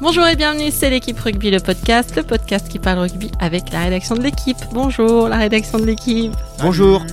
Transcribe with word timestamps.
Bonjour 0.00 0.24
et 0.28 0.36
bienvenue, 0.36 0.70
c'est 0.70 0.90
l'équipe 0.90 1.18
rugby, 1.18 1.50
le 1.50 1.58
podcast, 1.58 2.14
le 2.14 2.22
podcast 2.22 2.68
qui 2.68 2.78
parle 2.78 3.00
rugby 3.00 3.32
avec 3.40 3.72
la 3.72 3.80
rédaction 3.80 4.14
de 4.14 4.22
l'équipe. 4.22 4.56
Bonjour, 4.72 5.28
la 5.28 5.38
rédaction 5.38 5.76
de 5.80 5.86
l'équipe. 5.86 6.32
Bonjour. 6.62 7.04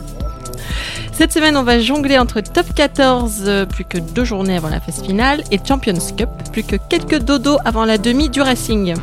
Cette 1.12 1.34
semaine, 1.34 1.58
on 1.58 1.64
va 1.64 1.80
jongler 1.80 2.20
entre 2.20 2.42
top 2.42 2.68
14, 2.76 3.44
euh, 3.48 3.66
plus 3.66 3.86
que 3.86 3.98
deux 3.98 4.24
journées 4.24 4.56
avant 4.56 4.70
la 4.70 4.80
phase 4.80 5.02
finale, 5.02 5.44
et 5.50 5.60
Champions 5.68 5.98
Cup, 6.16 6.30
plus 6.52 6.62
que 6.62 6.76
quelques 6.76 7.18
dodos 7.24 7.58
avant 7.66 7.86
la 7.86 7.98
demi 7.98 8.30
du 8.30 8.42
Racing. 8.42 8.94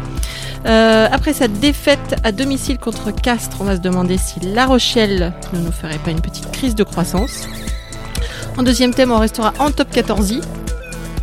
Euh, 0.64 1.08
après 1.10 1.32
cette 1.32 1.58
défaite 1.58 2.14
à 2.22 2.30
domicile 2.30 2.78
contre 2.78 3.10
Castres, 3.10 3.56
on 3.58 3.64
va 3.64 3.74
se 3.74 3.80
demander 3.80 4.16
si 4.16 4.38
La 4.40 4.66
Rochelle 4.66 5.32
ne 5.52 5.58
nous 5.58 5.72
ferait 5.72 5.98
pas 5.98 6.12
une 6.12 6.20
petite 6.20 6.52
crise 6.52 6.76
de 6.76 6.84
croissance. 6.84 7.48
En 8.56 8.62
deuxième 8.62 8.94
thème, 8.94 9.10
on 9.10 9.18
restera 9.18 9.52
en 9.58 9.72
top 9.72 9.90
14 9.90 10.40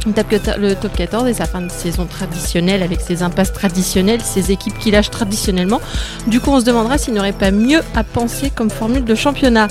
le 0.05 0.73
top 0.75 0.95
14 0.95 1.27
et 1.27 1.33
sa 1.33 1.45
fin 1.45 1.61
de 1.61 1.71
saison 1.71 2.05
traditionnelle 2.05 2.83
avec 2.83 3.01
ses 3.01 3.23
impasses 3.23 3.53
traditionnelles, 3.53 4.21
ses 4.21 4.51
équipes 4.51 4.77
qui 4.79 4.91
lâchent 4.91 5.09
traditionnellement. 5.09 5.81
Du 6.27 6.39
coup, 6.39 6.51
on 6.51 6.59
se 6.59 6.65
demandera 6.65 6.97
s'il 6.97 7.13
n'y 7.13 7.19
aurait 7.19 7.31
pas 7.31 7.51
mieux 7.51 7.81
à 7.95 8.03
penser 8.03 8.49
comme 8.49 8.69
formule 8.69 9.03
de 9.03 9.15
championnat. 9.15 9.67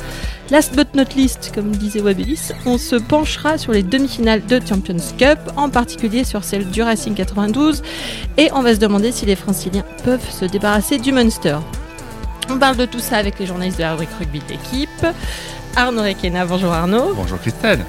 Last 0.51 0.75
but 0.75 0.95
not 0.95 1.15
least, 1.17 1.53
comme 1.55 1.71
disait 1.73 2.01
Wabelis, 2.01 2.53
on 2.65 2.79
se 2.79 2.97
penchera 2.97 3.59
sur 3.59 3.73
les 3.73 3.83
demi-finales 3.83 4.45
de 4.47 4.61
Champions 4.67 4.97
Cup, 5.19 5.39
en 5.57 5.69
particulier 5.69 6.25
sur 6.25 6.43
celle 6.43 6.69
du 6.71 6.83
Racing 6.83 7.15
92, 7.15 7.83
et 8.39 8.51
on 8.53 8.63
va 8.63 8.75
se 8.75 8.81
demander 8.81 9.13
si 9.13 9.27
les 9.27 9.37
franciliens 9.37 9.85
peuvent 10.05 10.31
se 10.31 10.47
débarrasser 10.47 10.99
du 10.99 11.13
Munster. 11.13 11.59
On 12.51 12.59
parle 12.59 12.77
de 12.77 12.87
tout 12.87 13.01
ça 13.01 13.19
avec 13.19 13.39
les 13.39 13.47
journalistes 13.47 13.77
de 13.77 13.83
la 13.83 13.93
rubrique 13.93 14.09
rugby 14.19 14.41
de 14.41 14.49
l'équipe. 14.49 15.07
Arnaud 15.77 16.03
Requena, 16.03 16.47
bonjour 16.47 16.73
Arnaud. 16.73 17.13
Bonjour 17.15 17.39
Christelle. 17.39 17.85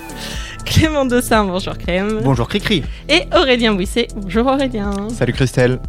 Clément 0.70 1.04
Dossin, 1.04 1.46
bonjour 1.46 1.76
Clem. 1.80 2.22
Bonjour 2.24 2.48
Cricri. 2.48 2.84
Et 3.10 3.24
Aurélien 3.36 3.74
Bouisset, 3.74 4.08
bonjour 4.16 4.46
Aurélien. 4.46 5.10
Salut 5.10 5.34
Christelle. 5.34 5.80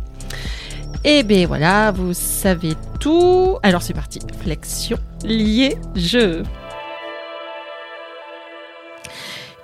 Et 1.04 1.18
eh 1.18 1.22
bien 1.22 1.46
voilà, 1.46 1.92
vous 1.92 2.14
savez 2.14 2.72
tout. 2.98 3.58
Alors 3.62 3.82
c'est 3.82 3.92
parti, 3.92 4.20
flexion, 4.42 4.96
lié, 5.22 5.76
jeu. 5.94 6.44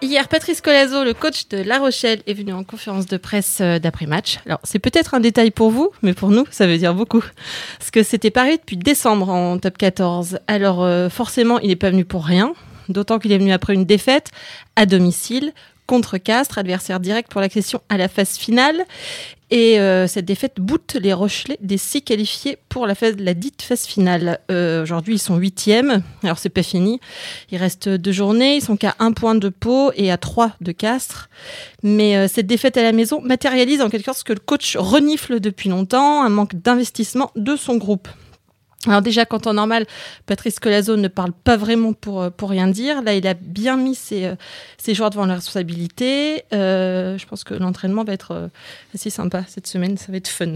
Hier, 0.03 0.29
Patrice 0.29 0.61
Colazo, 0.61 1.03
le 1.03 1.15
coach 1.15 1.49
de 1.49 1.63
La 1.63 1.79
Rochelle, 1.79 2.21
est 2.27 2.35
venu 2.35 2.53
en 2.53 2.63
conférence 2.63 3.07
de 3.07 3.17
presse 3.17 3.59
euh, 3.63 3.79
d'après-match. 3.79 4.39
Alors, 4.45 4.61
c'est 4.63 4.79
peut-être 4.79 5.15
un 5.15 5.21
détail 5.21 5.51
pour 5.51 5.71
vous, 5.71 5.91
mais 6.03 6.13
pour 6.13 6.29
nous, 6.29 6.45
ça 6.51 6.67
veut 6.67 6.77
dire 6.77 6.95
beaucoup. 6.95 7.25
Parce 7.79 7.91
que 7.91 8.03
c'était 8.03 8.31
pareil 8.31 8.59
depuis 8.59 8.77
décembre 8.77 9.31
en 9.31 9.59
top 9.59 9.79
14. 9.79 10.41
Alors, 10.47 10.85
euh, 10.85 11.09
forcément, 11.09 11.59
il 11.61 11.69
n'est 11.69 11.77
pas 11.77 11.91
venu 11.91 12.05
pour 12.05 12.27
rien 12.27 12.53
d'autant 12.89 13.19
qu'il 13.19 13.33
est 13.33 13.39
venu 13.39 13.53
après 13.53 13.75
une 13.75 13.85
défaite 13.85 14.31
à 14.77 14.87
domicile 14.87 15.53
contre 15.87 16.19
Castres, 16.19 16.59
adversaire 16.59 17.01
direct 17.01 17.31
pour 17.31 17.41
l'accession 17.41 17.81
à 17.89 17.97
la 17.97 18.09
phase 18.09 18.37
finale. 18.37 18.85
Et 19.53 19.79
euh, 19.79 20.09
cette 20.09 20.25
défaite 20.25 20.55
boute 20.59 20.97
les 21.01 21.13
Rochelais 21.13 21.57
des 21.61 21.79
six 21.79 22.03
qualifiés 22.03 22.59
pour 22.69 22.85
la, 22.85 22.95
dite 23.35 23.63
phase 23.63 23.87
finale. 23.87 24.41
Euh, 24.51 24.83
aujourd'hui, 24.83 25.15
ils 25.15 25.21
sont 25.21 25.37
huitièmes. 25.37 26.03
Alors, 26.25 26.39
c'est 26.39 26.49
pas 26.49 26.65
fini. 26.65 26.99
Il 27.53 27.59
reste 27.59 27.89
deux 27.89 28.11
journées. 28.11 28.57
Ils 28.57 28.61
sont 28.61 28.77
qu'à 28.77 28.97
un 28.99 29.13
point 29.13 29.37
de 29.37 29.49
Pau 29.49 29.93
et 29.95 30.11
à 30.11 30.19
trois 30.19 30.53
de 30.61 30.73
Castres. 30.73 31.29
Mais 31.85 32.17
euh, 32.17 32.27
cette 32.27 32.49
défaite 32.49 32.77
à 32.77 32.83
la 32.83 32.91
maison 32.91 33.21
matérialise 33.21 33.81
en 33.83 33.89
quelque 33.89 34.07
sorte 34.07 34.19
ce 34.19 34.25
que 34.25 34.33
le 34.33 34.41
coach 34.41 34.77
renifle 34.77 35.39
depuis 35.39 35.69
longtemps, 35.69 36.25
un 36.25 36.29
manque 36.29 36.57
d'investissement 36.57 37.31
de 37.37 37.55
son 37.55 37.77
groupe. 37.77 38.09
Alors 38.87 39.03
déjà, 39.03 39.25
quand 39.25 39.47
en 39.47 39.55
normal, 39.55 39.87
Patrice 40.27 40.61
Colazo 40.61 40.97
ne 40.97 41.09
parle 41.09 41.33
pas 41.33 41.57
vraiment 41.57 41.93
pour, 41.93 42.23
euh, 42.23 42.31
pour 42.31 42.51
rien 42.51 42.69
dire. 42.69 43.03
Là, 43.03 43.15
il 43.15 43.27
a 43.27 43.35
bien 43.35 43.77
mis 43.77 43.95
ses, 43.95 44.27
euh, 44.27 44.35
ses 44.79 44.95
joueurs 44.95 45.11
devant 45.11 45.27
la 45.27 45.35
responsabilité. 45.35 46.45
Euh, 46.53 47.19
je 47.19 47.27
pense 47.27 47.43
que 47.43 47.55
l'entraînement 47.55 48.05
va 48.05 48.13
être 48.13 48.51
assez 48.95 49.11
sympa 49.11 49.45
cette 49.49 49.67
semaine, 49.67 49.97
ça 49.97 50.13
va 50.13 50.19
être 50.19 50.29
fun. 50.29 50.55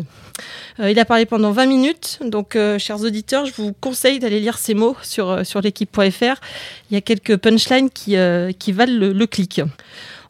il 0.79 0.99
a 0.99 1.05
parlé 1.05 1.27
pendant 1.27 1.51
20 1.51 1.67
minutes, 1.67 2.19
donc 2.25 2.57
chers 2.79 3.01
auditeurs, 3.03 3.47
je 3.47 3.53
vous 3.55 3.73
conseille 3.73 4.19
d'aller 4.19 4.41
lire 4.41 4.59
ces 4.59 4.75
mots 4.75 4.97
sur, 5.03 5.45
sur 5.45 5.61
l'équipe.fr. 5.61 6.41
Il 6.91 6.95
y 6.95 6.97
a 6.97 7.01
quelques 7.01 7.37
punchlines 7.37 7.91
qui, 7.91 8.17
qui 8.59 8.73
valent 8.73 8.99
le, 8.99 9.13
le 9.13 9.27
clic. 9.27 9.61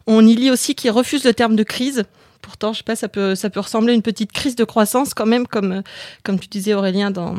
On 0.07 0.25
y 0.25 0.35
lit 0.35 0.49
aussi 0.49 0.75
qu'il 0.75 0.91
refuse 0.91 1.23
le 1.23 1.33
terme 1.33 1.55
de 1.55 1.63
crise. 1.63 2.03
Pourtant, 2.41 2.73
je 2.73 2.79
sais 2.79 2.83
pas, 2.83 2.95
ça 2.95 3.07
peut, 3.07 3.35
ça 3.35 3.49
peut 3.49 3.59
ressembler 3.59 3.93
à 3.93 3.95
une 3.95 4.01
petite 4.01 4.31
crise 4.31 4.55
de 4.55 4.63
croissance 4.63 5.13
quand 5.13 5.27
même, 5.27 5.45
comme, 5.47 5.83
comme 6.23 6.39
tu 6.39 6.47
disais 6.47 6.73
Aurélien 6.73 7.11
dans 7.11 7.35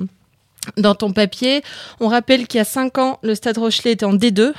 dans 0.76 0.94
ton 0.94 1.12
papier. 1.12 1.62
On 2.00 2.08
rappelle 2.08 2.46
qu'il 2.46 2.58
y 2.58 2.60
a 2.60 2.64
5 2.64 2.98
ans, 2.98 3.18
le 3.22 3.34
Stade 3.34 3.58
Rochelet 3.58 3.92
était 3.92 4.04
en 4.04 4.14
D2. 4.14 4.52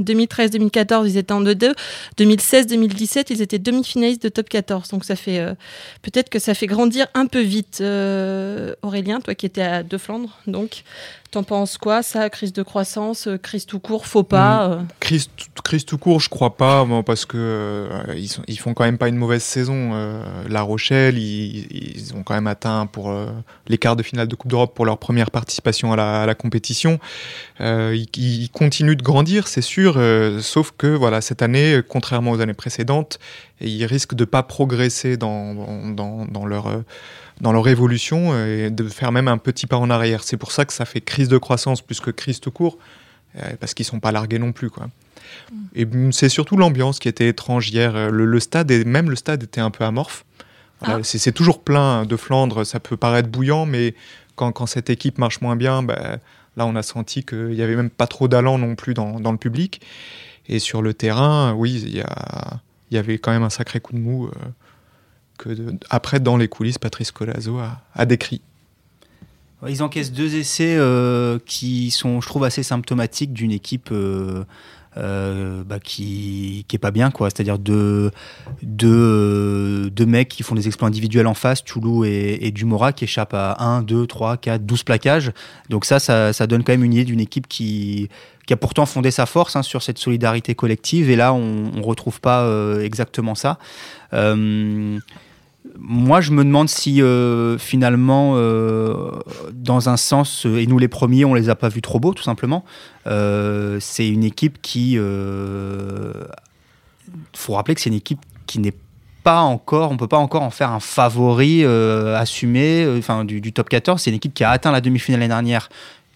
2013-2014, 0.00 1.06
ils 1.06 1.16
étaient 1.18 1.32
en 1.32 1.42
D2. 1.42 1.74
2016-2017, 2.18 3.26
ils 3.30 3.42
étaient 3.42 3.58
demi-finalistes 3.58 4.22
de 4.22 4.28
top 4.28 4.48
14. 4.48 4.88
Donc 4.88 5.04
ça 5.04 5.16
fait 5.16 5.38
euh, 5.38 5.54
peut-être 6.02 6.30
que 6.30 6.38
ça 6.38 6.54
fait 6.54 6.66
grandir 6.66 7.06
un 7.14 7.26
peu 7.26 7.40
vite. 7.40 7.78
Euh, 7.80 8.74
Aurélien, 8.82 9.20
toi 9.20 9.34
qui 9.34 9.46
étais 9.46 9.62
à 9.62 9.82
De 9.82 9.98
Flandre, 9.98 10.38
donc 10.46 10.84
T'en 11.30 11.42
penses 11.44 11.78
quoi, 11.78 12.02
ça 12.02 12.28
Crise 12.28 12.52
de 12.52 12.62
croissance, 12.62 13.28
euh, 13.28 13.38
crise 13.38 13.64
tout 13.64 13.78
court, 13.78 14.06
faut 14.06 14.24
pas 14.24 14.68
mmh. 14.68 14.86
crise, 14.98 15.30
crise, 15.62 15.84
tout 15.84 15.98
court, 15.98 16.20
je 16.20 16.28
crois 16.28 16.56
pas, 16.56 16.84
parce 17.06 17.24
que 17.24 17.88
ils, 18.16 18.28
sont, 18.28 18.42
ils, 18.48 18.58
font 18.58 18.74
quand 18.74 18.84
même 18.84 18.98
pas 18.98 19.08
une 19.08 19.16
mauvaise 19.16 19.42
saison. 19.42 19.92
la 20.48 20.62
Rochelle, 20.62 21.18
ils, 21.18 22.12
ont 22.16 22.22
quand 22.22 22.34
même 22.34 22.48
atteint 22.48 22.86
pour 22.86 23.14
les 23.68 23.78
quarts 23.78 23.96
de 23.96 24.02
finale 24.02 24.26
de 24.26 24.34
Coupe 24.34 24.50
d'Europe 24.50 24.74
pour 24.74 24.86
leur 24.86 24.98
première 24.98 25.30
participation 25.30 25.92
à 25.92 25.96
la, 25.96 26.22
à 26.22 26.26
la 26.26 26.34
compétition. 26.34 26.98
Ils, 27.60 28.06
ils, 28.16 28.50
continuent 28.50 28.96
de 28.96 29.02
grandir, 29.02 29.46
c'est 29.46 29.62
sûr 29.62 30.00
euh, 30.10 30.40
sauf 30.40 30.72
que 30.76 30.86
voilà, 30.86 31.20
cette 31.20 31.42
année, 31.42 31.80
contrairement 31.86 32.32
aux 32.32 32.40
années 32.40 32.54
précédentes, 32.54 33.18
ils 33.60 33.84
risquent 33.84 34.14
de 34.14 34.24
ne 34.24 34.26
pas 34.30 34.42
progresser 34.42 35.16
dans, 35.16 35.54
dans, 35.94 36.46
leur, 36.46 36.66
euh, 36.66 36.84
dans 37.40 37.52
leur 37.52 37.68
évolution 37.68 38.34
et 38.44 38.70
de 38.70 38.88
faire 38.88 39.12
même 39.12 39.28
un 39.28 39.38
petit 39.38 39.66
pas 39.66 39.76
en 39.76 39.90
arrière. 39.90 40.22
C'est 40.22 40.36
pour 40.36 40.52
ça 40.52 40.64
que 40.64 40.72
ça 40.72 40.84
fait 40.84 41.00
crise 41.00 41.28
de 41.28 41.38
croissance 41.38 41.82
plus 41.82 42.00
que 42.00 42.10
crise 42.10 42.40
tout 42.40 42.50
court, 42.50 42.78
euh, 43.36 43.40
parce 43.58 43.74
qu'ils 43.74 43.84
ne 43.84 43.90
sont 43.90 44.00
pas 44.00 44.12
largués 44.12 44.38
non 44.38 44.52
plus. 44.52 44.70
Quoi. 44.70 44.88
Mm. 45.50 45.56
Et 45.74 45.88
c'est 46.12 46.28
surtout 46.28 46.56
l'ambiance 46.56 46.98
qui 46.98 47.08
était 47.08 47.28
étrange 47.28 47.70
hier. 47.70 48.10
Le, 48.10 48.40
stade, 48.40 48.70
et 48.70 48.84
même 48.84 49.10
le 49.10 49.16
stade 49.16 49.42
était 49.42 49.60
un 49.60 49.70
peu 49.70 49.84
amorphe. 49.84 50.24
Ah. 50.82 50.98
C'est 51.02 51.32
toujours 51.32 51.62
plein 51.62 52.06
de 52.06 52.16
Flandre, 52.16 52.64
ça 52.64 52.80
peut 52.80 52.96
paraître 52.96 53.28
bouillant, 53.28 53.66
mais 53.66 53.94
quand, 54.34 54.50
quand 54.52 54.64
cette 54.64 54.88
équipe 54.88 55.18
marche 55.18 55.42
moins 55.42 55.54
bien, 55.54 55.82
bah, 55.82 56.18
Là, 56.56 56.66
on 56.66 56.74
a 56.74 56.82
senti 56.82 57.24
qu'il 57.24 57.48
n'y 57.48 57.62
avait 57.62 57.76
même 57.76 57.90
pas 57.90 58.06
trop 58.06 58.28
d'allant 58.28 58.58
non 58.58 58.74
plus 58.74 58.94
dans, 58.94 59.18
le 59.18 59.36
public. 59.36 59.80
Et 60.48 60.58
sur 60.58 60.82
le 60.82 60.94
terrain, 60.94 61.54
oui, 61.54 61.82
il 61.86 62.04
y, 62.90 62.98
avait 62.98 63.18
quand 63.18 63.30
même 63.30 63.44
un 63.44 63.50
sacré 63.50 63.80
coup 63.80 63.92
de 63.92 63.98
mou 63.98 64.26
euh, 64.26 64.30
après, 65.88 66.20
dans 66.20 66.36
les 66.36 66.48
coulisses, 66.48 66.78
Patrice 66.78 67.12
Colazo 67.12 67.58
a, 67.58 68.06
décrit. 68.06 68.40
Ils 69.68 69.82
encaissent 69.82 70.12
deux 70.12 70.36
essais 70.36 70.76
euh, 70.78 71.38
qui 71.44 71.90
sont, 71.90 72.20
je 72.20 72.26
trouve, 72.26 72.44
assez 72.44 72.62
symptomatiques 72.62 73.34
d'une 73.34 73.52
équipe 73.52 73.90
euh, 73.92 74.44
euh, 74.96 75.62
bah, 75.64 75.78
qui, 75.78 76.64
qui 76.66 76.76
est 76.76 76.78
pas 76.78 76.90
bien. 76.90 77.12
C'est-à-dire 77.18 77.58
deux, 77.58 78.10
mecs 80.06 80.28
qui 80.28 80.42
font 80.42 80.54
des 80.54 80.66
exploits 80.66 80.88
individuels 80.88 81.26
en 81.26 81.34
face, 81.34 81.62
Toulou 81.62 82.06
et, 82.06 82.38
et 82.40 82.52
Dumora, 82.52 82.94
qui 82.94 83.04
échappent 83.04 83.34
à 83.34 83.62
1, 83.62 83.82
2, 83.82 84.06
3, 84.06 84.38
4, 84.38 84.64
12 84.64 84.82
plaquages. 84.84 85.32
Donc 85.68 85.84
ça, 85.84 85.98
ça, 85.98 86.46
donne 86.46 86.64
quand 86.64 86.72
même 86.72 86.84
une 86.84 86.94
idée 86.94 87.04
d'une 87.04 87.20
équipe 87.20 87.46
qui, 87.46 88.08
a 88.50 88.56
pourtant 88.56 88.84
fondé 88.84 89.12
sa 89.12 89.26
force 89.26 89.54
hein, 89.54 89.62
sur 89.62 89.82
cette 89.82 89.98
solidarité 89.98 90.54
collective. 90.54 91.10
Et 91.10 91.16
là, 91.16 91.34
on 91.34 91.70
ne 91.70 91.82
retrouve 91.82 92.18
pas 92.20 92.48
exactement 92.82 93.34
ça. 93.34 93.58
Moi, 95.78 96.20
je 96.20 96.32
me 96.32 96.44
demande 96.44 96.68
si 96.68 97.02
euh, 97.02 97.58
finalement, 97.58 98.34
euh, 98.36 99.10
dans 99.52 99.88
un 99.88 99.96
sens, 99.96 100.46
et 100.46 100.66
nous 100.66 100.78
les 100.78 100.88
premiers, 100.88 101.24
on 101.24 101.34
les 101.34 101.48
a 101.48 101.54
pas 101.54 101.68
vus 101.68 101.82
trop 101.82 102.00
beaux, 102.00 102.14
tout 102.14 102.22
simplement. 102.22 102.64
Euh, 103.06 103.78
c'est 103.80 104.08
une 104.08 104.24
équipe 104.24 104.60
qui, 104.62 104.96
faut 107.34 107.54
rappeler 107.54 107.74
que 107.74 107.80
c'est 107.80 107.90
une 107.90 107.96
équipe 107.96 108.20
qui 108.46 108.58
n'est 108.58 108.74
pas 109.22 109.40
encore, 109.40 109.90
on 109.90 109.96
peut 109.96 110.08
pas 110.08 110.18
encore 110.18 110.42
en 110.42 110.50
faire 110.50 110.70
un 110.70 110.80
favori 110.80 111.64
assumé, 111.64 112.86
enfin 112.98 113.24
du, 113.24 113.52
top 113.52 113.68
14. 113.68 114.00
C'est 114.00 114.10
une 114.10 114.16
équipe 114.16 114.34
qui 114.34 114.44
a 114.44 114.50
atteint 114.50 114.72
la 114.72 114.80
demi-finale 114.80 115.20
l'année 115.20 115.28
dernière, 115.28 115.68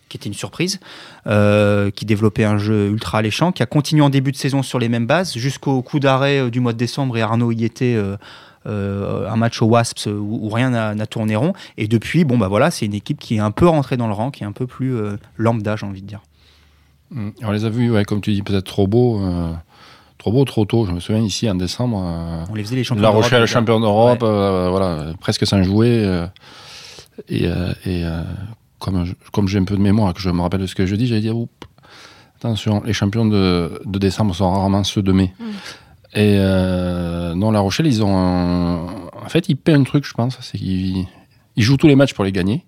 qui 0.09 0.17
était 0.17 0.29
une 0.29 0.35
surprise, 0.35 0.81
qui 1.27 2.05
développait 2.07 2.45
un 2.45 2.59
jeu 2.59 2.89
ultra 2.89 3.19
alléchant, 3.19 3.53
qui 3.53 3.63
a 3.63 3.67
continué 3.67 4.03
en 4.03 4.11
début 4.11 4.33
de 4.33 4.37
saison 4.37 4.63
sur 4.63 4.79
les 4.79 4.89
mêmes 4.89 5.07
bases 5.07 5.37
jusqu'au 5.37 5.83
coup 5.83 6.01
d'arrêt 6.01 6.51
du 6.51 6.61
mois 6.61 6.73
de 6.73 6.79
décembre 6.79 7.17
et 7.17 7.23
Arnaud 7.23 7.53
y 7.53 7.65
était 7.65 7.99
un 8.67 9.37
match 9.37 9.61
au 9.63 9.67
Wasps 9.67 10.07
où, 10.07 10.49
rien 10.49 10.71
n'a 10.71 11.07
tourné 11.07 11.37
rond. 11.37 11.53
Et 11.77 11.89
depuis, 11.89 12.25
bon, 12.25 12.39
bah 12.39 12.49
voilà, 12.49 12.71
c'est 12.71 12.87
une 12.87 12.95
équipe 12.95 13.19
qui 13.19 13.37
est 13.37 13.41
un 13.41 13.51
peu 13.51 13.67
rentrée 13.67 13.97
dans 13.97 14.07
le 14.07 14.13
rang, 14.13 14.31
qui 14.31 14.43
est 14.43 14.47
un 14.47 14.53
peu 14.53 14.67
plus 14.67 14.95
euh, 14.95 15.17
lambda, 15.37 15.77
j'ai 15.77 15.87
envie 15.87 16.03
de 16.03 16.07
dire. 16.07 16.23
Mm. 17.11 17.31
On 17.43 17.51
les 17.51 17.65
a 17.65 17.71
vus, 17.71 17.91
ouais, 17.91 18.05
comme 18.05 18.21
tu 18.21 18.33
dis, 18.33 18.43
peut-être 18.43 18.65
trop 18.67 18.87
beaux. 18.87 19.21
Euh, 19.23 19.53
trop 20.19 20.33
beau, 20.33 20.45
trop 20.45 20.65
tôt. 20.65 20.87
Je 20.87 20.93
me 20.93 21.01
souviens 21.01 21.23
ici 21.23 21.49
en 21.51 21.55
décembre. 21.55 21.97
on 22.51 22.55
les 22.55 22.65
faisait 22.65 22.77
les 22.77 22.85
champions 22.85 23.03
La 23.03 23.11
Rochelle, 23.11 23.47
champion 23.47 23.81
d'Europe, 23.81 24.21
voilà, 24.21 25.13
presque 25.21 25.47
sans 25.47 25.63
jouer. 25.63 26.27
et, 27.29 27.47
et 27.87 28.05
comme, 28.79 29.07
comme 29.33 29.49
j'ai 29.49 29.59
un 29.59 29.65
peu 29.65 29.77
de 29.77 29.83
mémoire, 29.83 30.15
que 30.15 30.21
je 30.21 30.31
me 30.31 30.41
rappelle 30.41 30.61
de 30.61 30.67
ce 30.67 30.75
que 30.75 30.87
je 30.87 30.95
dis, 30.97 31.07
j'allais 31.07 31.21
dire, 31.21 31.35
attention, 32.37 32.83
les 32.85 32.93
champions 32.93 33.27
de, 33.27 33.81
de, 33.85 33.99
décembre 33.99 34.35
sont 34.35 34.51
rarement 34.51 34.85
ceux 34.85 35.03
de 35.03 35.13
mai. 35.13 35.33
Mm. 35.39 35.45
Et 36.15 36.37
euh, 36.39 37.35
non, 37.35 37.51
La 37.51 37.61
Rochelle, 37.61 37.87
ils 37.87 38.03
ont, 38.03 38.87
fait, 39.29 39.49
il 39.49 39.57
paie 39.57 39.73
un 39.73 39.83
truc, 39.83 40.05
je 40.05 40.15
pense, 40.15 40.39
c'est 40.41 40.59
qu'il 40.59 41.07
il 41.57 41.63
joue 41.63 41.77
tous 41.77 41.89
les 41.89 41.97
matchs 41.97 42.15
pour 42.15 42.25
les 42.25 42.33
gagner. 42.33 42.65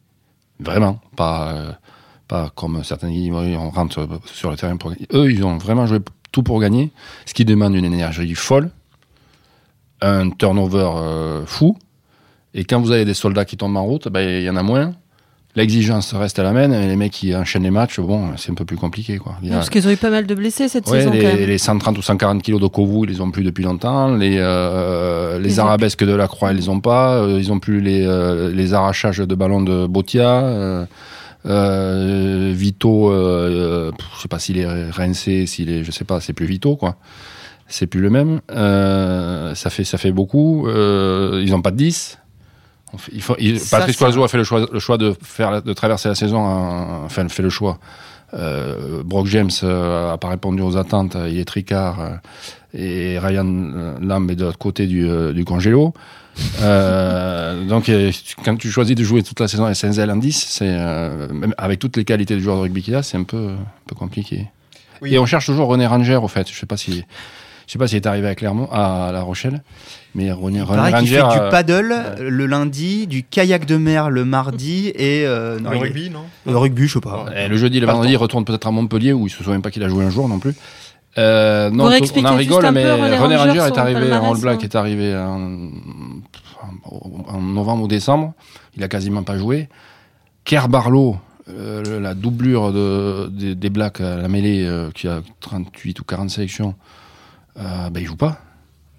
Vraiment. 0.59 1.01
Pas, 1.17 1.53
euh, 1.53 1.73
pas 2.29 2.51
comme 2.55 2.83
certains 2.83 3.09
on 3.09 3.71
rentre 3.71 4.09
sur 4.27 4.51
le 4.51 4.57
terrain 4.57 4.77
pour 4.77 4.91
gagner. 4.91 5.07
Eux, 5.13 5.31
ils 5.31 5.45
ont 5.45 5.59
vraiment 5.59 5.87
joué 5.87 5.99
tout 6.33 6.43
pour 6.43 6.61
gagner, 6.61 6.91
ce 7.25 7.35
qui 7.35 7.45
demande 7.45 7.75
une 7.75 7.85
énergie 7.85 8.35
folle, 8.35 8.71
un 10.01 10.31
turnover 10.31 10.91
euh, 10.97 11.47
fou. 11.47 11.79
Et 12.55 12.65
quand 12.65 12.81
vous 12.81 12.91
avez 12.91 13.05
des 13.05 13.15
soldats 13.15 13.45
qui 13.45 13.57
tombent 13.57 13.77
en 13.77 13.85
route, 13.85 14.09
ben, 14.09 14.29
il 14.29 14.43
y 14.43 14.51
en 14.51 14.57
a 14.57 14.63
moins. 14.63 14.95
L'exigence 15.57 16.13
reste 16.15 16.39
à 16.39 16.43
la 16.43 16.53
main, 16.53 16.71
et 16.71 16.87
les 16.87 16.97
mecs 16.97 17.13
qui 17.13 17.35
enchaînent 17.35 17.63
les 17.63 17.71
matchs, 17.71 17.99
bon, 17.99 18.37
c'est 18.37 18.51
un 18.53 18.55
peu 18.55 18.65
plus 18.67 18.77
compliqué. 18.77 19.17
Quoi. 19.17 19.37
Parce 19.51 19.71
qu'ils 19.71 19.89
ont 19.89 19.91
eu 19.91 19.97
pas 19.97 20.11
mal 20.11 20.27
de 20.27 20.35
blessés 20.35 20.69
cette 20.69 20.87
Ouais, 20.89 20.99
saison 20.99 21.11
quand 21.11 21.17
les, 21.17 21.23
même. 21.25 21.37
les 21.49 21.59
130 21.59 21.97
ou 21.99 22.03
140 22.03 22.43
kilos 22.43 22.61
de 22.61 22.67
Kovu, 22.67 23.05
ils 23.07 23.11
les 23.15 23.21
ont 23.23 23.31
plus 23.31 23.43
depuis 23.43 23.65
longtemps. 23.65 24.15
Les, 24.15 24.37
euh, 24.39 25.39
les 25.39 25.59
ont 25.59 25.65
arabesques 25.65 26.05
de 26.05 26.13
la 26.15 26.29
Croix, 26.29 26.53
ils 26.53 26.59
les 26.59 26.69
ont 26.69 26.81
pas. 26.81 27.15
Euh, 27.23 27.39
ils 27.41 27.51
ont 27.53 27.59
plus 27.59 27.81
les, 27.81 28.05
euh, 28.07 28.53
les 28.53 28.75
arrachages 28.75 29.19
de 29.19 29.35
ballons 29.35 29.63
de 29.63 29.87
Botia. 29.87 30.45
Euh, 30.45 30.85
euh, 31.47 32.53
Vito, 32.55 33.11
euh, 33.13 33.93
je 34.17 34.23
sais 34.23 34.29
pas 34.29 34.39
s'il 34.39 34.59
est 34.59 34.91
rincé, 34.91 35.47
s'il 35.47 35.71
est, 35.71 35.85
je 35.85 35.91
sais 35.91 36.05
pas, 36.05 36.21
c'est 36.21 36.33
plus 36.33 36.47
Vito 36.47 36.77
quoi. 36.77 36.97
C'est 37.69 37.87
plus 37.87 38.01
le 38.01 38.11
même. 38.11 38.41
Euh, 38.53 39.55
ça 39.55 39.71
fait, 39.71 39.85
ça 39.85 39.99
fait 39.99 40.13
beaucoup. 40.13 40.67
Euh, 40.69 41.43
ils 41.45 41.55
ont 41.55 41.63
pas 41.63 41.71
de 41.73 41.77
10. 41.77 42.19
On 42.97 42.99
fait- 42.99 43.13
il 43.15 43.23
faut, 43.23 43.37
il- 43.39 43.61
Ça, 43.61 43.79
Patrice 43.79 43.97
Coiseau 43.97 44.25
a 44.25 44.29
fait 44.29 44.39
le 44.39 44.45
choix, 44.45 44.67
le 44.73 44.79
choix 44.81 44.97
de 44.99 45.15
faire, 45.23 45.63
de 45.63 45.73
traverser 45.73 46.09
la 46.09 46.15
saison. 46.15 46.39
en- 46.39 47.05
enfin, 47.05 47.29
fait 47.29 47.43
le 47.43 47.51
choix. 47.51 47.79
Euh, 48.35 49.03
Brock 49.05 49.27
James 49.29 49.51
euh, 49.63 50.13
a 50.13 50.19
pas 50.19 50.29
répondu 50.31 50.61
aux 50.63 50.77
attentes. 50.77 51.17
Il 51.29 51.39
est 51.39 51.45
tricard 51.45 52.01
euh, 52.01 52.11
et 52.75 53.19
Ryan 53.19 53.97
Lamb 54.01 54.29
est 54.31 54.35
de 54.35 54.45
l'autre 54.45 54.59
côté 54.59 54.87
du, 54.87 55.09
euh, 55.09 55.33
du 55.33 55.45
congélo. 55.45 55.95
Donc, 57.69 57.91
quand 58.45 58.57
tu 58.57 58.71
choisis 58.71 58.95
de 58.97 59.03
jouer 59.05 59.23
toute 59.23 59.41
la 59.41 59.49
saison 59.49 59.65
à 59.65 59.75
Senzel 59.75 60.11
en 60.11 60.17
10, 60.17 60.47
c'est 60.49 60.67
euh, 60.69 61.29
même 61.33 61.55
avec 61.59 61.79
toutes 61.79 61.97
les 61.97 62.05
qualités 62.05 62.35
du 62.37 62.43
joueur 62.43 62.57
de 62.57 62.63
rugby 62.63 62.83
qu'il 62.83 62.95
a, 62.95 63.03
c'est 63.03 63.17
un 63.17 63.23
peu, 63.25 63.51
un 63.51 63.57
peu 63.87 63.95
compliqué. 63.95 64.49
Oui. 65.03 65.15
Et 65.15 65.19
on 65.19 65.27
cherche 65.27 65.47
toujours 65.47 65.69
René 65.69 65.87
Ranger, 65.87 66.17
au 66.17 66.29
fait. 66.29 66.51
Je 66.51 66.59
sais 66.59 66.67
pas 66.67 66.77
si, 66.77 67.05
je 67.67 67.73
sais 67.73 67.79
pas 67.79 67.87
s'il 67.87 67.97
est 67.97 68.07
arrivé 68.07 68.29
à 68.29 68.35
Clermont, 68.35 68.69
à 68.73 69.11
La 69.13 69.23
Rochelle, 69.23 69.63
mais 70.17 70.33
René, 70.33 70.59
Il 70.59 70.63
René 70.63 70.77
paraît 70.77 71.05
qu'il 71.05 71.21
Ranger. 71.21 71.35
fait 71.35 71.41
euh, 71.41 71.45
du 71.45 71.51
paddle 71.51 71.95
le 72.21 72.47
lundi, 72.47 73.07
du 73.07 73.23
kayak 73.23 73.67
de 73.67 73.77
mer 73.77 74.11
le 74.11 74.25
mardi 74.25 74.89
et 74.95 75.25
euh, 75.27 75.61
non, 75.61 75.71
Le 75.71 75.77
il- 75.77 75.83
rugby, 75.83 76.11
non 76.11 76.25
le 76.47 76.57
rugby, 76.57 76.89
je 76.89 76.95
sais 76.95 77.01
pas. 77.01 77.27
Et 77.37 77.47
le 77.49 77.57
jeudi 77.57 77.77
et 77.77 77.81
le 77.81 77.87
Pas 77.87 77.93
vendredi, 77.93 78.15
il 78.15 78.17
retourne 78.17 78.45
peut-être 78.45 78.67
à 78.67 78.71
Montpellier 78.71 79.13
où 79.13 79.27
il 79.27 79.31
se 79.31 79.45
souvient 79.45 79.61
pas 79.61 79.71
qu'il 79.71 79.85
a 79.85 79.89
joué 79.89 80.05
un 80.05 80.11
jour 80.11 80.29
non 80.29 80.39
plus. 80.41 80.55
Euh, 81.19 81.71
non, 81.71 81.85
Pour 81.91 82.17
on 82.17 82.27
en 82.27 82.37
rigole, 82.37 82.71
mais 82.73 82.91
René 82.93 83.17
René 83.17 83.37
Ranger, 83.37 83.61
son 83.61 83.67
est 83.75 83.79
arrivé 83.79 84.13
en 84.13 84.33
All 84.35 84.41
Black, 84.41 84.59
hein. 84.59 84.65
est 84.65 84.75
arrivé 84.75 85.17
en, 85.17 85.71
en 87.29 87.41
novembre 87.41 87.85
ou 87.85 87.89
décembre. 87.89 88.33
Il 88.77 88.83
a 88.83 88.89
quasiment 88.89 89.23
pas 89.23 89.39
joué. 89.39 89.69
Kerr 90.45 90.69
Barlow, 90.69 91.17
euh, 91.49 92.01
la 92.01 92.15
doublure 92.15 92.73
de, 92.73 93.29
des, 93.31 93.55
des 93.55 93.71
Blacks 93.71 94.01
à 94.01 94.17
la 94.17 94.29
mêlée, 94.29 94.65
euh, 94.67 94.91
qui 94.95 95.09
a 95.09 95.21
38 95.41 96.01
ou 96.01 96.05
40 96.05 96.31
sélections, 96.31 96.75
euh, 97.59 97.91
ben, 97.91 98.01
il 98.01 98.07
joue 98.07 98.17
pas. 98.17 98.39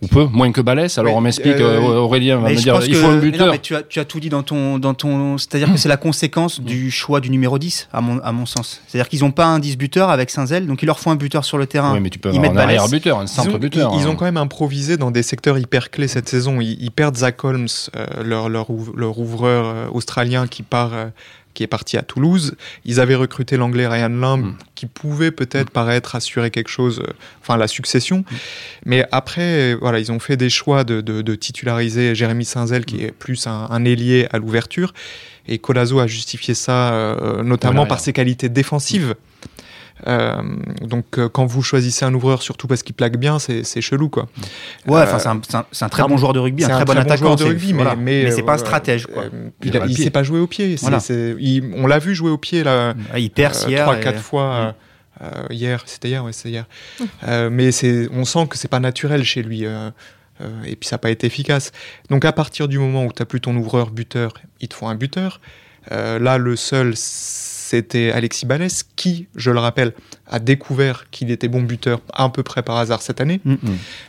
Ou 0.03 0.07
peu, 0.07 0.25
moins 0.25 0.51
que 0.51 0.61
Balès. 0.61 0.95
Alors 0.99 1.15
on 1.15 1.21
m'explique, 1.21 1.55
euh, 1.55 1.81
euh, 1.81 1.97
Aurélien 1.97 2.38
va 2.38 2.49
me 2.49 2.55
dire, 2.55 2.79
il 2.85 2.91
que- 2.94 2.97
faut 2.99 3.07
un 3.07 3.09
mais 3.09 3.15
non, 3.15 3.21
buteur. 3.31 3.51
mais 3.51 3.57
tu, 3.57 3.75
as, 3.75 3.81
tu 3.81 3.99
as 3.99 4.05
tout 4.05 4.19
dit 4.19 4.29
dans 4.29 4.44
ton. 4.44 4.77
Dans 4.77 4.94
ton 4.94 5.39
C'est-à-dire 5.39 5.71
que 5.71 5.77
c'est 5.79 5.89
la 5.89 5.97
conséquence 5.97 6.61
du 6.61 6.91
choix 6.91 7.19
du 7.19 7.31
numéro 7.31 7.57
10, 7.57 7.89
à 7.91 7.99
mon, 8.01 8.19
à 8.19 8.31
mon 8.31 8.45
sens. 8.45 8.81
C'est-à-dire 8.88 9.09
qu'ils 9.09 9.21
n'ont 9.21 9.31
pas 9.31 9.45
un 9.47 9.57
10 9.57 9.75
buteur 9.75 10.11
avec 10.11 10.29
Saint-Zel, 10.29 10.67
donc 10.67 10.83
il 10.83 10.85
leur 10.85 10.99
faut 10.99 11.09
un 11.09 11.15
buteur 11.15 11.44
sur 11.45 11.57
le 11.57 11.65
terrain. 11.65 11.94
Oui, 11.94 11.99
mais 11.99 12.11
tu 12.11 12.19
peux 12.19 12.29
ils 12.29 12.38
avoir 12.38 12.44
un 12.45 12.53
mettent 12.53 12.55
Balès. 12.57 12.77
arrière-buteur, 12.79 13.17
un 13.17 13.21
Ils 13.21 13.23
ont, 13.23 13.27
centre-buteur. 13.27 13.91
ils- 13.95 14.01
ils 14.01 14.05
hein. 14.05 14.09
ont 14.11 14.15
quand 14.15 14.25
même 14.25 14.38
improvisé 14.38 14.97
dans 14.97 15.09
des 15.09 15.23
secteurs 15.23 15.57
hyper 15.57 15.89
clés 15.89 16.07
cette 16.07 16.29
saison. 16.29 16.61
Ils, 16.61 16.77
ils 16.79 16.91
perdent 16.91 17.17
Zach 17.17 17.44
Holmes, 17.44 17.67
euh, 17.95 18.05
leur, 18.23 18.49
leur, 18.49 18.69
ouv- 18.69 18.95
leur 18.95 19.17
ouvreur 19.17 19.65
euh, 19.65 19.88
australien 19.91 20.45
qui 20.45 20.61
part, 20.61 20.91
euh, 20.94 21.05
qui 21.57 21.63
est 21.63 21.68
parti 21.68 21.98
à 21.98 22.04
Toulouse. 22.04 22.56
Ils 22.86 23.00
avaient 23.00 23.15
recruté 23.15 23.57
l'anglais 23.57 23.88
Ryan 23.88 24.09
Lamb, 24.09 24.45
Mm. 24.45 24.56
qui 24.75 24.86
pouvait 24.86 25.31
peut-être 25.31 25.71
paraître 25.71 26.15
assurer 26.15 26.51
quelque 26.51 26.69
chose, 26.69 27.00
euh, 27.00 27.12
enfin 27.42 27.57
la 27.57 27.68
succession. 27.68 28.24
Mais 28.86 29.04
après, 29.12 29.74
voilà, 29.74 29.98
ils 29.98 30.12
ont 30.12 30.19
fait 30.19 30.38
des 30.38 30.51
choix 30.51 30.83
de, 30.83 31.01
de- 31.01 31.24
de 31.24 31.36
titulariser 31.36 32.13
Jérémy 32.13 32.45
Saint-Zel, 32.45 32.86
qui 32.86 33.04
est 33.04 33.12
plus 33.12 33.48
un, 33.48 33.65
un 33.71 33.86
ailier 33.86 34.27
à 34.31 34.38
l'ouverture. 34.38 34.94
Et 35.48 35.57
Colazo 35.57 36.00
a 36.00 36.06
justifié 36.06 36.54
ça 36.54 36.94
euh, 36.94 37.42
notamment 37.42 37.74
Voilà, 37.77 37.88
par 37.89 38.00
ses 38.01 38.13
qualités 38.13 38.50
défensives. 38.50 39.15
Euh, 40.05 40.35
donc 40.81 41.17
euh, 41.17 41.27
quand 41.27 41.45
vous 41.47 41.63
choisissez 41.63 42.05
un 42.05 42.13
ouvreur, 42.13 42.44
surtout 42.44 42.67
parce 42.67 42.83
qu'il 42.83 42.94
plaque 42.94 43.17
bien, 43.17 43.39
c'est 43.39 43.81
chelou 43.81 44.09
quoi. 44.09 44.27
Ouais, 44.85 44.99
Euh, 44.99 45.03
enfin, 45.03 45.17
c'est 45.17 45.55
un, 45.55 45.65
c'est 45.71 45.85
un- 45.85 45.89
très 45.89 46.03
bon 46.03 46.17
joueur 46.17 46.33
de 46.33 46.39
rugby, 46.39 46.63
un 46.63 46.67
C'est 46.67 46.73
très 46.73 46.85
bon 46.85 46.97
attaquant. 46.97 47.15
joueur 47.17 47.35
de 47.35 47.44
rugby, 47.45 47.73
mais, 47.73 47.81
voilà. 47.83 47.95
mais, 47.95 48.29
c'est 48.31 48.44
pas 48.44 48.51
un 48.51 48.55
euh, 48.55 48.59
stratège, 48.59 49.07
quoi. 49.07 49.23
euh, 49.23 49.49
Il 49.63 49.79
il 49.89 49.97
sait 49.97 50.11
pas 50.11 50.21
jouer 50.23 50.39
au 50.39 50.45
pied. 50.47 50.75
Voilà. 50.81 50.99
il- 51.09 51.71
on 51.75 51.88
l'a 51.88 51.97
vu 51.99 52.13
jouer 52.13 52.29
au 52.29 52.38
pied 52.38 52.63
là. 52.63 52.94
Il 53.17 53.31
perce 53.31 53.65
euh, 53.65 53.69
hier. 53.69 53.83
trois 53.85 53.97
et- 53.97 54.01
quatre 54.01 54.19
fois 54.21 54.44
euh, 54.44 54.71
euh, 55.23 55.45
hier 55.49 55.81
c'était 55.88 56.09
hier 56.09 56.23
ouais 56.23 56.31
c'est 56.33 56.49
hier 56.49 56.65
Euh, 57.27 57.49
mais 57.51 57.71
on 58.13 58.23
sent 58.23 58.45
que 58.49 58.55
c'est 58.57 58.67
pas 58.67 58.79
naturel 58.79 59.23
chez 59.23 59.41
lui 59.41 59.65
euh, 59.65 59.89
euh, 60.41 60.63
et 60.63 60.75
puis 60.75 60.88
ça 60.88 60.95
n'a 60.95 60.99
pas 60.99 61.09
été 61.09 61.25
efficace 61.25 61.71
donc 62.11 62.23
à 62.23 62.31
partir 62.33 62.67
du 62.67 62.77
moment 62.77 63.03
où 63.03 63.11
tu 63.11 63.25
plus 63.25 63.41
ton 63.41 63.55
ouvreur 63.55 63.89
buteur 63.89 64.35
il 64.61 64.67
te 64.67 64.75
faut 64.75 64.85
un 64.88 64.94
buteur 64.95 65.41
Euh, 65.91 66.19
là 66.19 66.38
le 66.38 66.55
seul 66.57 66.94
c'était 67.67 68.11
Alexis 68.11 68.45
Balès 68.45 68.85
qui 68.95 69.27
je 69.35 69.51
le 69.51 69.59
rappelle 69.59 69.91
a 70.27 70.39
découvert 70.39 71.09
qu'il 71.11 71.29
était 71.31 71.49
bon 71.49 71.61
buteur 71.61 71.99
à 72.13 72.29
peu 72.29 72.41
près 72.43 72.63
par 72.63 72.77
hasard 72.77 73.01
cette 73.01 73.19
année 73.21 73.41
Mm. 73.43 73.55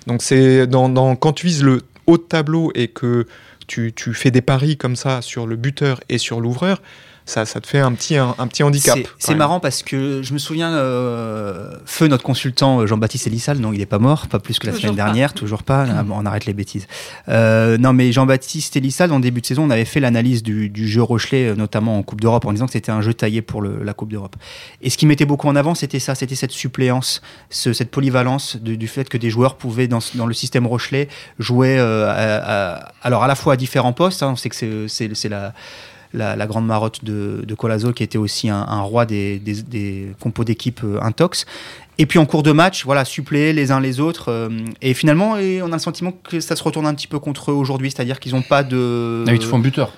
donc 0.07 0.23
c'est 0.23 0.67
dans, 0.67 0.89
dans- 0.89 1.17
quand 1.17 1.33
tu 1.33 1.47
vises 1.47 1.63
le 1.65 1.83
haut 2.07 2.19
de 2.19 2.23
tableau 2.23 2.71
et 2.75 2.89
que 2.89 3.27
tu, 3.67 3.93
tu 3.95 4.15
fais 4.15 4.31
des 4.31 4.41
paris 4.43 4.77
comme 4.77 4.97
ça 4.97 5.21
sur 5.23 5.47
le 5.47 5.57
buteur 5.57 6.01
et 6.09 6.17
sur 6.19 6.41
l'ouvreur, 6.41 6.81
ça, 7.29 7.45
ça 7.45 7.61
te 7.61 7.67
fait 7.67 7.79
un 7.81 7.93
petit, 7.93 8.17
un, 8.17 8.35
un 8.39 8.47
petit 8.47 8.63
handicap. 8.63 8.99
C'est- 9.19 9.35
marrant 9.35 9.61
parce 9.61 9.83
que 9.83 10.23
je 10.23 10.33
me 10.33 10.39
souviens, 10.39 10.73
euh, 10.73 11.71
Feu, 11.85 12.09
notre 12.09 12.25
consultant 12.25 12.81
euh, 12.81 12.87
Jean-Baptiste 12.87 13.27
Elissal, 13.27 13.59
non, 13.59 13.73
il 13.73 13.79
n'est 13.79 13.87
pas 13.87 13.99
mort, 13.99 14.27
pas 14.29 14.39
plus 14.39 14.59
que 14.59 14.67
la 14.67 14.73
Toujours 14.73 14.91
semaine 14.91 14.97
pas. 14.97 15.05
dernière, 15.05 15.35
toujours 15.35 15.63
pas. 15.63 15.87
Ah, 15.97 16.03
bon, 16.03 16.15
on 16.19 16.25
arrête 16.27 16.47
les 16.47 16.55
bêtises. 16.55 16.87
Euh, 17.29 17.77
non, 17.79 17.93
mais 17.93 18.11
Jean-Baptiste 18.13 18.77
Elissal, 18.77 19.13
en 19.13 19.21
début 19.21 19.41
de 19.43 19.47
saison, 19.47 19.65
on 19.65 19.71
avait 19.71 19.85
fait 19.85 20.01
l'analyse 20.01 20.43
du, 20.43 20.71
du 20.71 20.89
jeu 20.89 21.03
Rochelet, 21.03 21.55
notamment 21.55 21.99
en 21.99 22.03
Coupe 22.03 22.21
d'Europe, 22.21 22.47
en 22.47 22.53
disant 22.53 22.67
que 22.67 22.73
c'était 22.73 22.91
un 22.93 23.03
jeu 23.03 23.13
taillé 23.15 23.43
pour 23.43 23.61
le- 23.63 23.83
la 23.85 23.93
Coupe 23.93 24.11
d'Europe. 24.11 24.37
Et 24.81 24.89
ce 24.91 24.97
qui 24.97 25.07
mettait 25.07 25.27
beaucoup 25.27 25.49
en 25.49 25.55
avant, 25.57 25.75
c'était 25.75 25.99
ça, 26.01 26.15
c'était 26.15 26.35
cette 26.35 26.53
suppléance, 26.53 27.21
ce- 27.51 27.73
cette 27.73 27.91
polyvalence 27.91 28.57
du, 28.57 28.77
du 28.79 28.89
fait 28.89 29.09
que 29.09 29.19
des 29.19 29.29
joueurs 29.31 29.57
pouvaient, 29.57 29.87
dans, 29.89 30.01
le 30.27 30.35
système 30.35 30.67
Rochelet, 30.67 31.09
jouer 31.39 31.79
euh, 31.79 32.09
à- 32.09 32.75
à- 32.77 32.93
alors 33.03 33.23
à 33.23 33.29
la 33.29 33.35
fois 33.35 33.53
à 33.53 33.57
différents 33.57 33.93
postes. 33.93 34.23
hein, 34.23 34.31
on 34.33 34.37
sait 34.37 34.49
que 34.49 34.87
c'est 34.89 35.29
la 35.29 35.53
la, 36.13 36.37
la 36.37 36.47
grande 36.47 36.67
marotte 36.67 37.05
de, 37.05 37.45
de 37.47 37.55
Colazo, 37.55 37.93
qui 37.93 38.03
était 38.03 38.19
aussi 38.19 38.49
un, 38.49 38.65
un 38.69 38.81
roi 38.81 39.07
des, 39.07 39.39
des, 39.39 39.63
des 39.63 40.09
compos 40.21 40.45
d'équipe 40.45 40.81
euh, 40.85 40.99
intox. 41.03 41.47
Et 41.99 42.07
puis 42.07 42.19
en 42.19 42.27
cours 42.27 42.43
de 42.43 42.53
match, 42.53 42.85
voilà, 42.85 43.05
suppléer 43.05 43.53
les 43.53 43.73
uns 43.73 43.81
les 43.81 44.01
autres. 44.01 44.31
euh, 44.31 44.49
et 44.83 44.95
finalement, 44.95 45.37
et 45.37 45.63
on 45.63 45.67
a 45.67 45.77
le 45.77 45.79
sentiment 45.79 46.13
que 46.13 46.41
ça 46.41 46.55
se 46.57 46.63
retourne 46.63 46.87
un 46.87 46.95
petit 46.95 47.09
peu 47.09 47.19
contre 47.19 47.51
eux 47.51 47.55
aujourd'hui, 47.55 47.91
c'est-à-dire 47.91 48.21
qu'ils 48.21 48.35
n'ont 48.35 48.43
pas 48.43 48.63
de. 48.63 49.25
Ah, 49.27 49.33
il 49.33 49.39
te 49.39 49.55
un 49.55 49.59
buteur. 49.59 49.93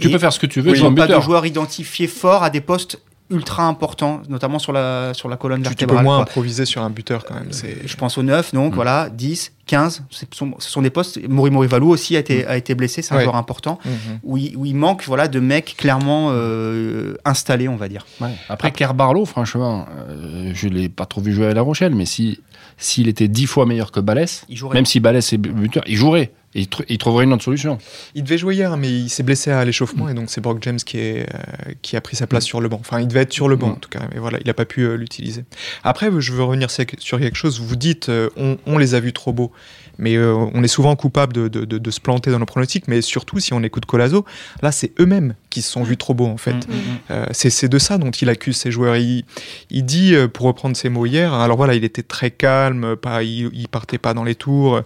Tu 0.00 0.08
peux 0.08 0.18
faire 0.18 0.32
ce 0.32 0.38
que 0.38 0.46
tu 0.46 0.60
veux, 0.60 0.74
ils 0.76 0.82
n'ont 0.82 0.94
pas 0.94 1.06
de 1.06 1.20
joueurs 1.20 1.44
identifiés 1.44 2.06
forts 2.06 2.42
à 2.42 2.50
des 2.50 2.60
postes 2.60 3.00
ultra 3.30 3.66
importants, 3.66 4.20
notamment 4.28 4.58
sur 4.58 4.72
la, 4.72 5.12
sur 5.14 5.28
la 5.28 5.36
colonne 5.36 5.62
Tu, 5.62 5.68
tu 5.70 5.74
peux 5.74 5.78
vertébrale. 5.80 6.04
moins 6.04 6.16
quoi. 6.16 6.22
improviser 6.24 6.64
sur 6.66 6.82
un 6.82 6.90
buteur 6.90 7.24
quand 7.24 7.34
même. 7.34 7.48
Je 7.52 7.96
pense 7.96 8.18
aux 8.18 8.22
9, 8.22 8.52
donc 8.54 8.72
Mm. 8.72 8.74
voilà, 8.74 9.08
10, 9.10 9.52
15, 9.66 10.02
ce 10.10 10.24
sont, 10.32 10.52
ce 10.58 10.70
sont 10.70 10.82
des 10.82 10.90
postes. 10.90 11.18
Mori 11.26 11.50
Morivalou 11.50 11.88
aussi 11.88 12.16
a 12.16 12.18
été, 12.18 12.46
a 12.46 12.56
été 12.56 12.74
blessé, 12.74 13.00
c'est 13.00 13.14
un 13.14 13.16
Ouais. 13.16 13.24
joueur 13.24 13.36
important 13.36 13.78
Mhm. 13.84 14.18
où 14.24 14.36
il, 14.36 14.56
où 14.56 14.66
il 14.66 14.76
manque 14.76 15.04
voilà, 15.06 15.26
de 15.26 15.40
mecs 15.40 15.74
clairement 15.78 16.28
euh, 16.32 17.14
installés, 17.24 17.66
on 17.68 17.76
va 17.76 17.88
dire. 17.88 18.04
Ouais. 18.20 18.30
Après, 18.50 18.70
Kerr 18.72 18.92
Barlow, 18.94 19.24
franchement, 19.24 19.86
euh, 20.08 20.50
je 20.54 20.68
l'ai 20.68 20.88
pas 20.90 21.06
trop 21.06 21.20
vu 21.22 21.32
jouer 21.32 21.46
à 21.46 21.54
La 21.54 21.62
Rochelle, 21.62 21.94
mais 21.94 22.04
si 22.06 22.40
s'il 22.76 23.06
était 23.06 23.28
dix 23.28 23.46
fois 23.46 23.66
meilleur 23.66 23.92
que 23.92 24.00
Balès, 24.00 24.44
même 24.72 24.84
si 24.84 24.98
Balès 24.98 25.32
est 25.32 25.38
buteur, 25.38 25.84
il 25.86 25.96
jouerait. 25.96 26.32
Et 26.54 26.60
il, 26.60 26.66
tr- 26.66 26.84
il 26.88 26.98
trouverait 26.98 27.24
une 27.24 27.32
autre 27.32 27.42
solution. 27.42 27.78
Il 28.14 28.22
devait 28.22 28.38
jouer 28.38 28.54
hier, 28.54 28.76
mais 28.76 28.88
il 28.88 29.08
s'est 29.08 29.22
blessé 29.24 29.50
à 29.50 29.64
l'échauffement 29.64 30.08
et 30.08 30.14
donc 30.14 30.30
c'est 30.30 30.40
Brock 30.40 30.58
James 30.62 30.76
qui, 30.76 30.98
est, 30.98 31.22
euh, 31.34 31.72
qui 31.82 31.96
a 31.96 32.00
pris 32.00 32.16
sa 32.16 32.26
place 32.26 32.44
sur 32.44 32.60
le 32.60 32.68
banc. 32.68 32.78
Enfin, 32.80 33.00
il 33.00 33.08
devait 33.08 33.20
être 33.22 33.32
sur 33.32 33.48
le 33.48 33.56
banc 33.56 33.68
Mm. 33.68 33.72
en 33.72 33.76
tout 33.76 33.88
cas, 33.90 34.02
mais 34.12 34.20
voilà, 34.20 34.38
il 34.40 34.46
n'a 34.46 34.54
pas 34.54 34.64
pu 34.64 34.82
euh, 34.82 34.94
l'utiliser. 34.96 35.44
Après, 35.82 36.10
je 36.18 36.32
veux 36.32 36.42
revenir 36.44 36.70
sur 36.70 36.84
sur 36.98 37.18
quelque 37.18 37.36
chose. 37.36 37.60
Vous 37.60 37.76
dites, 37.76 38.08
euh, 38.08 38.28
on, 38.36 38.56
on 38.66 38.78
les 38.78 38.94
a 38.94 39.00
vus 39.00 39.12
trop 39.12 39.32
beaux, 39.32 39.50
mais 39.98 40.16
euh, 40.16 40.34
on 40.54 40.62
est 40.62 40.68
souvent 40.68 40.96
coupable 40.96 41.32
de, 41.32 41.48
de- 41.48 41.64
de- 41.64 41.78
de 41.78 41.90
se 41.90 42.00
planter 42.00 42.30
dans 42.30 42.38
nos 42.38 42.46
pronostics, 42.46 42.88
mais 42.88 43.00
surtout 43.02 43.38
si 43.40 43.52
on 43.52 43.62
écoute 43.62 43.86
Colazo, 43.86 44.24
là 44.62 44.72
c'est 44.72 44.92
eux-mêmes 45.00 45.34
qui 45.50 45.62
se 45.62 45.70
sont 45.70 45.82
vus 45.82 45.96
trop 45.96 46.14
beaux 46.14 46.26
en 46.26 46.36
fait. 46.36 46.52
Mm, 46.54 46.72
mm, 46.72 46.74
mm. 46.74 46.98
Euh, 47.10 47.26
c'est 47.32 47.68
de 47.68 47.78
ça 47.78 47.98
dont 47.98 48.10
il 48.10 48.28
accuse 48.28 48.56
ses 48.56 48.70
joueurs. 48.70 48.96
Il, 48.96 49.24
il 49.70 49.84
dit, 49.84 50.14
euh, 50.14 50.28
pour 50.28 50.46
reprendre 50.46 50.76
ses 50.76 50.88
mots 50.88 51.06
hier, 51.06 51.32
alors 51.32 51.56
voilà, 51.56 51.74
il 51.74 51.84
était 51.84 52.02
très 52.02 52.30
calme, 52.30 52.96
pas, 52.96 53.22
il, 53.22 53.50
il 53.52 53.68
partait 53.68 53.98
pas 53.98 54.14
dans 54.14 54.24
les 54.24 54.34
tours, 54.34 54.80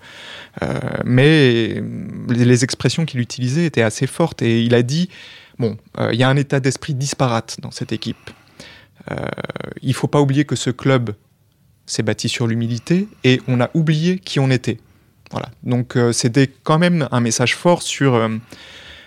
euh, 0.63 0.79
mais 1.05 1.81
les, 2.29 2.45
les 2.45 2.65
expressions 2.65 3.05
qu'il 3.05 3.21
utilisait 3.21 3.65
étaient 3.67 3.83
assez 3.83 4.07
fortes. 4.07 4.43
Et 4.43 4.63
il 4.63 4.75
a 4.75 4.83
dit, 4.83 5.09
bon, 5.59 5.77
il 6.13 6.19
y 6.19 6.23
a 6.23 6.29
un 6.29 6.37
état 6.37 6.61
d'esprit 6.61 6.95
disparate 6.95 7.57
dans 7.63 7.71
cette 7.71 7.93
équipe. 7.93 8.31
Il 9.83 9.95
faut 9.95 10.07
pas 10.09 10.21
oublier 10.21 10.45
que 10.45 10.55
ce 10.57 10.69
club 10.71 11.13
s'est 11.87 12.03
bâti 12.03 12.29
sur 12.29 12.47
l'humilité 12.47 13.09
et 13.25 13.41
on 13.49 13.61
a 13.61 13.71
oublié 13.73 14.19
qui 14.19 14.39
on 14.41 14.51
était. 14.51 14.77
Voilà. 15.31 15.51
Donc 15.63 15.97
euh, 15.97 16.13
c'était 16.13 16.49
quand 16.63 16.79
même 16.79 17.09
un 17.13 17.21
message 17.21 17.55
fort 17.57 17.83
sur, 17.83 18.15
euh, 18.15 18.29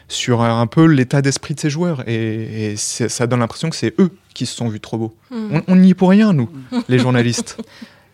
sur 0.08 0.42
un 0.42 0.68
peu 0.68 0.86
l'état 0.86 1.22
d'esprit 1.22 1.56
de 1.56 1.60
ces 1.60 1.70
joueurs. 1.70 2.04
Et, 2.08 2.76
ça 2.78 3.28
donne 3.28 3.40
l'impression 3.40 3.70
que 3.70 3.76
c'est 3.76 3.94
eux 4.00 4.12
qui 4.34 4.46
se 4.46 4.56
sont 4.56 4.70
vus 4.70 4.80
trop 4.80 4.98
beaux. 4.98 5.16
Hmm. 5.32 5.60
On- 5.68 5.76
n'y 5.76 5.92
est 5.92 5.94
pour 5.96 6.10
rien, 6.10 6.34
nous, 6.34 6.50
les 6.88 7.00
journalistes. 7.00 7.58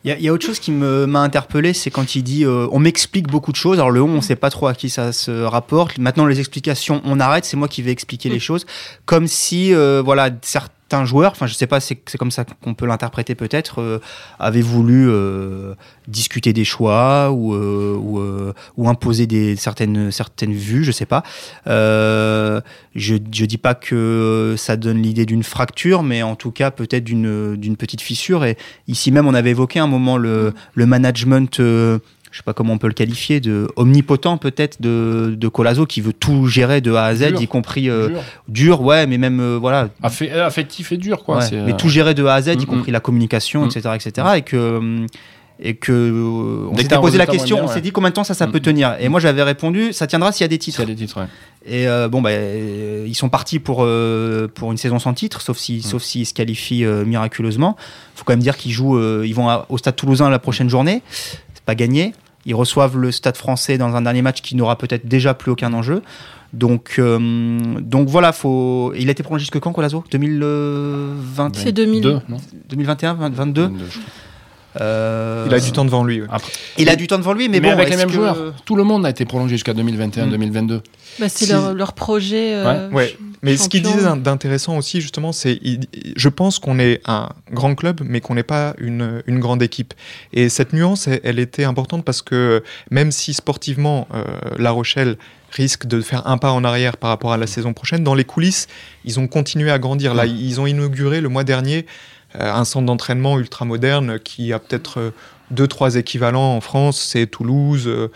Il 0.03 0.11
y, 0.11 0.13
a- 0.13 0.17
il 0.19 0.23
y 0.23 0.29
a 0.29 0.31
autre 0.33 0.45
chose 0.45 0.59
qui 0.59 0.71
m'a 0.71 1.19
interpellé, 1.19 1.73
c'est 1.73 1.89
quand 1.89 2.15
il 2.15 2.21
dit 2.23 2.45
euh, 2.45 2.67
on 2.71 2.79
m'explique 2.79 3.27
beaucoup 3.27 3.51
de 3.51 3.57
choses. 3.57 3.77
Alors 3.77 3.91
le 3.91 4.01
on, 4.01 4.07
on 4.09 4.21
sait 4.21 4.37
pas 4.37 4.49
trop 4.51 4.67
à 4.67 4.73
qui 4.75 4.89
ça 4.89 5.11
se 5.11 5.31
rapporte. 5.43 5.97
Maintenant 5.97 6.27
les 6.27 6.39
explications, 6.39 7.01
on 7.03 7.19
arrête. 7.19 7.43
C'est 7.43 7.57
moi 7.57 7.67
qui 7.67 7.81
vais 7.81 7.91
expliquer 7.91 8.29
les 8.29 8.39
choses, 8.39 8.65
comme 9.05 9.27
si 9.27 9.73
euh, 9.73 10.01
voilà 10.05 10.29
certains 10.43 10.71
joueurs, 11.05 11.31
enfin 11.31 11.47
je 11.47 11.53
sais 11.53 11.67
pas, 11.67 11.79
c'est 11.79 12.17
comme 12.17 12.31
ça 12.31 12.45
qu'on 12.45 12.73
peut 12.73 12.85
l'interpréter 12.85 13.35
peut-être, 13.35 13.81
euh, 13.81 13.99
avaient 14.39 14.61
voulu 14.61 15.09
euh, 15.09 15.75
discuter 16.07 16.53
des 16.53 16.65
choix 16.65 17.31
ou 17.31 17.53
euh, 17.53 17.99
euh, 18.17 18.53
ou 18.77 18.89
imposer 18.89 19.27
des 19.27 19.55
certaines 19.55 20.11
certaines 20.11 20.53
vues, 20.53 20.83
je 20.83 20.91
sais 20.91 21.05
pas. 21.05 21.23
Je 21.65 22.61
je 22.95 23.45
dis 23.45 23.57
pas 23.57 23.75
que 23.75 24.55
ça 24.57 24.75
donne 24.77 25.01
l'idée 25.01 25.25
d'une 25.25 25.43
fracture, 25.43 26.03
mais 26.03 26.23
en 26.23 26.35
tout 26.35 26.51
cas 26.51 26.71
peut-être 26.71 27.03
d'une 27.03 27.77
petite 27.77 28.01
fissure 28.01 28.45
et 28.45 28.57
Ici 28.87 29.11
même, 29.11 29.27
on 29.27 29.33
avait 29.33 29.51
évoqué 29.51 29.79
un 29.79 29.87
moment 29.87 30.17
le, 30.17 30.53
le 30.73 30.85
management, 30.85 31.59
je 32.31 32.37
sais 32.37 32.43
pas 32.43 32.53
comment 32.53 32.73
on 32.73 32.77
peut 32.77 32.87
le 32.87 32.93
qualifier, 32.93 33.39
de 33.39 33.67
omnipotent 33.75 34.37
peut-être 34.37 34.81
de, 34.81 35.33
de 35.37 35.47
Colazo 35.47 35.85
qui 35.85 36.01
veut 36.01 36.13
tout 36.13 36.47
gérer 36.47 36.81
de 36.81 36.93
A 36.93 37.05
à 37.05 37.15
Z, 37.15 37.27
Dur. 37.29 37.41
y 37.41 37.47
compris 37.47 37.89
euh, 37.89 38.09
Dur. 38.09 38.21
dur, 38.47 38.81
ouais, 38.81 39.07
mais 39.07 39.17
même 39.17 39.39
euh, 39.39 39.57
voilà, 39.59 39.89
Affe- 40.03 40.31
affectif 40.39 40.91
et 40.91 40.97
dur, 40.97 41.23
quoi. 41.23 41.37
ouais, 41.39 41.45
mais 41.51 41.73
euh, 41.73 41.77
tout 41.77 41.89
gérer 41.89 42.13
de 42.13 42.25
A 42.25 42.35
à 42.35 42.41
Z, 42.41 42.47
y 42.49 42.57
Mm, 42.57 42.65
compris 42.65 42.91
mm. 42.91 42.93
la 42.93 42.99
communication, 42.99 43.63
Mm. 43.65 43.69
etc., 43.69 43.89
etc., 43.95 44.27
et 44.37 44.41
que 44.41 45.05
et 45.59 45.73
que 45.73 45.91
euh, 45.91 46.69
on 46.71 46.77
s'était 46.77 46.99
posé 46.99 47.17
la 47.17 47.25
question, 47.25 47.59
on 47.63 47.67
s'est 47.67 47.81
dit 47.81 47.91
combien 47.91 48.11
de 48.11 48.13
temps 48.13 48.23
ça, 48.23 48.35
ça 48.35 48.45
Mm. 48.45 48.51
peut 48.51 48.59
tenir. 48.59 48.95
Et 48.99 49.09
moi 49.09 49.19
j'avais 49.19 49.41
répondu, 49.41 49.91
ça 49.91 50.05
tiendra 50.05 50.31
s'il 50.31 50.43
y 50.43 50.45
a 50.45 50.49
des 50.49 50.59
titres. 50.59 50.77
c'est 50.77 50.85
des 50.85 50.93
titres, 50.95 51.19
ouais. 51.19 51.27
Et 51.69 51.87
bon, 52.09 52.21
bah, 52.21 52.29
ils 52.31 53.15
sont 53.15 53.27
partis 53.29 53.57
pour, 53.59 53.77
pour 54.53 54.71
une 54.71 54.77
saison 54.77 54.99
sans 54.99 55.13
titre, 55.15 55.41
sauf 55.41 55.57
si, 55.57 55.81
sauf 55.81 56.03
s'ils 56.03 56.25
se 56.27 56.33
qualifient 56.35 56.85
miraculeusement. 56.85 57.75
faut 58.15 58.23
quand 58.23 58.33
même 58.33 58.39
dire 58.41 58.55
qu'ils 58.55 58.71
jouent, 58.71 59.01
ils 59.23 59.33
vont 59.33 59.49
à- 59.49 59.65
au 59.69 59.77
Stade 59.79 59.95
Toulousain 59.95 60.29
la 60.29 60.39
prochaine 60.39 60.69
journée. 60.69 61.01
Pas 61.67 61.75
gagné. 61.75 62.13
Ils 62.45 62.55
reçoivent 62.55 62.97
le 62.97 63.11
Stade 63.11 63.35
Français 63.35 63.77
dans 63.77 63.93
un 63.95 64.01
dernier 64.01 64.21
match 64.21 64.41
qui 64.41 64.55
n'aura 64.55 64.77
peut-être 64.77 65.05
déjà 65.05 65.33
plus 65.33 65.51
aucun 65.51 65.73
enjeu. 65.73 66.01
Donc, 66.53 66.95
euh, 66.97 67.59
donc 67.81 68.07
voilà, 68.07 68.31
faut. 68.31 68.93
Il 68.97 69.09
a 69.09 69.11
été 69.11 69.21
prolongé 69.21 69.41
jusque 69.43 69.59
quand, 69.59 69.73
Colazo? 69.73 70.05
2020, 70.11 71.55
C'est 71.57 71.73
2000. 71.73 72.01
Deux, 72.01 72.21
non? 72.29 72.37
2021, 72.69 73.15
22 73.15 73.63
22, 73.63 73.85
je 73.89 73.99
crois. 73.99 74.11
Euh, 74.81 75.45
Il 75.47 75.53
a 75.53 75.59
du 75.59 75.71
temps 75.71 75.85
devant 75.85 76.03
lui. 76.03 76.21
ouais. 76.21 76.27
Il 76.77 76.89
a 76.89 76.95
du 76.95 77.07
temps 77.07 77.17
devant 77.17 77.33
lui, 77.33 77.49
mais, 77.49 77.59
Mais, 77.59 77.67
bon, 77.69 77.73
avec 77.73 77.89
les 77.89 77.97
mêmes 77.97 78.07
que- 78.07 78.13
joueurs. 78.13 78.53
Tout 78.65 78.75
le 78.75 78.83
monde 78.83 79.05
a 79.05 79.09
été 79.09 79.25
prolongé 79.25 79.55
jusqu'à 79.55 79.73
2021-2022. 79.73 80.81
Bah, 81.19 81.29
c'est 81.29 81.45
Si- 81.45 81.51
leur, 81.51 81.73
leur 81.73 81.93
projet. 81.93 82.53
euh, 82.55 82.89
Ouais. 82.91 83.17
Mais 83.43 83.55
ce 83.55 83.69
qu'il 83.69 83.81
champion. 83.83 83.97
disait 83.97 84.09
d'in- 84.09 84.17
d'intéressant 84.17 84.77
aussi, 84.77 84.99
justement, 84.99 85.31
c'est 85.31 85.59
je 86.15 86.29
pense 86.29 86.57
qu'on 86.59 86.79
est 86.79 87.01
un 87.05 87.29
grand 87.51 87.75
club, 87.75 88.01
mais 88.03 88.19
qu'on 88.19 88.33
n'est 88.35 88.43
pas 88.43 88.73
une, 88.79 89.21
une 89.27 89.39
grande 89.39 89.61
équipe. 89.61 89.93
Et 90.33 90.49
cette 90.49 90.73
nuance, 90.73 91.07
elle, 91.07 91.19
elle 91.23 91.39
était 91.39 91.63
importante 91.63 92.03
parce 92.03 92.21
que 92.23 92.63
même 92.89 93.11
si 93.11 93.33
sportivement, 93.33 94.07
euh, 94.13 94.23
La 94.57 94.71
Rochelle 94.71 95.17
risque 95.51 95.85
de 95.85 96.01
faire 96.01 96.27
un 96.27 96.37
pas 96.37 96.51
en 96.51 96.63
arrière 96.63 96.97
par 96.97 97.09
rapport 97.11 97.31
à 97.31 97.37
la 97.37 97.47
saison 97.47 97.73
prochaine, 97.73 98.03
dans 98.03 98.15
les 98.15 98.25
coulisses, 98.25 98.67
ils 99.05 99.19
ont 99.19 99.27
continué 99.27 99.71
à 99.71 99.79
grandir. 99.79 100.13
Là, 100.13 100.25
ils 100.25 100.59
ont 100.59 100.67
inauguré 100.67 101.21
le 101.21 101.29
mois 101.29 101.43
dernier 101.43 101.85
euh, 101.85 102.16
un 102.33 102.65
centre 102.65 102.85
d'entraînement 102.85 103.39
ultra 103.39 103.65
moderne 103.65 104.19
qui 104.23 104.53
a 104.53 104.59
peut-être 104.59 104.99
euh, 104.99 105.11
deux, 105.51 105.67
trois 105.67 105.95
équivalents 105.95 106.55
en 106.55 106.61
France. 106.61 106.99
C'est 106.99 107.27
Toulouse, 107.27 107.87
euh, 107.87 108.09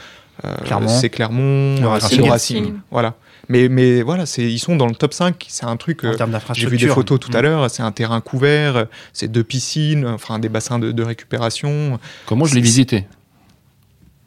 euh, 0.46 0.56
Clermont. 0.66 0.88
c'est 0.88 1.10
Clermont, 1.10 1.78
euh, 1.84 2.00
c'est 2.00 2.22
Racing. 2.30 2.74
Voilà. 2.92 3.16
Mais, 3.50 3.68
mais 3.70 4.02
voilà, 4.02 4.24
ils 4.38 4.60
sont 4.60 4.76
dans 4.78 4.88
le 4.88 4.96
top 4.96 5.14
5. 5.14 5.46
C'est 5.50 5.66
un 5.66 5.76
truc. 5.76 6.04
en 6.06 6.10
euh, 6.10 6.16
j'ai 6.54 6.68
vu 6.68 6.78
des 6.78 6.88
photos 6.88 7.20
tout 7.20 7.32
à 7.34 7.40
Mm. 7.40 7.44
l'heure, 7.44 7.70
c'est 7.70 7.84
un 7.84 7.92
terrain 7.92 8.22
couvert, 8.22 8.86
c'est 9.14 9.28
deux 9.30 9.44
piscines, 9.44 10.06
enfin 10.08 10.40
des 10.40 10.48
bassins 10.50 10.80
de, 10.80 10.92
de 10.92 11.04
récupération. 11.04 12.00
Comme 12.28 12.40
moi, 12.40 12.48
je 12.48 12.56
l'ai 12.56 12.62
visité. 12.62 13.08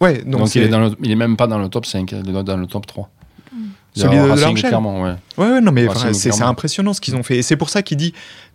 Ouais, 0.01 0.19
donc, 0.23 0.41
Donc, 0.41 0.47
il, 0.47 0.49
c'est- 0.51 0.61
est 0.63 0.69
dans 0.69 0.81
le- 0.81 0.97
il 1.03 1.11
est 1.11 1.15
même 1.17 1.37
pas 1.37 1.47
dans 1.47 1.59
le 1.59 1.69
top 1.69 1.87
5, 1.87 2.11
il 2.13 2.19
est 2.19 2.43
dans 2.43 2.57
le 2.57 2.67
top 2.67 2.87
3. 2.87 3.09
Celui 3.97 4.17
de 4.17 4.27
La 4.27 4.35
Rochelle 4.35 4.55
clairement, 4.55 5.03
ouais. 5.03 5.15
Ouais, 5.37 5.47
ouais, 5.47 5.61
non, 5.61 5.73
mais 5.73 5.89
enfin, 5.89 6.13
c'est 6.13 6.43
impressionnant 6.43 6.93
ce 6.93 7.01
qu'ils 7.01 7.17
ont 7.17 7.23
fait. 7.23 7.39
Et 7.39 7.43
c'est 7.43 7.57
pour 7.57 7.71
ça 7.71 7.83
qu'il 7.83 7.97
dit 7.97 8.13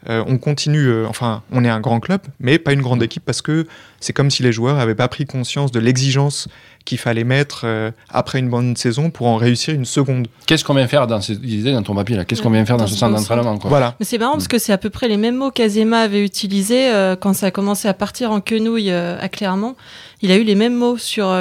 euh, 0.09 0.23
on 0.27 0.37
continue, 0.37 0.87
euh, 0.87 1.07
enfin, 1.07 1.43
on 1.51 1.63
est 1.63 1.69
un 1.69 1.79
grand 1.79 1.99
club, 1.99 2.21
mais 2.39 2.57
pas 2.57 2.73
une 2.73 2.81
grande 2.81 3.03
équipe 3.03 3.23
parce 3.25 3.41
que 3.41 3.67
c'est 3.99 4.13
comme 4.13 4.29
si 4.29 4.43
les 4.43 4.51
joueurs 4.51 4.77
n'avaient 4.77 4.95
pas 4.95 5.07
pris 5.07 5.25
conscience 5.25 5.71
de 5.71 5.79
l'exigence 5.79 6.47
qu'il 6.85 6.97
fallait 6.97 7.23
mettre 7.23 7.61
euh, 7.65 7.91
après 8.09 8.39
une 8.39 8.49
bonne 8.49 8.75
saison 8.75 9.11
pour 9.11 9.27
en 9.27 9.35
réussir 9.35 9.73
une 9.73 9.85
seconde. 9.85 10.27
Qu'est-ce 10.47 10.63
qu'on 10.63 10.73
vient 10.73 10.87
faire 10.87 11.05
dans 11.05 11.21
ce, 11.21 11.33
il 11.33 11.39
disait 11.39 11.73
dans 11.73 11.83
ton 11.83 11.93
papier 11.93 12.15
là 12.15 12.25
Qu'est-ce 12.25 12.41
qu'on 12.41 12.49
vient 12.49 12.65
faire 12.65 12.77
dans, 12.77 12.85
Dans 12.85 12.87
ce 12.87 12.95
ce 12.95 12.99
centre 12.99 13.15
d'entraînement 13.15 13.57
quoi 13.57 13.69
Voilà. 13.69 13.95
Mais 13.99 14.05
c'est 14.05 14.17
marrant 14.17 14.33
parce 14.33 14.47
que 14.47 14.57
c'est 14.57 14.73
à 14.73 14.77
peu 14.77 14.89
près 14.89 15.07
les 15.07 15.17
mêmes 15.17 15.35
mots 15.35 15.51
qu'Azema 15.51 15.99
avait 15.99 16.23
utilisés 16.23 16.89
euh, 16.89 17.15
quand 17.15 17.33
ça 17.33 17.47
a 17.47 17.51
commencé 17.51 17.87
à 17.87 17.93
partir 17.93 18.31
en 18.31 18.41
quenouille 18.41 18.91
euh, 18.91 19.19
à 19.19 19.29
Clermont. 19.29 19.75
Il 20.21 20.31
a 20.31 20.37
eu 20.37 20.43
les 20.43 20.55
mêmes 20.55 20.75
mots 20.75 20.97
sur. 20.97 21.33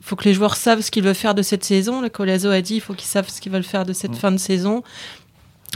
faut 0.00 0.16
que 0.16 0.24
les 0.24 0.32
joueurs 0.32 0.56
savent 0.56 0.80
ce 0.80 0.90
qu'ils 0.90 1.02
veulent 1.02 1.14
faire 1.14 1.34
de 1.34 1.42
cette 1.42 1.64
saison. 1.64 2.00
Le 2.00 2.08
Colazo 2.08 2.48
a 2.48 2.62
dit 2.62 2.76
il 2.76 2.80
faut 2.80 2.93
qu'ils 2.94 3.08
savent 3.08 3.28
ce 3.28 3.40
qu'ils 3.40 3.52
veulent 3.52 3.62
faire 3.64 3.84
de 3.84 3.92
cette 3.92 4.12
Mm. 4.12 4.16
fin 4.16 4.32
de 4.32 4.36
saison. 4.38 4.82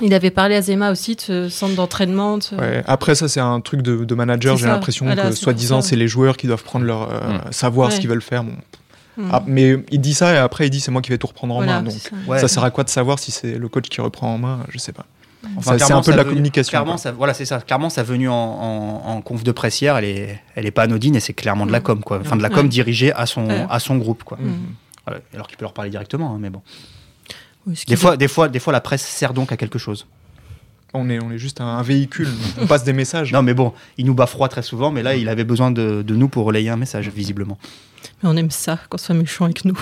Il 0.01 0.15
avait 0.15 0.31
parlé 0.31 0.55
à 0.55 0.63
Zema 0.63 0.93
aussi 0.93 1.17
de 1.17 1.21
ce 1.21 1.49
centre 1.49 1.75
d'entraînement. 1.75 2.39
de 2.39 2.43
ce- 2.45 2.55
Ouais. 2.55 2.85
Après, 2.87 3.15
ça, 3.17 3.27
c'est 3.29 3.41
un 3.41 3.61
truc 3.61 3.83
de, 3.83 4.05
de 4.05 4.15
manager. 4.15 4.57
J'ai 4.57 4.67
l'impression 4.67 5.07
Voilà, 5.07 5.25
que, 5.31 5.33
soi-disant, 5.33 5.81
c'est 5.81 5.97
les 5.97 6.07
joueurs 6.07 6.37
qui 6.37 6.47
doivent 6.47 6.63
prendre 6.63 6.85
leur. 6.85 7.11
euh, 7.13 7.39
Mm. 7.49 7.53
savoir 7.53 7.91
ce 7.93 7.99
qu'ils 8.01 8.09
veulent 8.09 8.23
faire. 8.23 8.45
Bon. 8.45 8.53
Mm. 9.17 9.29
Ah, 9.33 9.43
mais 9.49 9.77
il 9.91 10.01
dit 10.01 10.15
ça 10.15 10.33
et 10.35 10.37
après, 10.39 10.67
il 10.69 10.71
dit 10.71 10.79
c'est 10.81 10.93
moi 10.93 11.03
qui 11.03 11.11
vais 11.11 11.19
tout 11.19 11.27
reprendre 11.27 11.55
en 11.55 11.59
Voilà, 11.59 11.81
main. 11.81 11.83
Donc, 11.83 11.95
ça. 11.95 12.11
Ouais. 12.29 12.39
ça 12.39 12.47
sert 12.47 12.63
à 12.63 12.71
quoi 12.71 12.85
de 12.85 12.89
savoir 12.91 13.19
si 13.19 13.33
c'est 13.33 13.59
le 13.59 13.69
coach 13.69 13.89
qui 13.89 14.01
reprend 14.01 14.33
en 14.35 14.39
main 14.39 14.61
Je 14.69 14.79
sais 14.79 14.93
pas. 14.93 15.05
Enfin, 15.57 15.77
c'est 15.79 15.93
un 15.93 16.01
peu 16.03 16.13
de 16.13 16.17
la 16.17 16.25
communication, 16.25 16.71
Clairement, 16.71 16.93
quoi. 16.93 16.99
ça, 16.99 17.13
voilà, 17.13 17.33
c'est 17.35 17.45
ça. 17.45 17.61
Clairement, 17.61 17.91
sa 17.91 18.03
venue 18.05 18.29
en, 18.29 18.35
en, 18.35 19.03
en 19.17 19.21
conf 19.21 19.43
de 19.45 19.53
presse 19.53 19.81
hier, 19.81 19.97
elle 19.97 20.05
est, 20.05 20.41
elle 20.57 20.67
est 20.67 20.71
pas 20.73 20.83
anodine 20.83 21.15
et 21.17 21.21
c'est 21.21 21.33
clairement 21.33 21.65
de 21.67 21.71
la 21.73 21.79
com, 21.81 22.03
quoi. 22.03 22.19
Enfin, 22.21 22.37
de 22.37 22.43
la 22.43 22.49
com 22.51 22.63
Ouais. 22.65 22.69
dirigée 22.69 23.13
à 23.13 23.25
son, 23.27 23.47
Ouais. 23.49 23.67
à 23.71 23.79
son 23.81 23.97
groupe, 23.97 24.23
quoi. 24.25 24.39
Voilà. 25.07 25.21
Alors 25.35 25.47
qu'il 25.49 25.57
peut 25.57 25.65
leur 25.65 25.73
parler 25.73 25.91
directement, 25.91 26.35
hein, 26.35 26.39
mais 26.41 26.51
bon. 26.51 26.61
Des 27.87 27.97
fois, 27.97 28.17
des 28.17 28.29
fois, 28.29 28.49
des 28.49 28.59
fois, 28.59 28.73
la 28.73 28.81
presse 28.81 29.03
sert 29.03 29.35
donc 29.35 29.53
à 29.53 29.57
quelque 29.57 29.79
chose. 29.79 30.07
On 30.95 31.11
est, 31.11 31.23
on 31.23 31.31
est 31.31 31.39
juste 31.39 31.61
un, 31.61 31.83
véhicule. 31.83 32.29
on 32.61 32.67
passe 32.67 32.85
des 32.85 32.95
messages. 32.95 33.33
Non, 33.33 33.43
mais 33.43 33.53
bon, 33.53 33.75
il 33.99 34.07
nous 34.07 34.15
bat 34.15 34.27
froid 34.27 34.49
très 34.49 34.63
souvent, 34.63 34.91
mais 34.91 35.03
là, 35.03 35.17
il 35.17 35.29
avait 35.29 35.45
besoin 35.45 35.71
de, 35.71 36.03
de 36.03 36.15
nous 36.15 36.29
pour 36.29 36.47
relayer 36.47 36.71
un 36.71 36.77
message, 36.77 37.09
visiblement. 37.11 37.59
Mais 38.23 38.29
on 38.31 38.37
aime 38.37 38.51
ça, 38.51 38.79
qu'on 38.89 38.97
soit 38.97 39.15
méchant 39.15 39.45
avec 39.45 39.67
nous. 39.67 39.79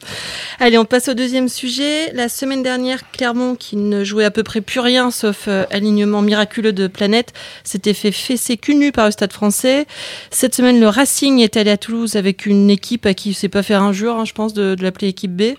Allez, 0.60 0.78
on 0.78 0.84
passe 0.84 1.08
au 1.08 1.14
deuxième 1.14 1.48
sujet. 1.48 2.12
La 2.12 2.28
semaine 2.28 2.62
dernière, 2.62 3.10
Clermont, 3.12 3.54
qui 3.54 3.76
ne 3.76 4.04
jouait 4.04 4.24
à 4.24 4.30
peu 4.30 4.42
près 4.42 4.60
plus 4.60 4.80
rien 4.80 5.10
sauf 5.10 5.46
euh, 5.48 5.64
alignement 5.70 6.22
miraculeux 6.22 6.72
de 6.72 6.86
Planète, 6.86 7.32
s'était 7.64 7.94
fait 7.94 8.12
fesser 8.12 8.56
cul 8.56 8.74
nu 8.74 8.92
par 8.92 9.06
le 9.06 9.12
Stade 9.12 9.32
français. 9.32 9.86
Cette 10.30 10.54
semaine, 10.54 10.80
le 10.80 10.88
Racing 10.88 11.38
est 11.38 11.56
allé 11.56 11.70
à 11.70 11.78
Toulouse 11.78 12.16
avec 12.16 12.46
une 12.46 12.68
équipe 12.68 13.06
à 13.06 13.14
qui 13.14 13.30
il 13.30 13.32
ne 13.32 13.36
sait 13.36 13.48
pas 13.48 13.62
faire 13.62 13.82
injure, 13.82 14.16
hein, 14.16 14.24
je 14.24 14.32
pense, 14.32 14.52
de, 14.52 14.74
de 14.74 14.82
l'appeler 14.82 15.08
équipe 15.08 15.34
B. 15.34 15.54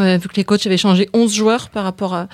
Euh, 0.00 0.16
vu 0.16 0.28
que 0.28 0.36
les 0.36 0.44
coachs 0.44 0.66
avaient 0.66 0.76
changé 0.78 1.08
11 1.12 1.32
joueurs 1.34 1.68
par 1.68 1.84
rapport 1.84 2.14
à- 2.14 2.28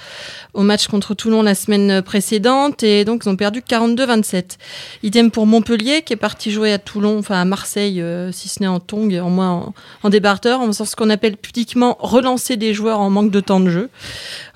au 0.55 0.63
match 0.63 0.87
contre 0.87 1.15
Toulon 1.15 1.43
la 1.43 1.55
semaine 1.57 2.01
précédente, 2.01 2.83
et 2.85 3.05
donc 3.05 3.23
ils 3.25 3.29
ont 3.29 3.35
perdu 3.37 3.61
42-27. 3.61 4.57
Idem 5.03 5.31
pour 5.31 5.47
Montpellier, 5.47 6.03
qui 6.03 6.13
est 6.13 6.17
parti 6.17 6.51
jouer 6.53 6.73
à 6.73 6.79
Toulon, 6.79 7.19
enfin 7.19 7.41
à 7.41 7.45
Marseille, 7.45 8.01
euh, 8.01 8.31
si 8.33 8.49
ce 8.49 8.61
n'est 8.61 8.67
en 8.69 8.79
tong, 8.81 9.13
en 9.19 9.31
moins 9.31 9.51
en, 9.51 9.75
en 10.05 10.09
débarteur, 10.11 10.61
en 10.61 10.67
faisant 10.67 10.85
ce 10.85 10.95
qu'on 10.97 11.11
appelle 11.11 11.37
pudiquement 11.37 11.97
relancer 12.01 12.57
des 12.57 12.73
joueurs 12.73 13.01
en 13.01 13.11
manque 13.11 13.31
de 13.31 13.41
temps 13.41 13.61
de 13.61 13.69
jeu. 13.71 13.91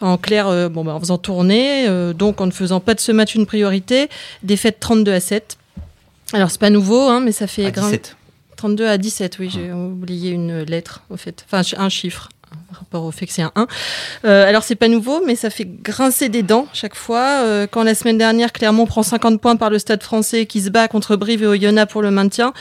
En 0.00 0.16
clair, 0.16 0.46
euh, 0.48 0.68
bon, 0.68 0.84
bah, 0.84 0.94
en 0.94 1.00
faisant 1.00 1.18
tourner, 1.18 1.88
euh, 1.88 2.12
donc 2.12 2.40
en 2.40 2.46
ne 2.46 2.52
faisant 2.52 2.80
pas 2.80 2.94
de 2.94 3.00
ce 3.00 3.10
match 3.12 3.34
une 3.34 3.46
priorité, 3.46 4.08
défaite 4.44 4.78
32 4.80 5.12
à 5.12 5.20
7. 5.20 5.56
Alors 6.32 6.50
c'est 6.50 6.60
pas 6.60 6.70
nouveau, 6.70 7.08
hein, 7.08 7.20
mais 7.20 7.32
ça 7.32 7.46
fait 7.48 7.66
À 7.66 7.70
grin- 7.72 7.86
17. 7.86 8.16
32 8.56 8.86
à 8.86 8.98
17, 8.98 9.38
oui, 9.40 9.50
j'ai 9.52 9.72
oublié 9.72 10.30
une 10.30 10.62
lettre, 10.62 11.02
au 11.10 11.16
fait. 11.16 11.44
Enfin, 11.50 11.62
un 11.78 11.88
chiffre, 11.88 12.28
par 12.68 12.80
rapport 12.80 13.04
au 13.04 13.10
fait 13.10 13.26
que 13.26 13.32
c'est 13.32 13.42
un 13.42 13.52
1. 13.54 13.66
Euh, 14.24 14.48
alors, 14.48 14.62
c'est 14.62 14.74
pas 14.74 14.88
nouveau, 14.88 15.22
mais 15.26 15.36
ça 15.36 15.50
fait 15.50 15.64
grincer 15.64 16.28
des 16.28 16.42
dents 16.42 16.66
chaque 16.72 16.94
fois. 16.94 17.42
Euh, 17.42 17.66
quand 17.66 17.82
la 17.82 17.94
semaine 17.94 18.18
dernière, 18.18 18.52
Clermont 18.52 18.86
prend 18.86 19.02
50 19.02 19.40
points 19.40 19.56
par 19.56 19.70
le 19.70 19.78
Stade 19.78 20.02
français 20.02 20.46
qui 20.46 20.60
se 20.60 20.70
bat 20.70 20.88
contre 20.88 21.16
Brive 21.16 21.42
et 21.42 21.46
Oyonnax 21.46 21.92
pour 21.92 22.02
le 22.02 22.10
maintien, 22.10 22.52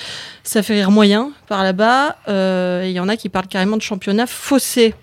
ça 0.43 0.63
fait 0.63 0.74
rire 0.75 0.91
moyen 0.91 1.31
par 1.48 1.63
là-bas. 1.63 2.17
Euh, 2.27 2.84
et 2.84 2.89
Il 2.89 2.93
y 2.93 3.00
en 3.00 3.10
a 3.10 3.17
qui 3.17 3.29
parlent 3.29 3.48
carrément 3.48 3.77
de 3.77 3.81
championnat 3.81 4.27
faussé. 4.27 4.93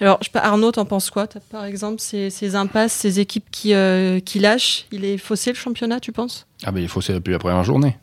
Alors, 0.00 0.18
je 0.20 0.26
sais 0.26 0.30
pas, 0.30 0.40
Arnaud, 0.40 0.70
t'en 0.70 0.84
penses 0.84 1.10
quoi? 1.10 1.26
T'as, 1.26 1.40
Par 1.40 1.64
exemple, 1.64 2.00
ces, 2.00 2.30
ces 2.30 2.54
impasses, 2.54 2.92
ces 2.92 3.18
équipes 3.18 3.46
qui, 3.50 3.74
euh, 3.74 4.20
qui 4.20 4.38
lâchent, 4.38 4.86
il 4.92 5.04
est 5.04 5.18
faussé 5.18 5.50
le 5.50 5.56
championnat, 5.56 5.98
tu 5.98 6.12
penses? 6.12 6.46
Ah 6.64 6.70
ben 6.70 6.80
il 6.80 6.88
faut 6.88 7.00
c'est 7.00 7.14
depuis 7.14 7.32
la 7.32 7.38
première 7.38 7.64
journée. 7.64 7.96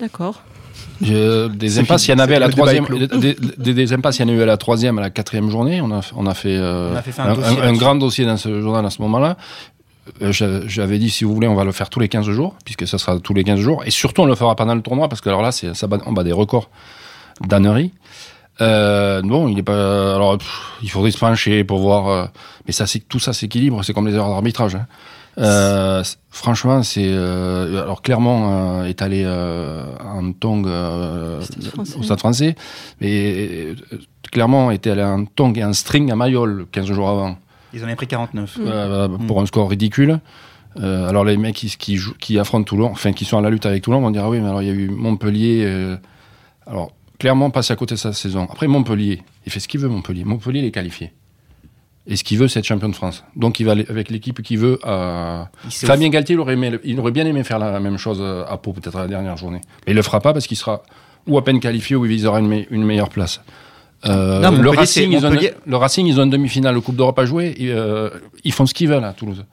D'accord. 0.00 0.42
Je- 1.02 1.48
des 1.48 1.78
impasses, 1.78 2.06
il 2.08 2.10
y 2.10 2.14
en 2.14 2.18
avait 2.18 2.36
à 2.36 2.38
la 2.40 2.48
troisième. 2.50 2.86
Des, 3.20 3.34
des- 3.58 3.74
des 3.74 3.92
impasses, 3.92 4.18
il 4.18 4.22
y 4.22 4.24
en 4.24 4.28
a 4.28 4.32
eu 4.32 4.42
à 4.42 4.46
la 4.46 4.56
troisième, 4.56 4.98
à 4.98 5.02
la 5.02 5.10
quatrième 5.10 5.48
journée. 5.50 5.80
On 5.80 5.90
a, 5.92 6.00
on 6.16 6.26
a 6.26 6.34
fait, 6.34 6.56
euh, 6.56 6.92
On 6.92 6.96
a 6.96 7.02
fait 7.02 7.18
un 7.20 7.24
un, 7.30 7.34
dossier 7.34 7.48
un- 7.50 7.60
un 7.60 7.64
là-dessus. 7.64 7.78
grand 7.80 7.94
dossier 7.94 8.26
dans 8.26 8.36
ce 8.36 8.60
journal 8.60 8.84
à 8.84 8.90
ce 8.90 9.00
moment-là. 9.02 9.36
Euh, 10.22 10.32
j'a- 10.32 10.66
J'avais 10.66 10.98
dit, 10.98 11.08
si 11.10 11.24
vous 11.24 11.32
voulez, 11.34 11.46
on 11.48 11.54
va 11.54 11.64
le 11.64 11.72
faire 11.72 11.88
tous 11.88 12.00
les 12.00 12.08
15 12.08 12.28
jours, 12.28 12.54
puisque 12.64 12.86
ça 12.86 12.98
sera 12.98 13.18
tous 13.20 13.32
les 13.34 13.44
15 13.44 13.60
jours. 13.60 13.82
Et 13.86 13.90
surtout, 13.90 14.22
on 14.22 14.26
le 14.26 14.34
fera 14.34 14.54
pendant 14.56 14.74
le 14.74 14.82
tournoi, 14.82 15.08
parce 15.08 15.20
que 15.20 15.28
alors 15.28 15.42
là, 15.42 15.52
c'est- 15.52 15.72
ça 15.74 15.86
bat, 15.86 15.98
on 16.06 16.12
bat 16.12 16.24
des 16.24 16.32
records 16.32 16.68
d'Annery. 17.46 17.92
Euh, 18.60 19.22
bon, 19.22 19.48
il 19.48 19.58
est 19.58 19.62
pas. 19.62 20.16
Alors, 20.16 20.36
il 20.82 20.90
faudrait 20.90 21.10
se 21.12 21.18
pencher 21.18 21.64
pour 21.64 21.78
voir. 21.78 22.08
Euh, 22.08 22.24
mais 22.66 22.72
ça, 22.72 22.86
c'est 22.86 22.98
tout 23.00 23.18
ça 23.18 23.32
s'équilibre. 23.32 23.82
C'est 23.84 23.94
comme 23.94 24.06
les 24.06 24.14
erreurs 24.14 24.28
d'arbitrage. 24.30 24.74
Hein. 24.74 24.86
Euh, 25.38 26.02
franchement, 26.30 26.82
c'est 26.82 27.12
alors 27.12 28.02
clairement 28.02 28.84
est 28.84 29.00
allé 29.02 29.26
en 29.26 30.32
tong 30.32 30.66
au 30.66 32.02
Stade 32.02 32.18
Français, 32.18 32.54
mais 33.00 33.74
clairement 34.30 34.70
était 34.70 34.90
allé 34.90 35.02
en 35.02 35.24
tong 35.24 35.56
et 35.56 35.64
en 35.64 35.72
string 35.72 36.10
à 36.10 36.16
Mayol 36.16 36.66
15 36.72 36.86
jours 36.86 37.08
avant. 37.08 37.36
Ils 37.72 37.82
en 37.82 37.84
avaient 37.84 37.96
pris 37.96 38.08
49 38.08 38.58
pour 39.26 39.40
un 39.40 39.46
score 39.46 39.70
ridicule. 39.70 40.20
alors 40.76 41.24
les 41.24 41.36
mecs 41.36 41.56
qui, 41.56 41.68
qui, 41.76 41.98
qui, 42.18 42.38
affrontent 42.38 42.64
Toulon, 42.64 42.90
enfin 42.90 43.12
qui 43.12 43.24
sont 43.24 43.38
à 43.38 43.40
la 43.40 43.50
lutte 43.50 43.66
avec 43.66 43.82
Toulon, 43.82 44.00
vont 44.00 44.10
dire 44.10 44.24
ah 44.24 44.30
oui, 44.30 44.40
mais 44.40 44.48
alors 44.48 44.62
il 44.62 44.68
y 44.68 44.70
a 44.70 44.74
eu 44.74 44.88
Montpellier. 44.88 45.96
alors 46.66 46.92
clairement 47.20 47.50
passé 47.50 47.72
à 47.72 47.76
côté 47.76 47.94
de 47.94 48.00
sa 48.00 48.12
saison. 48.12 48.48
Après, 48.50 48.66
Montpellier, 48.66 49.22
il 49.46 49.52
fait 49.52 49.60
ce 49.60 49.68
qu'il 49.68 49.78
veut, 49.78 49.88
Montpellier. 49.88 50.24
Montpellier, 50.24 50.60
il 50.60 50.64
est 50.64 50.70
qualifié. 50.72 51.12
Et 52.10 52.16
ce 52.16 52.24
qu'il 52.24 52.38
veut, 52.38 52.48
c'est 52.48 52.58
être 52.58 52.66
champion 52.66 52.88
de 52.88 52.94
France. 52.94 53.24
Donc, 53.36 53.60
il 53.60 53.64
va 53.64 53.72
avec 53.72 54.10
l'équipe 54.10 54.42
qu'il 54.42 54.58
veut. 54.58 54.78
Fabien 55.70 56.08
Galtier, 56.10 56.34
il 56.34 56.40
aurait, 56.40 56.58
il 56.84 57.00
aurait, 57.00 57.12
bien 57.12 57.24
aimé 57.24 57.44
faire 57.44 57.58
la 57.58 57.80
même 57.80 57.96
chose 57.96 58.20
à 58.20 58.56
Pau, 58.58 58.72
peut-être 58.72 58.96
à 58.96 59.02
la 59.02 59.08
dernière 59.08 59.36
journée. 59.36 59.60
Mais 59.86 59.92
il 59.92 59.96
le 59.96 60.02
fera 60.02 60.20
pas 60.20 60.32
parce 60.32 60.46
qu'il 60.46 60.56
sera 60.56 60.82
ou 61.26 61.38
à 61.38 61.44
peine 61.44 61.60
qualifié 61.60 61.96
ou 61.96 62.04
il 62.04 62.10
visera 62.10 62.40
une, 62.40 62.66
une 62.70 62.84
meilleure 62.84 63.08
place. 63.08 63.40
Euh, 64.06 64.50
le, 64.50 64.70
Racing, 64.70 65.12
ils 65.12 65.26
ont, 65.26 65.30
le, 65.30 65.76
Racing, 65.76 66.06
ils 66.06 66.18
ont 66.18 66.24
une 66.24 66.30
demi-finale, 66.30 66.74
le 66.74 66.80
Coupe 66.80 66.96
d'Europe 66.96 67.18
à 67.18 67.26
jouer. 67.26 67.54
Euh, 67.60 68.10
ils 68.44 68.52
font 68.52 68.66
ce 68.66 68.72
qu'ils 68.72 68.88
veulent 68.88 69.04
à 69.04 69.12
Toulouse. 69.12 69.44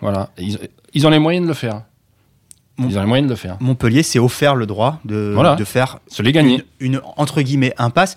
Voilà. 0.00 0.30
ils 0.92 1.06
ont 1.06 1.10
les 1.10 1.18
moyens 1.18 1.44
de 1.44 1.48
le 1.48 1.54
faire. 1.54 1.82
Ils 2.78 2.98
ont 2.98 3.00
les 3.00 3.06
moyens 3.06 3.28
de 3.28 3.32
le 3.32 3.38
faire. 3.38 3.56
Montpellier 3.60 4.02
s'est 4.02 4.18
offert 4.18 4.56
le 4.56 4.66
droit 4.66 5.00
de, 5.04 5.36
de 5.56 5.64
faire 5.64 6.00
Se 6.08 6.22
les 6.22 6.32
gagner. 6.32 6.64
Une, 6.80 7.00
entre 7.16 7.40
guillemets 7.40 7.72
impasse. 7.78 8.16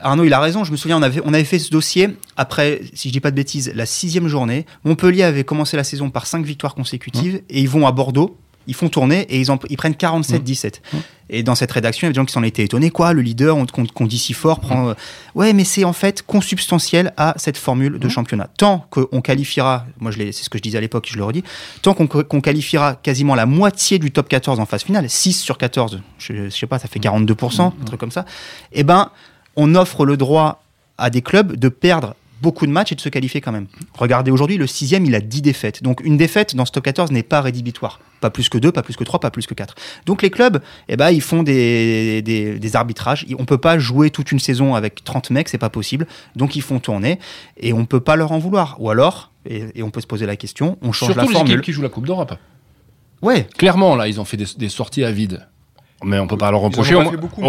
Arnaud, 0.00 0.24
il 0.24 0.32
a 0.32 0.40
raison. 0.40 0.62
Je 0.62 0.70
me 0.70 0.76
souviens, 0.76 0.98
on 0.98 1.02
avait, 1.02 1.20
on 1.24 1.34
avait 1.34 1.44
fait 1.44 1.58
ce 1.58 1.70
dossier 1.70 2.16
après, 2.36 2.82
si 2.94 3.08
je 3.08 3.12
dis 3.12 3.20
pas 3.20 3.30
de 3.30 3.36
bêtises, 3.36 3.72
la 3.74 3.86
sixième 3.86 4.28
journée. 4.28 4.64
Montpellier 4.84 5.24
avait 5.24 5.44
commencé 5.44 5.76
la 5.76 5.84
saison 5.84 6.10
par 6.10 6.26
cinq 6.26 6.44
victoires 6.44 6.74
consécutives 6.74 7.34
mmh. 7.34 7.50
et 7.50 7.60
ils 7.60 7.68
vont 7.68 7.86
à 7.86 7.92
Bordeaux 7.92 8.36
ils 8.70 8.74
font 8.74 8.88
tourner 8.88 9.22
et 9.22 9.40
ils, 9.40 9.48
ils 9.68 9.76
prennent 9.76 9.94
47-17. 9.94 10.66
Mmh. 10.92 10.96
Mmh. 10.96 11.00
Et 11.32 11.42
dans 11.42 11.56
cette 11.56 11.72
rédaction, 11.72 12.06
il 12.06 12.08
y 12.08 12.10
a 12.10 12.12
des 12.12 12.16
gens 12.16 12.24
qui 12.24 12.32
s'en 12.32 12.44
étaient 12.44 12.62
étonnés. 12.62 12.90
Quoi, 12.90 13.12
le 13.12 13.20
leader 13.20 13.56
qu'on 13.72 14.06
dit 14.06 14.18
si 14.18 14.32
fort 14.32 14.60
prend. 14.60 14.84
Mmh. 14.84 14.88
Euh, 14.90 14.94
ouais, 15.34 15.52
mais 15.52 15.64
c'est 15.64 15.82
en 15.82 15.92
fait 15.92 16.22
consubstantiel 16.22 17.12
à 17.16 17.34
cette 17.36 17.56
formule 17.56 17.98
de 17.98 18.08
championnat. 18.08 18.48
Tant 18.56 18.86
qu'on 18.90 19.20
qualifiera, 19.20 19.86
moi 19.98 20.12
c'est 20.12 20.32
ce 20.32 20.48
que 20.48 20.56
je 20.56 20.62
disais 20.62 20.78
à 20.78 20.80
l'époque, 20.80 21.08
je 21.10 21.16
le 21.16 21.24
redis, 21.24 21.42
tant 21.82 21.94
qu'on 21.94 22.40
qualifiera 22.40 22.94
quasiment 22.94 23.34
la 23.34 23.46
moitié 23.46 23.98
du 23.98 24.12
top 24.12 24.28
14 24.28 24.60
en 24.60 24.66
phase 24.66 24.84
finale, 24.84 25.10
6 25.10 25.32
sur 25.32 25.58
14, 25.58 26.00
je, 26.18 26.44
je 26.44 26.50
sais 26.50 26.66
pas, 26.68 26.78
ça 26.78 26.86
fait 26.86 27.00
42%, 27.00 27.60
un 27.60 27.70
truc 27.84 27.98
comme 27.98 28.12
ça, 28.12 28.24
eh 28.72 28.84
ben, 28.84 29.10
on 29.56 29.74
offre 29.74 30.04
le 30.04 30.16
droit 30.16 30.62
à 30.96 31.10
des 31.10 31.22
clubs 31.22 31.56
de 31.56 31.68
perdre 31.68 32.14
beaucoup 32.40 32.66
de 32.66 32.72
matchs 32.72 32.92
et 32.92 32.94
de 32.94 33.00
se 33.00 33.08
qualifier 33.08 33.40
quand 33.40 33.52
même. 33.52 33.66
Regardez 33.94 34.30
aujourd'hui, 34.30 34.56
le 34.56 34.66
sixième, 34.66 35.04
il 35.04 35.14
a 35.14 35.20
10 35.20 35.42
défaites. 35.42 35.82
Donc 35.82 36.00
une 36.04 36.16
défaite 36.16 36.54
dans 36.56 36.64
ce 36.64 36.72
top 36.72 36.84
14 36.84 37.10
n'est 37.10 37.22
pas 37.22 37.40
rédhibitoire. 37.40 38.00
Pas 38.20 38.30
plus 38.30 38.48
que 38.48 38.58
2, 38.58 38.72
pas 38.72 38.82
plus 38.82 38.96
que 38.96 39.04
3, 39.04 39.20
pas 39.20 39.30
plus 39.30 39.46
que 39.46 39.54
4. 39.54 39.74
Donc 40.06 40.22
les 40.22 40.30
clubs, 40.30 40.60
eh 40.88 40.96
ben, 40.96 41.10
ils 41.10 41.22
font 41.22 41.42
des, 41.42 42.22
des, 42.22 42.76
arbitrages. 42.76 43.26
On 43.38 43.44
peut 43.44 43.58
pas 43.58 43.78
jouer 43.78 44.10
toute 44.10 44.30
une 44.32 44.38
saison 44.38 44.74
avec 44.74 45.04
30 45.04 45.30
mecs, 45.30 45.48
c'est 45.48 45.58
pas 45.58 45.70
possible. 45.70 46.06
Donc 46.36 46.56
ils 46.56 46.62
font 46.62 46.80
tourner 46.80 47.18
et 47.56 47.72
on 47.72 47.86
peut 47.86 48.00
pas 48.00 48.16
leur 48.16 48.32
en 48.32 48.38
vouloir. 48.38 48.76
Ou 48.78 48.90
alors, 48.90 49.32
et, 49.46 49.82
on 49.82 49.90
peut 49.90 50.00
se 50.00 50.06
poser 50.06 50.26
la 50.26 50.36
question, 50.36 50.78
on 50.82 50.92
change 50.92 51.16
la 51.16 51.24
formule. 51.24 51.34
les 51.34 51.52
équipes 51.52 51.62
qui 51.62 51.72
jouent 51.72 51.82
la 51.82 51.88
Coupe 51.88 52.06
d'Europe. 52.06 52.34
Ouais. 53.22 53.46
Clairement, 53.56 53.96
là, 53.96 54.08
ils 54.08 54.20
ont 54.20 54.24
fait 54.24 54.36
des, 54.36 54.46
des 54.56 54.68
sorties 54.68 55.04
à 55.04 55.12
vide. 55.12 55.46
Mais 56.02 56.18
on 56.18 56.26
peut 56.26 56.38
pas 56.38 56.50
leur 56.50 56.60
reprocher. 56.60 56.94
Au, 56.94 57.02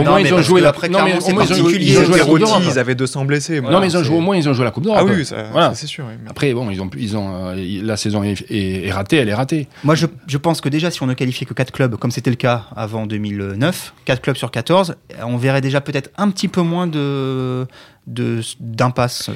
moins, 0.03 0.20
ils 0.20 0.34
ont 0.34 0.41
joué 0.41 0.60
la 0.60 0.74
Non, 0.89 1.05
mais 1.05 1.17
au 1.24 1.34
moins, 1.34 1.46
ils 1.46 1.53
ont 1.53 1.55
joué, 1.55 1.77
ils 1.79 1.98
ont 1.98 2.03
joué 2.03 2.17
la 2.17 2.25
Coupe 2.25 2.39
d'Europe. 2.39 2.63
Ils 2.65 2.79
avaient 2.79 2.96
200 2.96 3.25
blessés. 3.25 3.62
Non, 3.62 3.79
mais 3.79 3.88
ils 3.88 3.98
ont 3.98 4.03
joué, 4.03 4.17
au 4.17 4.22
moins, 4.22 4.36
ils 4.36 4.48
ont 4.50 4.53
joué 4.53 4.65
la 4.65 4.72
Coupe 4.72 4.84
d'Europe. 4.84 5.00
Ah 5.01 5.05
oui, 5.10 5.25
voilà. 5.51 5.74
c'est 5.74 5.88
sûr. 5.88 6.05
Après, 6.29 6.53
bon, 6.53 6.70
ils 6.70 6.81
ont, 6.81 6.89
ils 6.98 7.17
ont, 7.17 7.31
euh, 7.34 7.81
la 7.84 7.98
saison 7.98 8.24
est, 8.24 8.92
ratée, 8.92 9.18
elle 9.18 9.29
est 9.29 9.33
ratée. 9.33 9.68
Moi, 9.83 9.96
je, 9.96 10.05
je, 10.27 10.37
pense 10.37 10.61
que 10.61 10.70
déjà, 10.70 10.92
si 10.92 11.01
on 11.03 11.07
ne 11.07 11.14
qualifiait 11.14 11.46
que 11.46 11.53
4 11.53 11.72
clubs, 11.72 11.96
comme 11.96 12.11
c'était 12.11 12.29
le 12.29 12.35
cas 12.35 12.66
avant 12.75 13.05
2009, 13.05 13.94
4 14.05 14.22
clubs 14.22 14.35
sur 14.35 14.51
14, 14.51 14.96
on 15.24 15.37
verrait 15.37 15.61
déjà 15.61 15.81
peut-être 15.81 16.09
un 16.18 16.29
petit 16.29 16.48
peu 16.48 16.61
moins 16.61 16.87
de 16.87 17.68
d'impasse. 18.07 19.29
Euh. 19.29 19.33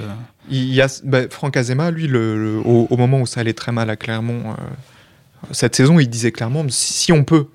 Il 0.49 0.73
y 0.73 0.81
a 0.81 0.87
bah, 1.03 1.21
Franck 1.29 1.57
Azema, 1.57 1.91
lui, 1.91 2.07
le, 2.07 2.61
au, 2.63 2.95
moment 2.97 3.21
où 3.21 3.25
ça 3.25 3.41
allait 3.41 3.53
très 3.53 3.71
mal 3.71 3.89
à 3.89 3.95
Clermont, 3.95 4.51
euh, 4.51 4.53
cette 5.51 5.75
saison, 5.75 5.99
il 5.99 6.09
disait 6.09 6.31
clairement 6.31 6.65
si 6.69 7.11
on 7.11 7.23
peut 7.23 7.47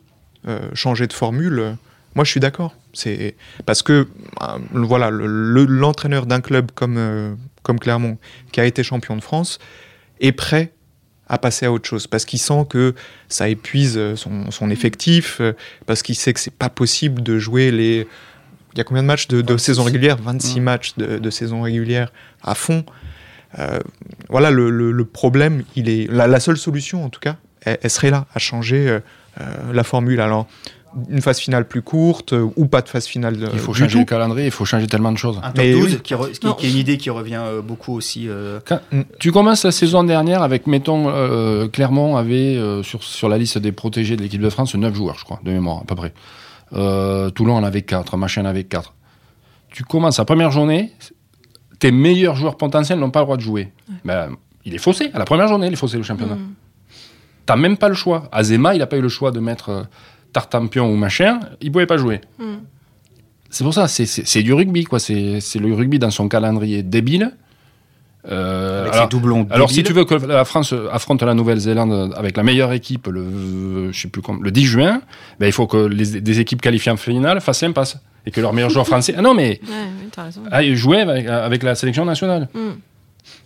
changer 0.75 1.07
de 1.07 1.13
formule 1.13 1.77
moi, 2.15 2.25
je 2.25 2.31
suis 2.31 2.41
d'accord. 2.41 2.75
C'est 2.93 3.37
parce 3.67 3.83
que 3.83 4.09
euh, 4.43 4.59
voilà, 4.73 5.11
l'entraîneur 5.11 6.27
d'un 6.27 6.41
club 6.41 6.71
comme 6.75 6.97
euh, 6.99 7.35
comme 7.63 7.79
Clermont, 7.79 8.19
qui 8.53 8.61
a 8.61 8.65
été 8.65 8.83
champion 8.83 9.17
de 9.17 9.21
France, 9.21 9.59
est 10.21 10.33
prêt 10.33 10.73
à 11.29 11.39
passer 11.39 11.67
à 11.67 11.73
autre 11.73 11.89
chose 11.89 12.09
parce 12.09 12.25
qu'il 12.25 12.41
sent 12.41 12.67
que 12.69 12.95
ça 13.29 13.49
épuise 13.49 13.95
euh, 13.97 14.17
son, 14.17 14.71
effectif, 14.71 15.41
parce 15.87 16.03
qu'il 16.03 16.17
sait 16.17 16.33
que 16.33 16.41
c'est 16.41 16.55
pas 16.55 16.69
possible 16.69 17.23
de 17.23 17.39
jouer 17.39 17.71
les. 17.71 18.09
Il 18.73 18.79
y 18.79 18.81
a 18.81 18.85
combien 18.85 19.03
de 19.03 19.09
matchs 19.09 19.29
de, 19.29 19.57
saison 19.57 19.85
régulière? 19.85 20.17
26 20.17 20.61
matchs 20.61 20.95
de, 20.97 21.31
saison 21.31 21.63
régulière 21.63 22.13
à 22.43 22.55
fond. 22.55 22.85
voilà, 24.29 24.53
le, 24.53 25.05
problème, 25.05 25.65
il 25.75 25.89
est 25.89 26.07
la, 26.09 26.39
seule 26.39 26.57
solution 26.57 27.05
en 27.05 27.09
tout 27.09 27.19
cas, 27.19 27.37
elle, 27.63 27.91
serait 27.91 28.11
là 28.11 28.27
à 28.33 28.39
changer 28.39 29.01
la 29.73 29.85
formule. 29.85 30.21
Alors 30.21 30.47
une 31.09 31.21
phase 31.21 31.39
finale 31.39 31.67
plus 31.67 31.83
courte 31.83 32.33
euh, 32.33 32.49
ou 32.57 32.67
pas 32.67 32.83
de 32.83 32.89
phase 32.89 33.07
finale. 33.07 33.37
il 33.53 33.59
faut 33.59 33.73
changer 33.73 33.99
le 33.99 34.05
calendrier, 34.05 34.47
il 34.47 34.53
faut 34.53 34.65
changer 34.65 34.87
tellement 34.87 35.13
de 35.13 35.19
choses. 35.19 35.39
Un 35.43 35.53
top 35.53 35.65
12, 35.65 36.01
qui, 36.03 36.15
est 36.15 36.71
une 36.71 36.77
idée 36.77 36.97
qui 36.97 37.11
revient 37.11 37.41
euh, 37.43 37.63
beaucoup 37.63 37.95
aussi. 37.95 38.27
Euh. 38.29 38.61
Mm. 38.93 39.03
tu 39.19 39.33
commences 39.33 39.65
la 39.65 39.73
saison 39.73 40.05
dernière 40.05 40.43
avec, 40.43 40.67
mettons, 40.67 41.11
Clermont 41.69 42.17
avait 42.17 42.59
sur, 42.83 43.03
sur 43.03 43.29
la 43.29 43.39
liste 43.39 43.59
des 43.59 43.73
protégés 43.73 44.17
de 44.17 44.23
l'équipe 44.23 44.41
de 44.41 44.51
France 44.51 44.75
9 44.75 44.95
joueurs, 44.95 45.19
je 45.19 45.25
crois, 45.25 45.41
de 45.45 45.51
mémoire, 45.51 45.79
à 45.79 45.85
peu 45.85 45.95
près. 45.95 46.13
Toulon 47.35 47.55
en 47.55 47.65
avait 47.65 47.83
4, 47.83 48.17
Machin 48.17 48.43
en 48.43 48.47
avait 48.47 48.65
4. 48.65 48.95
Tu 49.71 49.85
commences 49.85 50.19
la 50.19 50.25
première 50.25 50.51
journée, 50.51 50.93
tes 51.79 51.93
meilleurs 51.93 52.35
joueurs 52.35 52.57
potentiels 52.57 52.99
n'ont 52.99 53.11
pas 53.11 53.21
le 53.21 53.27
droit 53.27 53.37
de 53.37 53.43
jouer. 53.43 53.73
Ben, 54.05 54.31
il 54.65 54.75
est 54.75 54.79
faussé, 54.79 55.11
à 55.15 55.19
la 55.19 55.25
première 55.25 55.49
journée, 55.49 55.69
il 55.69 55.73
est 55.73 55.77
faussé 55.77 55.97
le 55.97 56.03
championnat. 56.03 56.35
Mm. 56.35 56.55
T'as 57.51 57.57
même 57.57 57.77
pas 57.77 57.89
le 57.89 57.95
choix. 57.95 58.29
Azema, 58.31 58.75
il 58.75 58.79
n'a 58.79 58.87
pas 58.87 58.97
eu 58.97 59.01
le 59.01 59.09
choix 59.09 59.33
de 59.33 59.41
mettre 59.41 59.87
Tartampion 60.33 60.89
ou 60.89 60.95
machin, 60.95 61.41
il 61.61 61.73
pouvait 61.73 61.87
pas 61.87 61.97
jouer. 61.97 62.21
Hmm. 62.39 62.59
C'est 63.49 63.65
pour 63.65 63.75
ça, 63.75 63.89
c'est 63.89 64.43
du 64.45 64.53
rugby, 64.53 64.85
quoi. 64.85 65.01
C'est 65.01 65.41
le 65.57 65.75
rugby 65.75 65.99
dans 65.99 66.13
son 66.13 66.29
calendrier 66.29 66.85
débile. 66.85 67.33
Euh, 68.29 68.83
avec 68.83 68.93
alors, 68.93 69.09
doublons 69.09 69.47
alors 69.51 69.71
si 69.71 69.83
tu 69.83 69.95
veux 69.95 70.05
que 70.05 70.15
la 70.15 70.45
France 70.45 70.75
affronte 70.93 71.23
la 71.23 71.33
Nouvelle-Zélande 71.33 72.13
avec 72.15 72.37
la 72.37 72.43
meilleure 72.43 72.71
équipe 72.75 73.07
le, 73.07 73.91
je 73.93 73.99
sais 73.99 74.09
plus 74.09 74.21
le 74.43 74.51
10 74.51 74.65
juin, 74.67 75.01
ben, 75.39 75.47
il 75.47 75.53
faut 75.53 75.67
que 75.67 75.87
les, 75.87 76.21
des 76.21 76.39
équipes 76.39 76.61
qualifiées 76.61 76.93
en 76.93 76.99
finale 76.99 77.41
fassent 77.41 77.63
l'impasse. 77.63 77.97
Et 78.27 78.31
que 78.31 78.41
leur 78.41 78.53
meilleur 78.53 78.71
joueur 78.71 78.87
français. 78.87 79.15
Ah 79.17 79.23
non, 79.23 79.35
mais. 79.35 79.61
Ouais, 80.53 80.75
jouer 80.75 81.01
avec, 81.01 81.63
la 81.63 81.75
sélection 81.75 82.05
nationale. 82.05 82.49
Hmm. 82.55 82.73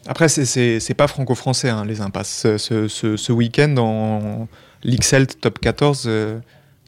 Après, 0.07 0.29
c'est 0.29 0.95
pas 0.95 1.09
franco-français, 1.09 1.71
hein, 1.71 1.85
les 1.85 2.01
impasses. 2.01 2.47
Ce, 2.59 2.89
ce, 2.89 3.33
week-end, 3.33 3.75
en 3.79 4.49
l'XL 4.85 5.27
Top 5.27 5.59
14, 5.61 6.09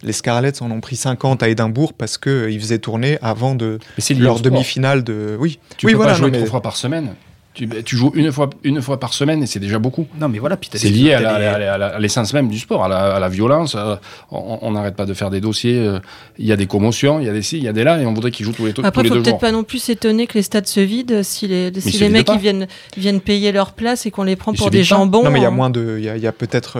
les 0.02 0.12
Scarlets 0.12 0.62
en 0.62 0.70
ont 0.70 0.80
pris 0.80 0.96
50 0.96 1.42
à 1.42 1.48
Édimbourg 1.48 1.92
parce 1.94 2.18
qu'ils 2.18 2.32
euh, 2.32 2.58
faisaient 2.58 2.78
tourner 2.78 3.18
avant 3.22 3.54
de 3.54 3.78
leur 4.10 4.40
demi-finale 4.40 5.04
de. 5.04 5.36
Oui, 5.38 5.58
tu 5.76 5.86
oui, 5.86 5.92
peux 5.92 5.96
voilà, 5.96 6.12
pas 6.12 6.18
jouer 6.18 6.32
trois 6.32 6.46
fois 6.46 6.62
par 6.62 6.76
semaine. 6.76 7.14
Tu, 7.56 7.96
joues 7.96 8.12
une 8.14 8.30
fois, 8.32 8.50
une 8.64 8.82
fois 8.82 9.00
par 9.00 9.14
semaine 9.14 9.42
et 9.42 9.46
c'est 9.46 9.58
déjà 9.58 9.78
beaucoup. 9.78 10.06
Non, 10.20 10.28
mais 10.28 10.38
voilà, 10.38 10.58
c'est 10.74 10.90
lié 10.90 11.14
à 11.14 11.98
l'essence 11.98 12.34
même 12.34 12.48
du 12.48 12.58
sport, 12.58 12.84
à 12.84 13.18
la, 13.18 13.28
violence. 13.28 13.74
Euh, 13.74 13.96
on 14.30 14.70
n'arrête 14.72 14.94
pas 14.94 15.06
de 15.06 15.14
faire 15.14 15.30
des 15.30 15.40
dossiers. 15.40 15.78
Euh, 15.78 15.98
il 16.38 16.44
y 16.44 16.52
a 16.52 16.56
des 16.56 16.66
commotions, 16.66 17.18
il 17.18 17.26
y 17.26 17.28
a 17.30 17.32
des 17.32 17.40
ci, 17.40 17.56
il 17.56 17.64
y 17.64 17.68
a 17.68 17.72
des 17.72 17.82
là, 17.82 17.98
et 18.00 18.04
on 18.04 18.12
voudrait 18.12 18.30
qu'ils 18.30 18.44
jouent 18.44 18.52
tous 18.52 18.66
les, 18.66 18.74
Après, 18.84 19.02
il 19.02 19.08
faut 19.08 19.14
peut-être 19.14 19.38
pas 19.38 19.52
non 19.52 19.64
plus 19.64 19.78
s'étonner 19.78 20.26
que 20.26 20.34
les 20.34 20.42
stades 20.42 20.66
se 20.66 20.80
vident 20.80 21.22
si 21.22 21.48
les, 21.48 21.72
si 21.80 21.98
les 21.98 22.10
mecs 22.10 22.30
viennent, 22.30 22.66
viennent 22.96 23.20
payer 23.20 23.52
leur 23.52 23.72
place 23.72 24.04
et 24.04 24.10
qu'on 24.10 24.24
les 24.24 24.36
prend 24.36 24.52
pour 24.52 24.70
des 24.70 24.84
jambons. 24.84 25.24
Non, 25.24 25.30
mais 25.30 25.40
il 25.40 25.44
y 25.44 25.46
a 25.46 25.50
moins 25.50 25.70
de, 25.70 25.96
il 25.98 26.04
y 26.04 26.26
a, 26.26 26.32
peut-être 26.32 26.78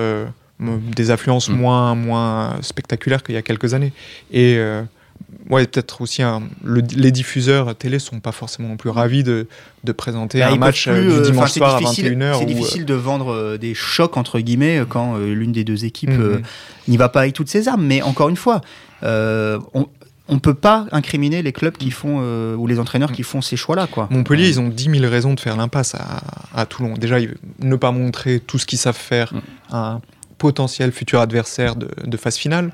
des 0.60 1.10
affluences 1.10 1.48
mm. 1.48 1.56
moins, 1.56 1.94
moins 1.94 2.58
spectaculaires 2.62 3.22
qu'il 3.22 3.34
y 3.34 3.38
a 3.38 3.42
quelques 3.42 3.74
années. 3.74 3.92
Et 4.32 4.56
euh, 4.56 4.82
ouais, 5.50 5.66
peut-être 5.66 6.00
aussi 6.00 6.22
les 6.64 7.12
diffuseurs 7.12 7.74
télé 7.74 7.98
sont 7.98 8.20
pas 8.20 8.32
forcément 8.32 8.68
non 8.68 8.76
plus 8.76 8.90
ravis 8.90 9.22
de, 9.22 9.46
de 9.84 9.92
présenter 9.92 10.40
bah, 10.40 10.50
un 10.50 10.56
match 10.56 10.86
euh, 10.88 11.00
du 11.00 11.08
euh, 11.08 11.20
dimanche 11.22 11.52
soir 11.52 11.76
à 11.76 11.80
21h. 11.80 12.38
C'est 12.38 12.46
difficile 12.46 12.84
de 12.84 12.94
vendre 12.94 13.56
des 13.56 13.74
chocs 13.74 14.16
entre 14.16 14.40
guillemets 14.40 14.82
quand 14.88 15.18
l'une 15.18 15.52
des 15.52 15.64
deux 15.64 15.84
équipes 15.84 16.10
mm-hmm. 16.10 16.42
n'y 16.88 16.96
va 16.96 17.08
pas 17.08 17.20
avec 17.20 17.34
toutes 17.34 17.48
ses 17.48 17.68
armes. 17.68 17.84
Mais 17.84 18.02
encore 18.02 18.28
une 18.28 18.36
fois, 18.36 18.60
on, 19.02 19.86
on 20.28 20.38
peut 20.38 20.54
pas 20.54 20.86
incriminer 20.92 21.42
les 21.42 21.52
clubs 21.52 21.76
qui 21.76 21.90
font 21.90 22.20
ou 22.54 22.66
les 22.66 22.78
entraîneurs 22.78 23.12
qui 23.12 23.22
font 23.22 23.40
ces 23.40 23.56
choix-là. 23.56 23.86
Quoi. 23.86 24.08
Montpellier, 24.10 24.48
ils 24.48 24.60
ont 24.60 24.68
10 24.68 24.98
000 24.98 25.10
raisons 25.10 25.34
de 25.34 25.40
faire 25.40 25.56
l'impasse 25.56 25.94
à, 25.94 26.22
à, 26.54 26.66
Toulon. 26.66 26.94
Déjà, 26.94 27.18
ne 27.60 27.76
pas 27.76 27.92
montrer 27.92 28.40
tout 28.40 28.58
ce 28.58 28.66
qu'ils 28.66 28.78
savent 28.78 28.96
faire 28.96 29.32
mm. 29.34 29.40
à 29.72 30.00
potentiel 30.38 30.92
futur 30.92 31.20
adversaire 31.20 31.76
de, 31.76 32.16
phase 32.16 32.36
finale. 32.36 32.72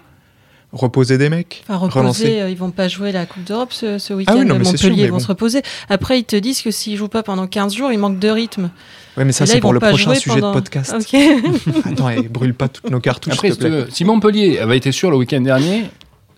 Reposer 0.72 1.18
des 1.18 1.28
mecs. 1.28 1.62
Enfin, 1.68 1.76
reposer, 1.76 2.40
euh, 2.42 2.48
ils 2.50 2.56
vont 2.56 2.70
pas 2.70 2.88
jouer 2.88 3.12
la 3.12 3.26
Coupe 3.26 3.44
d'Europe 3.44 3.72
ce, 3.72 3.98
ce 3.98 4.14
week-end. 4.14 4.32
Ah 4.34 4.38
oui, 4.40 4.46
non, 4.46 4.56
mais 4.58 4.64
c'est 4.64 4.72
Montpellier 4.72 4.94
sûr, 4.96 5.04
mais 5.04 5.08
vont 5.10 5.18
se 5.18 5.26
reposer. 5.28 5.62
Après, 5.88 6.18
ils 6.18 6.24
te 6.24 6.36
disent 6.36 6.62
que 6.62 6.70
s'ils 6.70 6.96
jouent 6.96 7.08
pas 7.08 7.22
pendant 7.22 7.46
15 7.46 7.74
jours, 7.74 7.92
ils 7.92 7.98
manquent 7.98 8.18
de 8.18 8.28
rythme. 8.30 8.70
Ouais, 9.16 9.24
mais 9.26 9.32
ça, 9.32 9.44
c'est 9.46 9.60
pour 9.60 9.72
le 9.74 9.80
prochain 9.80 10.14
sujet 10.14 10.36
pendant- 10.40 10.48
de 10.50 10.54
podcast. 10.54 10.94
Ok. 10.98 11.14
Attends, 11.84 12.08
et 12.08 12.22
brûle 12.22 12.54
pas 12.54 12.68
toutes 12.68 12.90
nos 12.90 13.00
cartouches. 13.00 13.34
Après, 13.34 13.48
s'il 13.48 13.58
te 13.58 13.66
plaît. 13.66 13.84
si, 13.90 13.96
si 13.96 14.04
Montpellier 14.04 14.58
avait 14.58 14.76
été 14.78 14.92
sûr 14.92 15.10
le 15.10 15.16
week-end 15.18 15.40
dernier 15.42 15.84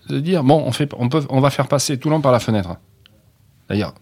de 0.09 0.19
dire 0.19 0.43
bon, 0.43 0.61
on, 0.65 0.71
fait, 0.71 0.91
on, 0.97 1.07
peut, 1.09 1.23
on 1.29 1.39
va 1.39 1.49
faire 1.49 1.67
passer 1.67 1.97
Toulon 1.97 2.19
par 2.21 2.31
la 2.33 2.39
fenêtre. 2.39 2.75
D'ailleurs, 3.69 3.93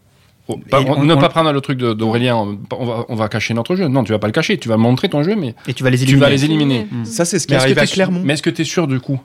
oh, 0.47 0.57
pas- 0.69 0.81
on- 0.81 1.03
ne 1.03 1.13
on- 1.13 1.19
pas 1.19 1.29
prendre 1.29 1.51
le 1.51 1.61
truc 1.61 1.77
d'Aurélien, 1.77 2.35
on, 2.35 2.85
va, 2.85 3.05
on 3.07 3.15
va 3.15 3.29
cacher 3.29 3.53
notre 3.53 3.75
jeu. 3.75 3.87
Non, 3.87 4.03
tu 4.03 4.11
vas 4.11 4.19
pas 4.19 4.27
le 4.27 4.33
cacher, 4.33 4.57
tu 4.57 4.67
vas 4.67 4.77
montrer 4.77 5.07
ton 5.09 5.21
jeu, 5.23 5.35
mais 5.35 5.53
Et 5.67 5.73
tu 5.75 5.83
vas 5.83 5.89
les 5.91 5.97
tu 5.97 6.03
éliminer. 6.03 6.21
vas 6.25 6.29
les 6.31 6.43
éliminer. 6.45 6.87
Mm. 6.91 7.05
Ça, 7.05 7.23
c'est 7.25 7.37
ce 7.39 7.45
qui 7.47 7.53
à 7.55 7.59
sûr- 7.59 7.93
Clermont. 7.93 8.21
Mais 8.25 8.33
est-ce 8.33 8.41
que 8.41 8.49
tu 8.49 8.63
es 8.63 8.65
sûr 8.65 8.87
du 8.87 8.99
coup 8.99 9.19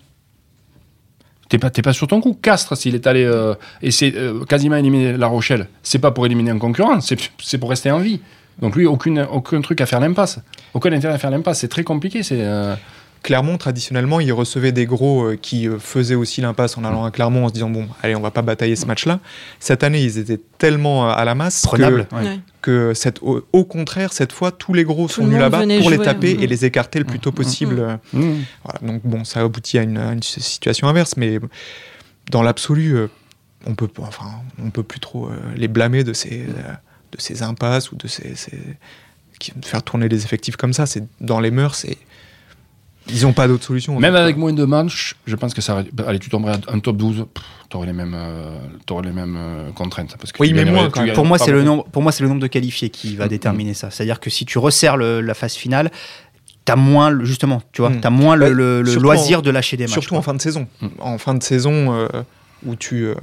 T'es 1.49 1.59
pas, 1.59 1.71
pas 1.71 1.93
sur 1.93 2.07
ton 2.07 2.21
coup. 2.21 2.37
Castres, 2.41 2.77
s'il 2.77 2.95
est 2.95 3.07
allé 3.07 3.25
euh, 3.25 3.55
c'est 3.91 4.15
euh, 4.15 4.45
quasiment 4.45 4.77
éliminer 4.77 5.17
La 5.17 5.29
Rochelle, 5.29 5.69
c'est 5.83 5.99
pas 5.99 6.11
pour 6.11 6.27
éliminer 6.27 6.51
un 6.51 6.59
concurrent, 6.59 7.01
c'est, 7.01 7.19
c'est 7.43 7.59
pour 7.59 7.71
rester 7.71 7.91
en 7.91 7.99
vie. 7.99 8.21
Donc 8.61 8.77
lui, 8.77 8.87
aucune, 8.87 9.27
aucun 9.31 9.61
truc 9.61 9.81
à 9.81 9.87
faire 9.87 10.01
l'impasse. 10.01 10.41
Aucun 10.75 10.93
intérêt 10.93 11.15
à 11.15 11.19
faire 11.19 11.31
l'impasse. 11.31 11.61
C'est 11.61 11.69
très 11.69 11.85
compliqué. 11.85 12.23
C'est, 12.23 12.41
euh, 12.41 12.75
Clermont, 13.23 13.59
traditionnellement, 13.59 14.21
il 14.21 14.33
recevait 14.33 14.73
des 14.73 14.87
gros 14.87 15.25
euh, 15.25 15.37
qui 15.41 15.69
euh, 15.69 15.79
faisaient 15.79 16.15
aussi 16.15 16.41
l'impasse 16.41 16.77
en 16.77 16.85
allant 16.85 17.05
à 17.05 17.11
Clermont 17.11 17.45
en 17.45 17.49
se 17.49 17.55
disant 17.55 17.71
bon, 17.71 17.87
allez, 18.03 18.15
on 18.17 18.21
va 18.21 18.31
pas 18.31 18.43
batailler 18.43 18.77
ce 18.77 18.87
match-là. 18.87 19.21
Cette 19.61 19.83
année, 19.83 20.03
ils 20.03 20.19
étaient 20.19 20.41
tellement 20.59 21.09
euh, 21.09 21.13
à 21.13 21.25
la 21.25 21.35
masse 21.35 21.63
que, 21.63 21.69
Prenable. 21.69 22.07
ouais. 22.13 22.23
Ouais. 22.23 22.41
que 22.63 22.95
cette, 22.95 23.23
au, 23.23 23.45
au 23.53 23.65
contraire, 23.65 24.13
cette 24.13 24.33
fois, 24.33 24.51
tous 24.53 24.75
les 24.75 24.85
gros 24.85 25.09
sont 25.09 25.23
le 25.23 25.29
venus 25.29 25.41
là-bas 25.41 25.59
pour 25.59 25.67
les 25.67 25.83
jouer, 25.83 25.99
taper 25.99 26.35
mm. 26.37 26.43
et 26.43 26.47
les 26.47 26.65
écarter 26.65 26.99
le 26.99 27.05
plus 27.05 27.19
tôt 27.21 27.31
Mm. 27.31 27.35
possible. 27.35 27.99
Mm. 28.13 28.21
mm. 28.21 28.45
Voilà, 28.65 28.81
donc 28.83 29.03
bon, 29.05 29.25
ça 29.25 29.41
aboutit 29.41 29.79
à 29.79 29.83
une, 29.83 29.99
à 29.99 30.13
une 30.13 30.23
situation 30.23 30.89
inverse, 30.89 31.17
mais 31.17 31.39
dans 32.31 32.43
l'absolu, 32.43 32.97
euh, 32.97 33.09
on 33.67 33.75
peut, 33.75 33.89
enfin, 33.99 34.27
on 34.63 34.71
peut 34.71 34.83
plus 34.83 35.01
trop 35.01 35.27
euh, 35.29 35.37
les 35.57 35.69
blâmer 35.69 36.05
de 36.05 36.13
ces, 36.13 36.43
euh, 36.43 36.73
de 37.13 37.21
ces 37.21 37.43
impasses 37.43 37.93
ou 37.93 37.97
de 37.97 38.07
ces, 38.07 38.35
faire 39.63 39.83
tourner 39.83 40.09
les 40.09 40.25
effectifs 40.25 40.57
comme 40.57 40.73
ça. 40.73 40.87
C'est 40.87 41.05
dans 41.21 41.41
les 41.41 41.51
mœurs, 41.51 41.77
c'est 41.77 41.99
ils 43.11 43.23
n'ont 43.23 43.33
pas 43.33 43.49
d'autre 43.49 43.65
solution. 43.65 43.97
en 43.97 44.01
Même 44.01 44.13
fait, 44.15 44.19
avec 44.21 44.37
quoi. 44.37 44.41
moins 44.41 44.53
de 44.53 44.65
matchs, 44.65 45.15
je 45.27 45.37
pense 45.37 45.55
que 45.55 45.61
ça. 45.61 45.75
aurait- 45.75 45.87
Allez, 46.07 46.19
tu 46.19 46.31
tomberais 46.31 46.53
à 46.67 46.73
un 46.75 46.79
top 46.81 46.97
12, 46.97 47.27
tu 47.71 47.77
aurais 47.77 47.87
les 47.87 47.93
mêmes, 47.93 48.15
euh, 48.17 48.59
t'aurais 48.87 49.07
les 49.07 49.13
mêmes 49.13 49.37
euh, 49.39 49.71
contraintes. 49.73 50.17
Parce 50.19 50.33
que 50.33 50.43
Oui, 50.43 50.53
mais 50.53 50.65
moins, 50.65 50.91
quand 50.91 51.05
même. 51.05 51.15
Pour 51.15 51.25
moi, 51.27 51.39
c'est 51.39 51.53
le 51.53 51.63
nombre. 51.63 51.85
Pour 51.85 52.03
moi, 52.03 52.13
c'est 52.13 52.23
le 52.23 52.29
nombre 52.29 52.41
de 52.41 52.47
qualifiés 52.47 52.91
qui 52.91 53.17
va 53.17 53.27
Mm. 53.27 53.29
déterminer 53.29 53.75
ça. 53.75 53.91
C'est-à-dire 53.91 54.21
que 54.21 54.31
si 54.31 54.45
tu 54.47 54.59
resserres 54.59 54.97
le- 54.97 55.21
la 55.21 55.35
phase 55.35 55.55
finale, 55.55 55.91
t'as 56.65 56.77
moins 56.77 57.11
le- 57.11 57.25
justement, 57.25 57.63
tu 57.73 57.81
vois, 57.83 57.91
Mm. 57.91 58.01
t'as 58.01 58.11
moins 58.11 58.37
le, 58.37 58.51
loisir 58.83 59.39
en- 59.39 59.43
de 59.43 59.51
lâcher 59.51 59.77
des 59.77 59.85
matchs. 59.85 59.93
Surtout 59.93 60.11
quoi. 60.11 60.19
en 60.19 60.23
fin 60.23 60.35
de 60.35 60.41
saison. 60.41 60.67
Mm. 60.81 60.87
En 61.01 61.19
fin 61.19 61.35
de 61.35 61.43
saison, 61.43 61.95
euh, 61.95 62.09
où, 62.67 62.75
tu, 62.77 63.05
euh, 63.07 63.15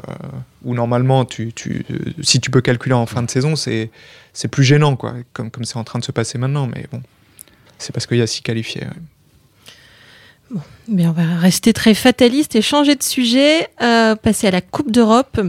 où 0.64 0.74
normalement, 0.74 1.26
tu, 1.26 1.52
tu, 1.54 1.86
euh, 1.92 1.96
si 2.22 2.40
tu 2.40 2.50
peux 2.50 2.62
calculer 2.62 2.96
en 2.96 3.06
fin 3.06 3.22
de 3.22 3.30
saison, 3.30 3.56
c'est 3.56 3.92
c'est 4.34 4.48
plus 4.50 4.64
gênant, 4.64 4.96
quoi, 4.96 5.14
comme 5.34 5.50
comme 5.52 5.64
c'est 5.64 5.78
en 5.78 5.84
train 5.84 6.00
de 6.00 6.04
se 6.04 6.12
passer 6.12 6.38
maintenant. 6.38 6.68
Mais 6.68 6.86
bon, 6.92 7.02
c'est 7.78 7.92
parce 7.94 8.06
qu'il 8.08 8.18
y 8.18 8.22
a 8.22 8.28
six 8.28 8.42
qualifiés. 8.42 8.82
ouais. 8.82 8.90
Mais 10.88 11.08
on 11.08 11.12
va 11.12 11.24
rester 11.38 11.74
très 11.74 11.94
fataliste 11.94 12.56
et 12.56 12.62
changer 12.62 12.96
de 12.96 13.04
sujet. 13.04 13.68
euh, 13.82 14.16
passer 14.16 14.48
à 14.48 14.52
la 14.52 14.62
Coupe 14.62 14.92
d'Europe. 14.92 15.42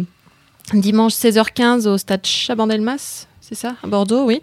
Dimanche 0.73 1.13
16h15 1.13 1.87
au 1.87 1.99
stade 1.99 2.25
Chabandelmas. 2.27 3.27
C'est 3.49 3.55
ça, 3.55 3.77
à 3.81 3.87
Bordeaux, 3.87 4.25
oui. 4.25 4.41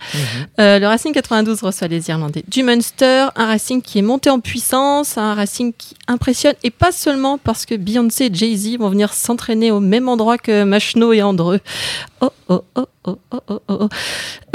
Euh, 0.61 0.79
le 0.79 0.87
Racing 0.87 1.11
92 1.11 1.61
reçoit 1.61 1.89
les 1.89 2.07
Irlandais 2.07 2.45
du 2.47 2.63
Munster, 2.63 3.27
un 3.35 3.47
Racing 3.47 3.81
qui 3.81 3.99
est 3.99 4.01
monté 4.01 4.29
en 4.29 4.39
puissance, 4.39 5.17
un 5.17 5.33
Racing 5.33 5.73
qui 5.77 5.97
impressionne, 6.07 6.53
et 6.63 6.71
pas 6.71 6.93
seulement 6.93 7.37
parce 7.37 7.65
que 7.65 7.75
Beyoncé 7.75 8.27
et 8.27 8.33
Jay-Z 8.33 8.77
vont 8.77 8.87
venir 8.87 9.11
s'entraîner 9.11 9.71
au 9.71 9.81
même 9.81 10.07
endroit 10.07 10.37
que 10.37 10.63
Machno 10.63 11.11
et 11.11 11.21
Andreux. 11.21 11.59
Oh, 12.21 12.29
oh, 12.47 12.63
oh, 12.75 12.87
oh, 13.03 13.17
oh, 13.33 13.39
oh, 13.49 13.61
oh, 13.67 13.77
oh. 13.81 13.89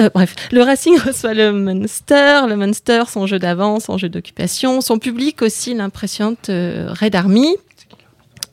Euh, 0.01 0.09
bref, 0.15 0.35
le 0.51 0.63
Racing 0.63 0.99
reçoit 1.07 1.35
le 1.35 1.53
Munster, 1.53 2.41
le 2.49 2.57
Munster, 2.57 3.03
son 3.07 3.27
jeu 3.27 3.39
d'avance, 3.39 3.85
son 3.85 3.99
jeu 3.99 4.09
d'occupation, 4.09 4.81
son 4.81 4.99
public 4.99 5.43
aussi, 5.43 5.75
l'impressionnante 5.75 6.49
euh, 6.49 6.89
Red 6.99 7.15
Army. 7.15 7.55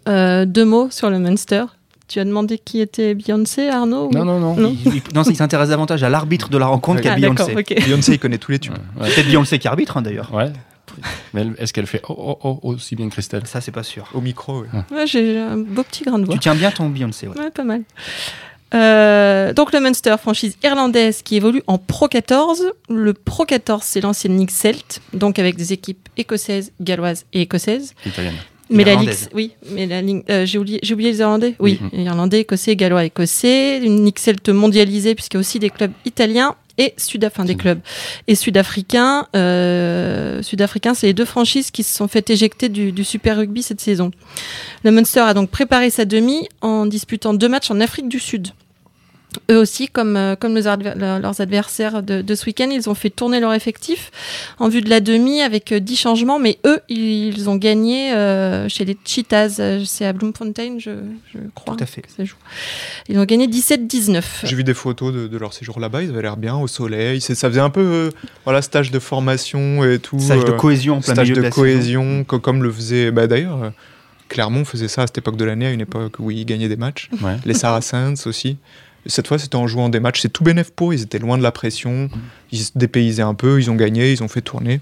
Euh, 0.09 0.45
deux 0.45 0.65
mots 0.65 0.89
sur 0.91 1.09
le 1.09 1.19
Munster. 1.19 1.63
Tu 2.07 2.19
as 2.19 2.25
demandé 2.25 2.57
qui 2.59 2.81
était 2.81 3.15
Beyoncé, 3.15 3.67
Arnaud 3.69 4.07
ou- 4.09 4.11
Non, 4.11 4.25
non, 4.25 4.39
non. 4.39 4.55
Non. 4.55 4.75
Il, 4.85 5.01
il- 5.27 5.35
s'intéresse 5.35 5.69
davantage 5.69 6.03
à 6.03 6.09
l'arbitre 6.09 6.49
de 6.49 6.57
la 6.57 6.67
rencontre 6.67 6.97
Ouais. 6.97 7.03
qu'à 7.03 7.13
Ah, 7.13 7.15
Beyoncé. 7.15 7.55
Beyoncé, 7.85 8.13
il 8.13 8.19
connaît 8.19 8.37
tous 8.37 8.51
les 8.51 8.59
tubes. 8.59 8.73
Ouais. 8.99 9.09
Peut-être 9.09 9.27
Beyoncé 9.27 9.57
qui 9.57 9.67
arbitre 9.67 9.97
hein, 9.97 10.01
d'ailleurs. 10.03 10.31
Ouais. 10.33 10.51
Mais 11.33 11.47
est-ce 11.57 11.73
qu'elle 11.73 11.87
fait 11.87 12.01
oh, 12.07 12.37
oh, 12.43 12.59
oh, 12.61 12.69
aussi 12.73 12.95
bien 12.95 13.07
que 13.09 13.13
Christelle? 13.13 13.47
Ça, 13.47 13.59
c'est 13.59 13.71
pas 13.71 13.81
sûr. 13.83 14.07
Au 14.13 14.21
micro, 14.21 14.61
ouais. 14.61 14.67
Ouais, 14.91 15.07
j'ai 15.07 15.39
un 15.39 15.57
beau 15.57 15.81
petit 15.83 16.03
grain 16.03 16.19
de 16.19 16.25
voix. 16.25 16.35
Tu 16.35 16.39
tiens 16.41 16.53
bien 16.55 16.69
ton 16.71 16.89
Beyoncé. 16.89 17.27
ouais. 17.27 17.37
Ouais, 17.37 17.49
pas 17.51 17.63
mal. 17.63 17.81
Euh, 18.73 19.53
donc 19.53 19.71
le 19.73 19.79
Munster, 19.79 20.15
franchise 20.19 20.57
irlandaise 20.63 21.21
qui 21.21 21.35
évolue 21.37 21.63
en 21.67 21.77
Pro 21.77 22.07
14. 22.07 22.63
Le 22.89 23.13
Pro 23.13 23.45
14, 23.45 23.83
c'est 23.83 24.01
l'ancienne 24.01 24.37
Ligue 24.37 24.49
Celt, 24.51 25.01
donc 25.13 25.39
avec 25.39 25.55
des 25.55 25.71
équipes 25.71 26.09
écossaises, 26.17 26.71
galloises 26.81 27.25
et 27.33 27.41
écossaises. 27.41 27.93
Italienne. 28.05 28.33
Mais 28.69 28.83
la 28.83 28.95
Ligue, 28.95 29.11
oui, 29.33 29.51
mais 29.71 29.85
la 29.85 30.01
euh, 30.29 30.45
j'ai 30.45 30.57
oublié, 30.57 30.79
j'ai 30.81 30.93
oublié 30.93 31.11
les 31.11 31.19
Irlandais. 31.19 31.55
Oui, 31.59 31.79
Mhm. 31.93 31.99
Irlandais, 32.05 32.39
Écossais, 32.41 32.75
Gallois, 32.75 33.05
Écossais. 33.05 33.77
Une 33.83 34.09
Celt 34.15 34.49
mondialisée 34.49 35.13
puisqu'il 35.15 35.35
y 35.35 35.37
a 35.37 35.41
aussi 35.41 35.59
des 35.59 35.69
clubs 35.69 35.91
italiens 36.05 36.55
et 36.77 36.93
sud, 36.97 37.23
enfin 37.25 37.45
des 37.45 37.53
Mhm. 37.53 37.59
clubs 37.61 37.79
et 38.27 38.35
sud-africains. 38.35 39.27
Euh, 39.35 40.41
sud-africains, 40.41 40.93
c'est 40.93 41.07
les 41.07 41.13
deux 41.13 41.25
franchises 41.25 41.71
qui 41.71 41.83
se 41.83 41.95
sont 41.95 42.07
fait 42.07 42.29
éjecter 42.29 42.67
du, 42.69 42.91
du 42.91 43.03
Super 43.03 43.37
Rugby 43.37 43.63
cette 43.63 43.81
saison. 43.81 44.11
Le 44.83 44.91
Munster 44.91 45.21
a 45.21 45.33
donc 45.33 45.49
préparé 45.49 45.89
sa 45.89 46.05
demi 46.05 46.47
en 46.61 46.85
disputant 46.85 47.33
deux 47.33 47.47
matchs 47.49 47.71
en 47.71 47.79
Afrique 47.79 48.09
du 48.09 48.19
Sud. 48.19 48.49
Eux 49.51 49.57
aussi, 49.57 49.87
comme, 49.87 50.15
euh, 50.17 50.35
comme 50.35 50.53
leurs, 50.55 50.67
adver- 50.67 50.93
leurs- 50.95 51.19
leurs 51.19 51.41
adversaires 51.41 52.03
de, 52.03 52.21
de 52.21 52.35
ce 52.35 52.45
week-end, 52.45 52.69
ils 52.71 52.89
ont 52.89 52.95
fait 52.95 53.09
tourner 53.09 53.39
leur 53.39 53.53
effectif 53.53 54.11
en 54.59 54.69
vue 54.69 54.81
de 54.81 54.89
la 54.89 54.99
demi 54.99 55.41
avec 55.41 55.71
euh, 55.71 55.79
10 55.79 55.95
changements, 55.95 56.39
mais 56.39 56.57
eux, 56.65 56.79
ils 56.89 57.49
ont 57.49 57.55
gagné 57.55 58.13
euh, 58.13 58.67
chez 58.69 58.85
les 58.85 58.97
Cheetahs, 59.05 59.59
euh, 59.59 59.83
c'est 59.85 60.05
à 60.05 60.13
Bloemfontein, 60.13 60.77
je, 60.79 60.91
je 61.33 61.39
crois. 61.53 61.75
Tout 61.75 61.83
à 61.83 61.87
fait. 61.87 62.01
que 62.01 62.11
ça 62.15 62.23
joue. 62.23 62.35
Ils 63.09 63.17
ont 63.19 63.25
gagné 63.25 63.47
17-19. 63.47 64.21
J'ai 64.43 64.55
vu 64.55 64.63
des 64.63 64.73
photos 64.73 65.13
de, 65.13 65.27
de 65.27 65.37
leur 65.37 65.53
séjour 65.53 65.79
là-bas, 65.79 66.03
ils 66.03 66.09
avaient 66.09 66.21
l'air 66.21 66.37
bien 66.37 66.55
au 66.55 66.67
soleil. 66.67 67.21
C'est- 67.21 67.35
Ça 67.35 67.49
faisait 67.49 67.59
un 67.61 67.69
peu 67.69 67.81
euh, 67.81 68.09
voilà, 68.45 68.61
stage 68.61 68.91
de 68.91 68.99
formation 68.99 69.83
et 69.83 69.99
tout. 69.99 70.19
Stage 70.19 70.45
de 70.45 70.51
euh, 70.51 70.55
cohésion 70.55 70.97
en 70.97 71.01
plein 71.01 71.13
stage 71.13 71.25
milieu 71.29 71.35
de, 71.35 71.39
de, 71.41 71.45
la 71.45 71.51
cohésion, 71.51 72.23
co- 72.23 72.39
comme 72.39 72.63
le 72.63 72.71
faisait. 72.71 73.11
Bah, 73.11 73.27
D'ailleurs, 73.27 73.63
euh, 73.63 73.69
Clermont 74.29 74.65
faisait 74.65 74.87
ça 74.87 75.03
à 75.03 75.07
cette 75.07 75.17
époque 75.19 75.37
de 75.37 75.45
l'année, 75.45 75.67
à 75.67 75.71
une 75.71 75.81
époque 75.81 76.15
où 76.19 76.31
ils 76.31 76.45
gagnaient 76.45 76.67
des 76.69 76.75
matchs. 76.77 77.09
Ouais. 77.21 77.35
Les 77.45 77.53
Saracens 77.53 78.25
aussi. 78.25 78.57
Et 79.05 79.09
cette 79.09 79.27
fois, 79.27 79.37
c'était 79.37 79.55
en 79.55 79.67
jouant 79.67 79.89
des 79.89 79.99
matchs. 79.99 80.21
C'est 80.21 80.29
tout 80.33 80.43
bénef 80.43 80.71
pour 80.71 80.91
eux. 80.91 80.95
Ils 80.95 81.03
étaient 81.03 81.19
loin 81.19 81.37
de 81.37 81.43
la 81.43 81.51
pression. 81.51 82.09
Ils 82.51 82.59
se 82.59 82.71
dépaysaient 82.75 83.21
un 83.21 83.33
peu. 83.35 83.59
Ils 83.59 83.69
ont 83.69 83.75
gagné. 83.75 84.11
Ils 84.11 84.23
ont 84.23 84.27
fait 84.27 84.41
tourner. 84.41 84.81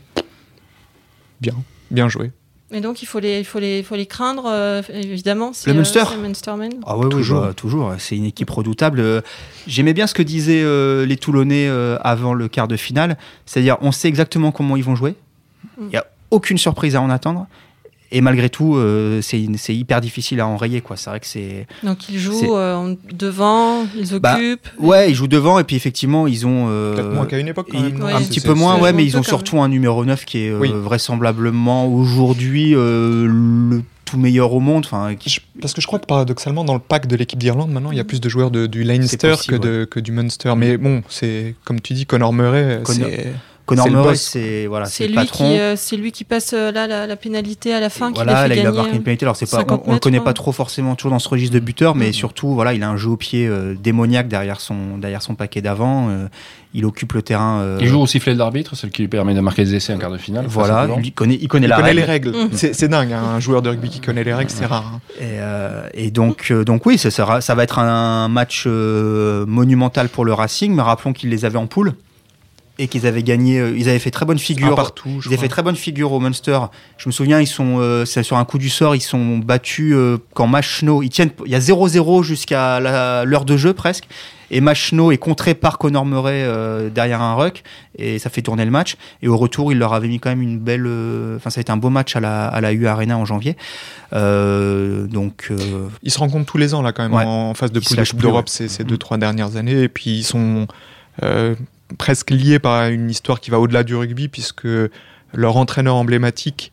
Bien. 1.41 1.53
Bien 1.91 2.09
joué. 2.09 2.31
Et 2.71 2.81
donc, 2.81 3.03
il 3.03 3.05
faut 3.05 3.19
les, 3.19 3.39
il 3.39 3.45
faut 3.45 3.59
les, 3.59 3.79
il 3.79 3.83
faut 3.85 3.95
les 3.95 4.07
craindre, 4.07 4.45
euh, 4.47 4.81
évidemment. 4.91 5.53
si, 5.53 5.67
Le 5.67 5.73
euh, 5.73 5.75
Munster 5.77 6.03
Munstermen. 6.19 6.71
Ah 6.87 6.97
oui, 6.97 7.07
Toujours. 7.09 7.41
toujours. 7.53 7.55
toujours. 7.55 7.93
C'est 7.99 8.15
une 8.17 8.25
équipe 8.25 8.49
redoutable. 8.49 8.99
Euh, 8.99 9.21
J'aimais 9.67 9.93
bien 9.93 10.07
ce 10.07 10.15
que 10.15 10.23
disaient 10.23 10.63
euh, 10.63 11.05
les 11.05 11.17
Toulonnais 11.17 11.67
euh, 11.67 11.97
avant 12.01 12.33
le 12.33 12.47
quart 12.47 12.67
de 12.67 12.75
finale. 12.75 13.17
C'est-à-dire, 13.45 13.77
on 13.81 13.91
sait 13.91 14.07
exactement 14.07 14.51
comment 14.51 14.75
ils 14.75 14.83
vont 14.83 14.95
jouer. 14.95 15.15
Il 15.77 15.83
Mm. 15.85 15.89
n'y 15.89 15.97
a 15.97 16.05
aucune 16.31 16.57
surprise 16.57 16.95
à 16.95 17.01
en 17.01 17.09
attendre. 17.11 17.45
Et 18.15 18.21
malgré 18.21 18.47
tout, 18.49 18.75
euh, 18.75 19.21
c'est 19.23 19.41
hyper 19.75 19.99
difficile 19.99 20.39
à 20.39 20.47
enrayer. 20.47 20.81
quoi. 20.81 20.95
C'est 20.97 21.09
vrai 21.09 21.19
que 21.19 21.25
c'est. 21.25 21.65
Donc, 21.83 22.07
ils 22.09 22.19
jouent 22.19 22.55
euh, 22.55 22.93
devant, 23.11 23.85
ils 23.99 24.19
Bah, 24.19 24.35
occupent. 24.35 24.67
Ouais, 24.79 25.09
ils 25.09 25.15
jouent 25.15 25.27
devant. 25.27 25.57
Et 25.59 25.63
puis, 25.63 25.75
effectivement, 25.75 26.27
ils 26.27 26.45
ont. 26.45 26.67
euh, 26.69 26.93
Peut-être 26.95 27.11
moins 27.13 27.25
qu'à 27.25 27.39
une 27.39 27.47
époque 27.47 27.67
quand 27.71 27.77
ils- 27.79 27.83
même. 27.85 27.97
non 27.97 28.05
Ouais, 28.05 28.13
un 28.13 28.21
petit 28.21 28.39
peu 28.39 28.53
moins, 28.53 28.79
ouais, 28.79 28.93
mais 28.93 29.03
ils 29.03 29.17
ont 29.17 29.23
surtout 29.23 29.59
un 29.61 29.67
numéro 29.67 30.05
9 30.05 30.25
qui 30.25 30.39
est 30.45 30.49
euh, 30.51 30.59
Oui. 30.59 30.71
vraisemblablement 30.73 31.87
aujourd'hui 31.87 32.73
euh, 32.75 33.27
le 33.27 33.81
tout 34.05 34.17
meilleur 34.17 34.53
au 34.53 34.59
monde. 34.59 34.83
Enfin, 34.85 35.15
qui- 35.15 35.29
Je- 35.31 35.39
Parce 35.59 35.73
que 35.73 35.81
je 35.81 35.87
crois 35.87 35.97
que 35.99 36.05
paradoxalement, 36.05 36.63
dans 36.63 36.73
le 36.75 36.79
pack 36.79 37.07
de 37.07 37.15
l'équipe 37.15 37.39
d'Irlande, 37.39 37.71
maintenant, 37.71 37.91
il 37.91 37.97
y 37.97 38.01
a 38.01 38.03
plus 38.03 38.21
de 38.21 38.29
joueurs 38.29 38.51
de- 38.51 38.67
du 38.67 38.83
Leinster 38.83 39.29
possible, 39.31 39.59
que, 39.59 39.63
de, 39.65 39.85
que 39.85 39.99
du 39.99 40.11
Munster. 40.11 40.53
Mais 40.55 40.77
bon, 40.77 41.01
c'est 41.09 41.55
comme 41.65 41.81
tu 41.81 41.93
dis, 41.93 42.05
Connor 42.05 42.31
Murray, 42.33 42.81
Connor- 42.83 43.09
c'est 43.09 43.33
Connor 43.65 43.89
Murray, 43.89 44.03
boss. 44.09 44.21
c'est 44.21 44.65
voilà, 44.67 44.85
C'est 44.85 44.91
c'est 44.91 45.03
le 45.03 45.09
lui, 45.11 45.15
patron. 45.15 45.49
qui, 45.51 45.59
euh, 45.59 45.75
c'est 45.77 45.95
lui 45.95 46.11
qui 46.11 46.23
passe 46.25 46.51
euh, 46.53 46.71
là 46.71 46.85
la, 46.85 47.07
la 47.07 47.15
pénalité 47.15 47.73
à 47.73 47.79
la 47.79 47.89
fin, 47.89 48.09
qui 48.11 48.15
voilà, 48.15 48.33
les 48.33 48.37
fait 48.37 48.47
là, 48.49 48.55
il 48.55 48.59
a 48.59 48.63
gagner. 48.71 48.77
marqué 48.77 48.95
une 48.97 49.03
pénalité. 49.03 49.25
Alors, 49.25 49.35
c'est 49.37 49.49
pas, 49.49 49.57
on, 49.57 49.61
50 49.61 49.83
on 49.85 49.93
le 49.93 49.99
connaît 49.99 50.17
hein. 50.17 50.21
pas 50.21 50.33
trop 50.33 50.51
forcément 50.51 50.95
toujours 50.95 51.11
dans 51.11 51.19
ce 51.19 51.29
registre 51.29 51.53
de 51.55 51.59
buteur, 51.59 51.95
mais 51.95 52.07
Mhm. 52.07 52.13
surtout, 52.13 52.53
voilà, 52.53 52.73
il 52.73 52.83
a 52.83 52.89
un 52.89 52.97
jeu 52.97 53.09
au 53.09 53.17
pied 53.17 53.47
euh, 53.47 53.73
démoniaque 53.81 54.27
derrière 54.27 54.59
son, 54.59 54.97
derrière 54.97 55.21
son 55.21 55.35
paquet 55.35 55.61
d'avant. 55.61 56.09
euh, 56.09 56.27
il 56.75 56.85
occupe 56.85 57.13
le 57.13 57.21
terrain. 57.21 57.59
euh, 57.61 57.77
Il 57.81 57.87
joue 57.87 58.01
au 58.01 58.07
sifflet 58.07 58.33
de 58.33 58.39
l'arbitre, 58.39 58.75
celle 58.75 58.89
qui 58.89 59.03
lui 59.03 59.07
permet 59.07 59.35
de 59.35 59.41
marquer 59.41 59.63
des 59.63 59.75
essais 59.75 59.93
en 59.93 59.99
quart 59.99 60.09
de 60.09 60.17
finale. 60.17 60.45
Voilà, 60.47 60.87
il 61.03 61.13
connaît, 61.13 61.37
il 61.39 61.47
connaît 61.47 61.67
il 61.67 61.69
la 61.69 61.75
connaît 61.75 61.89
règle. 61.89 61.99
les 61.99 62.05
règles. 62.05 62.31
Mm. 62.31 62.49
C'est 62.53 62.73
c'est 62.73 62.87
dingue, 62.87 63.13
hein, 63.13 63.21
un 63.35 63.39
joueur 63.39 63.61
de 63.61 63.69
rugby 63.69 63.89
qui 63.89 63.99
connaît 63.99 64.23
les 64.23 64.33
règles, 64.33 64.49
c'est 64.49 64.65
rare. 64.65 64.91
hein. 64.95 64.99
Et, 65.19 65.37
euh, 65.39 65.87
et 65.93 66.09
donc, 66.09 66.47
euh, 66.49 66.63
donc 66.65 66.85
oui, 66.87 66.97
ça, 66.97 67.11
sera, 67.11 67.41
ça 67.41 67.53
va 67.53 67.61
être 67.63 67.77
un 67.77 68.27
match 68.27 68.63
euh, 68.65 69.45
monumental 69.45 70.09
pour 70.09 70.25
le 70.25 70.33
Racing, 70.33 70.73
mais 70.73 70.81
rappelons 70.81 71.13
qu'il 71.13 71.29
les 71.29 71.45
avait 71.45 71.59
en 71.59 71.67
poule. 71.67 71.93
Et 72.79 72.87
qu'ils 72.87 73.05
avaient 73.05 73.21
gagné. 73.23 73.59
euh, 73.59 73.73
ils 73.77 73.87
avaient 73.89 73.99
fait 73.99 74.09
très 74.11 74.25
bonne 74.25 74.37
Un 74.37 74.39
figure. 74.39 74.75
partout, 74.75 75.21
je 75.21 75.29
Ils 75.29 75.33
avaient 75.33 75.41
fait 75.41 75.47
très 75.47 75.61
bonne 75.63 75.75
figure 75.75 76.11
au 76.11 76.19
Munster. 76.19 76.59
Je 76.97 77.07
me 77.07 77.11
souviens, 77.11 77.39
ils 77.39 77.47
sont, 77.47 77.77
euh, 77.79 78.03
c'est 78.05 78.23
sur 78.23 78.37
un 78.37 78.45
coup 78.45 78.57
du 78.57 78.69
sort, 78.69 78.95
ils 78.95 79.01
sont 79.01 79.37
battus 79.37 79.93
euh, 79.95 80.17
quand 80.33 80.47
Machno, 80.47 81.03
ils 81.03 81.09
tiennent, 81.09 81.29
il 81.45 81.51
y 81.51 81.55
a 81.55 81.59
0-0 81.59 82.23
jusqu'à 82.23 82.79
l'heure 82.79 83.45
de 83.45 83.57
jeu 83.57 83.73
presque. 83.73 84.05
Et 84.51 84.61
Machno 84.61 85.11
est 85.11 85.17
contré 85.17 85.55
par 85.55 85.79
Conor 85.79 86.05
Murray 86.05 86.47
derrière 86.93 87.21
un 87.23 87.33
ruck 87.33 87.63
et 87.97 88.19
ça 88.19 88.29
fait 88.29 88.43
tourner 88.43 88.65
le 88.65 88.69
match. 88.71 88.97
Et 89.23 89.27
au 89.27 89.35
retour, 89.35 89.71
il 89.71 89.79
leur 89.79 89.93
avait 89.93 90.07
mis 90.07 90.19
quand 90.19 90.29
même 90.29 90.43
une 90.43 90.59
belle. 90.59 90.85
Enfin, 91.37 91.49
ça 91.49 91.59
a 91.59 91.61
été 91.61 91.71
un 91.71 91.77
beau 91.77 91.89
match 91.89 92.15
à 92.15 92.19
la, 92.19 92.49
à 92.49 92.61
la 92.61 92.71
U 92.71 92.85
Arena 92.85 93.17
en 93.17 93.25
janvier. 93.25 93.55
Donc, 94.11 95.51
Ils 96.03 96.11
se 96.11 96.19
rencontrent 96.19 96.45
tous 96.51 96.57
les 96.59 96.73
ans 96.73 96.81
là 96.83 96.91
quand 96.91 97.03
même 97.03 97.13
Ouais. 97.13 97.23
en 97.25 97.53
phase 97.55 97.71
de 97.71 97.79
poule 97.79 97.97
d'Europe 98.19 98.45
ouais. 98.45 98.51
ces, 98.51 98.67
ces 98.67 98.83
Mhm. 98.83 98.89
deux 98.89 98.97
trois 98.97 99.17
dernières 99.17 99.55
années 99.55 99.81
et 99.83 99.89
puis 99.89 100.11
ils 100.19 100.23
sont 100.23 100.67
euh, 101.23 101.55
presque 101.97 102.31
liés 102.31 102.59
par 102.59 102.87
une 102.87 103.09
histoire 103.09 103.39
qui 103.39 103.51
va 103.51 103.59
au-delà 103.59 103.83
du 103.83 103.95
rugby 103.95 104.27
puisque 104.27 104.67
leur 105.33 105.57
entraîneur 105.57 105.95
emblématique 105.95 106.71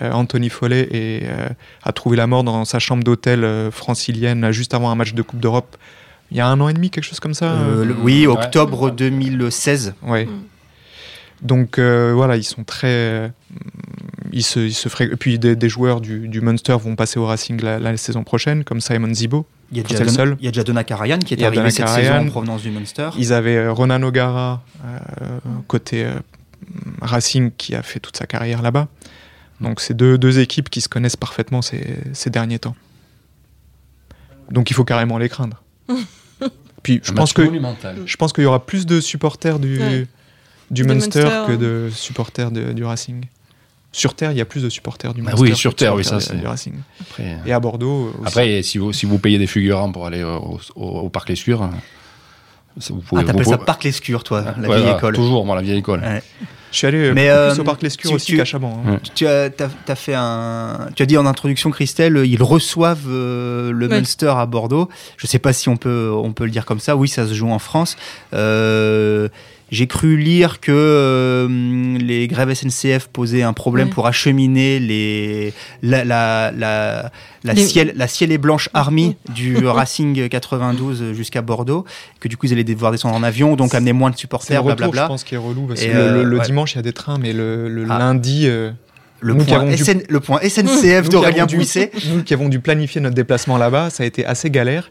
euh, 0.00 0.10
Anthony 0.12 0.48
Follet 0.48 0.88
est, 0.90 1.24
euh, 1.28 1.48
a 1.82 1.92
trouvé 1.92 2.16
la 2.16 2.26
mort 2.26 2.44
dans 2.44 2.64
sa 2.64 2.78
chambre 2.78 3.04
d'hôtel 3.04 3.44
euh, 3.44 3.70
francilienne 3.70 4.50
juste 4.52 4.72
avant 4.74 4.90
un 4.90 4.94
match 4.94 5.12
de 5.14 5.22
Coupe 5.22 5.40
d'Europe 5.40 5.76
il 6.30 6.36
y 6.38 6.40
a 6.40 6.46
un 6.46 6.58
an 6.60 6.68
et 6.68 6.72
demi 6.72 6.88
quelque 6.90 7.04
chose 7.04 7.20
comme 7.20 7.34
ça 7.34 7.52
euh, 7.52 7.84
le- 7.84 7.94
oui, 7.94 8.26
Ouais. 8.26 8.32
octobre 8.32 8.90
2016. 8.90 9.94
Ouais. 10.02 10.24
Mm. 10.24 10.30
Donc 11.42 11.78
euh, 11.78 12.12
voilà, 12.14 12.36
ils 12.36 12.44
sont 12.44 12.64
très. 12.64 12.86
euh, 12.88 13.28
ils 14.32 14.44
se, 14.44 14.60
ils 14.60 14.72
se 14.74 14.88
fré- 14.88 15.10
Et 15.12 15.16
puis 15.16 15.38
des, 15.38 15.56
des 15.56 15.68
joueurs 15.68 16.00
du, 16.00 16.28
du 16.28 16.40
Munster 16.40 16.76
vont 16.80 16.94
passer 16.96 17.18
au 17.18 17.26
Racing 17.26 17.60
la, 17.60 17.78
la 17.78 17.96
saison 17.96 18.22
prochaine, 18.24 18.64
comme 18.64 18.80
Simon 18.80 19.12
Zibo. 19.12 19.44
Il 19.72 19.78
y 19.78 19.80
a 19.80 19.84
déjà, 19.84 20.04
Don- 20.04 20.12
seul. 20.12 20.36
il 20.38 20.44
y 20.44 20.48
a 20.48 20.50
déjà 20.50 20.62
Donna 20.64 20.84
Karayan 20.84 21.18
qui 21.18 21.34
est 21.34 21.42
arrivé 21.42 21.70
cette 21.70 21.86
Karayan. 21.86 22.12
saison 22.12 22.26
en 22.26 22.30
provenance 22.30 22.62
du 22.62 22.70
Munster. 22.70 23.08
Ils 23.18 23.32
avaient 23.32 23.56
euh, 23.56 23.72
Ronan 23.72 24.02
O'Gara, 24.02 24.62
euh, 24.84 25.38
côté 25.66 26.04
euh, 26.04 26.12
Racing, 27.00 27.50
qui 27.56 27.74
a 27.74 27.82
fait 27.82 27.98
toute 27.98 28.16
sa 28.16 28.26
carrière 28.26 28.60
là-bas. 28.62 28.88
Donc 29.60 29.80
c'est 29.80 29.94
deux, 29.94 30.18
deux 30.18 30.38
équipes 30.40 30.68
qui 30.70 30.80
se 30.82 30.88
connaissent 30.88 31.16
parfaitement 31.16 31.62
ces, 31.62 31.96
ces 32.12 32.28
derniers 32.30 32.58
temps. 32.58 32.76
Donc 34.50 34.70
il 34.70 34.74
faut 34.74 34.84
carrément 34.84 35.18
les 35.18 35.28
craindre. 35.28 35.62
Puis 36.82 37.00
je 37.04 37.12
pense 37.12 37.32
que 37.32 37.42
je 38.06 38.16
pense 38.16 38.32
qu'il 38.32 38.42
y 38.44 38.46
aura 38.46 38.66
plus 38.66 38.86
de 38.86 39.00
supporters 39.00 39.58
du, 39.58 39.78
Ouais. 39.78 40.06
du 40.70 40.82
Du 40.82 40.84
Munster, 40.84 41.22
Munster, 41.22 41.42
que 41.46 41.52
hein. 41.52 41.56
de 41.56 41.90
supporters 41.94 42.50
de- 42.50 42.72
du 42.72 42.84
Racing. 42.84 43.24
Sur 43.94 44.14
Terre, 44.14 44.32
il 44.32 44.38
y 44.38 44.40
a 44.40 44.44
plus 44.46 44.62
de 44.62 44.70
supporters 44.70 45.12
du 45.12 45.20
Bah 45.22 45.32
Munster. 45.32 45.50
oui, 45.50 45.54
sur 45.56 45.74
Terre, 45.74 45.94
oui, 45.94 46.02
ça, 46.04 46.18
c'est- 46.18 46.34
du 46.34 46.46
Racing. 46.46 46.72
Après, 47.02 47.36
Et 47.44 47.52
à 47.52 47.60
Bordeaux 47.60 48.12
aussi. 48.18 48.26
après, 48.28 48.62
si, 48.62 48.78
vous, 48.78 48.92
si 48.94 49.04
vous 49.04 49.18
payez 49.18 49.38
des 49.38 49.46
figurants 49.46 49.92
pour 49.92 50.06
aller 50.06 50.22
au, 50.24 50.58
au- 50.76 50.82
au 51.00 51.08
Parc 51.10 51.28
Lescure, 51.28 51.68
vous 52.88 53.00
pouvez. 53.02 53.22
Ah, 53.22 53.26
t'appelles 53.26 53.44
ça 53.46 53.58
Parc 53.58 53.84
Lescure, 53.84 54.24
toi, 54.24 54.44
la 54.60 54.68
Ouais, 54.68 54.78
vieille 54.80 54.94
école. 54.96 55.14
Toujours, 55.14 55.44
moi, 55.44 55.54
la 55.56 55.62
vieille 55.62 55.78
école. 55.78 56.00
Ouais. 56.00 56.22
je 56.70 56.78
suis 56.78 56.86
allé 56.86 56.96
euh, 57.08 57.12
Mais, 57.14 57.28
euh, 57.28 57.50
plus 57.50 57.60
au 57.60 57.64
Parc 57.64 57.82
Lescure 57.82 58.08
tu- 58.08 58.16
aussi 58.16 58.26
tu- 58.32 58.36
qu'à 58.38 58.46
Chaban. 58.46 58.82
hein. 58.86 58.98
Tu 59.14 59.26
as, 59.26 59.50
t'as- 59.50 59.68
t'as 59.84 59.94
fait 59.94 60.14
un. 60.16 60.88
Tu 60.96 61.02
as 61.02 61.06
dit 61.06 61.18
en 61.18 61.26
introduction, 61.26 61.70
Christelle, 61.70 62.22
ils 62.24 62.42
reçoivent 62.42 63.04
euh, 63.08 63.72
le 63.72 63.88
Ouais. 63.88 63.96
Munster 63.98 64.32
à 64.34 64.46
Bordeaux. 64.46 64.88
Je 65.18 65.26
sais 65.26 65.38
pas 65.38 65.52
si 65.52 65.68
on 65.68 65.76
peut, 65.76 66.10
on 66.14 66.32
peut 66.32 66.44
le 66.46 66.50
dire 66.50 66.64
comme 66.64 66.80
ça. 66.80 66.96
Oui, 66.96 67.08
ça 67.08 67.26
se 67.26 67.34
joue 67.34 67.50
en 67.50 67.58
France. 67.58 67.98
Euh, 68.32 69.28
J'ai 69.72 69.86
cru 69.86 70.18
lire 70.18 70.60
que 70.60 70.70
euh, 70.70 71.48
les 71.98 72.28
grèves 72.28 72.52
SNCF 72.52 73.08
posaient 73.08 73.42
un 73.42 73.54
problème 73.54 73.88
Ouais. 73.88 73.94
pour 73.94 74.06
acheminer 74.06 74.78
les, 74.78 75.52
la, 75.82 76.04
la, 76.04 76.52
la, 76.54 77.10
la, 77.42 77.52
Les- 77.54 77.64
ciel, 77.66 77.94
la 77.96 78.06
ciel 78.06 78.30
et 78.32 78.38
blanche 78.38 78.68
army 78.74 79.16
du 79.34 79.56
Racing 79.66 80.28
92 80.28 81.14
jusqu'à 81.14 81.40
Bordeaux, 81.40 81.86
que 82.20 82.28
du 82.28 82.36
coup 82.36 82.44
ils 82.46 82.52
allaient 82.52 82.64
devoir 82.64 82.92
descendre 82.92 83.16
en 83.16 83.22
avion, 83.22 83.56
donc 83.56 83.74
amener 83.74 83.94
moins 83.94 84.10
de 84.10 84.14
C'est 84.14 84.18
le 84.18 84.20
supporters, 84.20 84.62
retour, 84.62 84.70
je 84.72 84.76
blablabla. 84.76 85.08
pense, 85.08 85.24
qui 85.24 85.34
est 85.34 85.38
relou. 85.38 85.62
Parce 85.66 85.82
Et, 85.82 85.88
que 85.88 85.92
le, 85.96 85.98
le- 85.98 86.04
euh, 86.20 86.22
le 86.24 86.36
ouais. 86.38 86.44
dimanche, 86.44 86.74
il 86.74 86.76
y 86.76 86.78
a 86.80 86.82
des 86.82 86.92
trains, 86.92 87.16
mais 87.18 87.32
le, 87.32 87.68
le 87.68 87.86
Ah. 87.88 87.98
lundi, 87.98 88.42
euh, 88.46 88.70
Le, 89.20 89.32
Nous 89.34 89.40
qui 89.44 89.52
point 89.52 89.60
avons 89.62 89.70
dû- 89.70 89.76
SN 89.84 90.02
le 90.08 90.20
point 90.20 90.40
SNCF 90.42 91.08
d'Aurélien 91.08 91.46
Bouisset. 91.46 91.92
nous 92.14 92.22
qui 92.24 92.34
avons 92.34 92.48
dû 92.50 92.60
planifier 92.60 93.00
notre 93.00 93.14
déplacement 93.14 93.56
là-bas, 93.56 93.88
ça 93.88 94.02
a 94.02 94.06
été 94.06 94.26
assez 94.26 94.50
galère. 94.50 94.90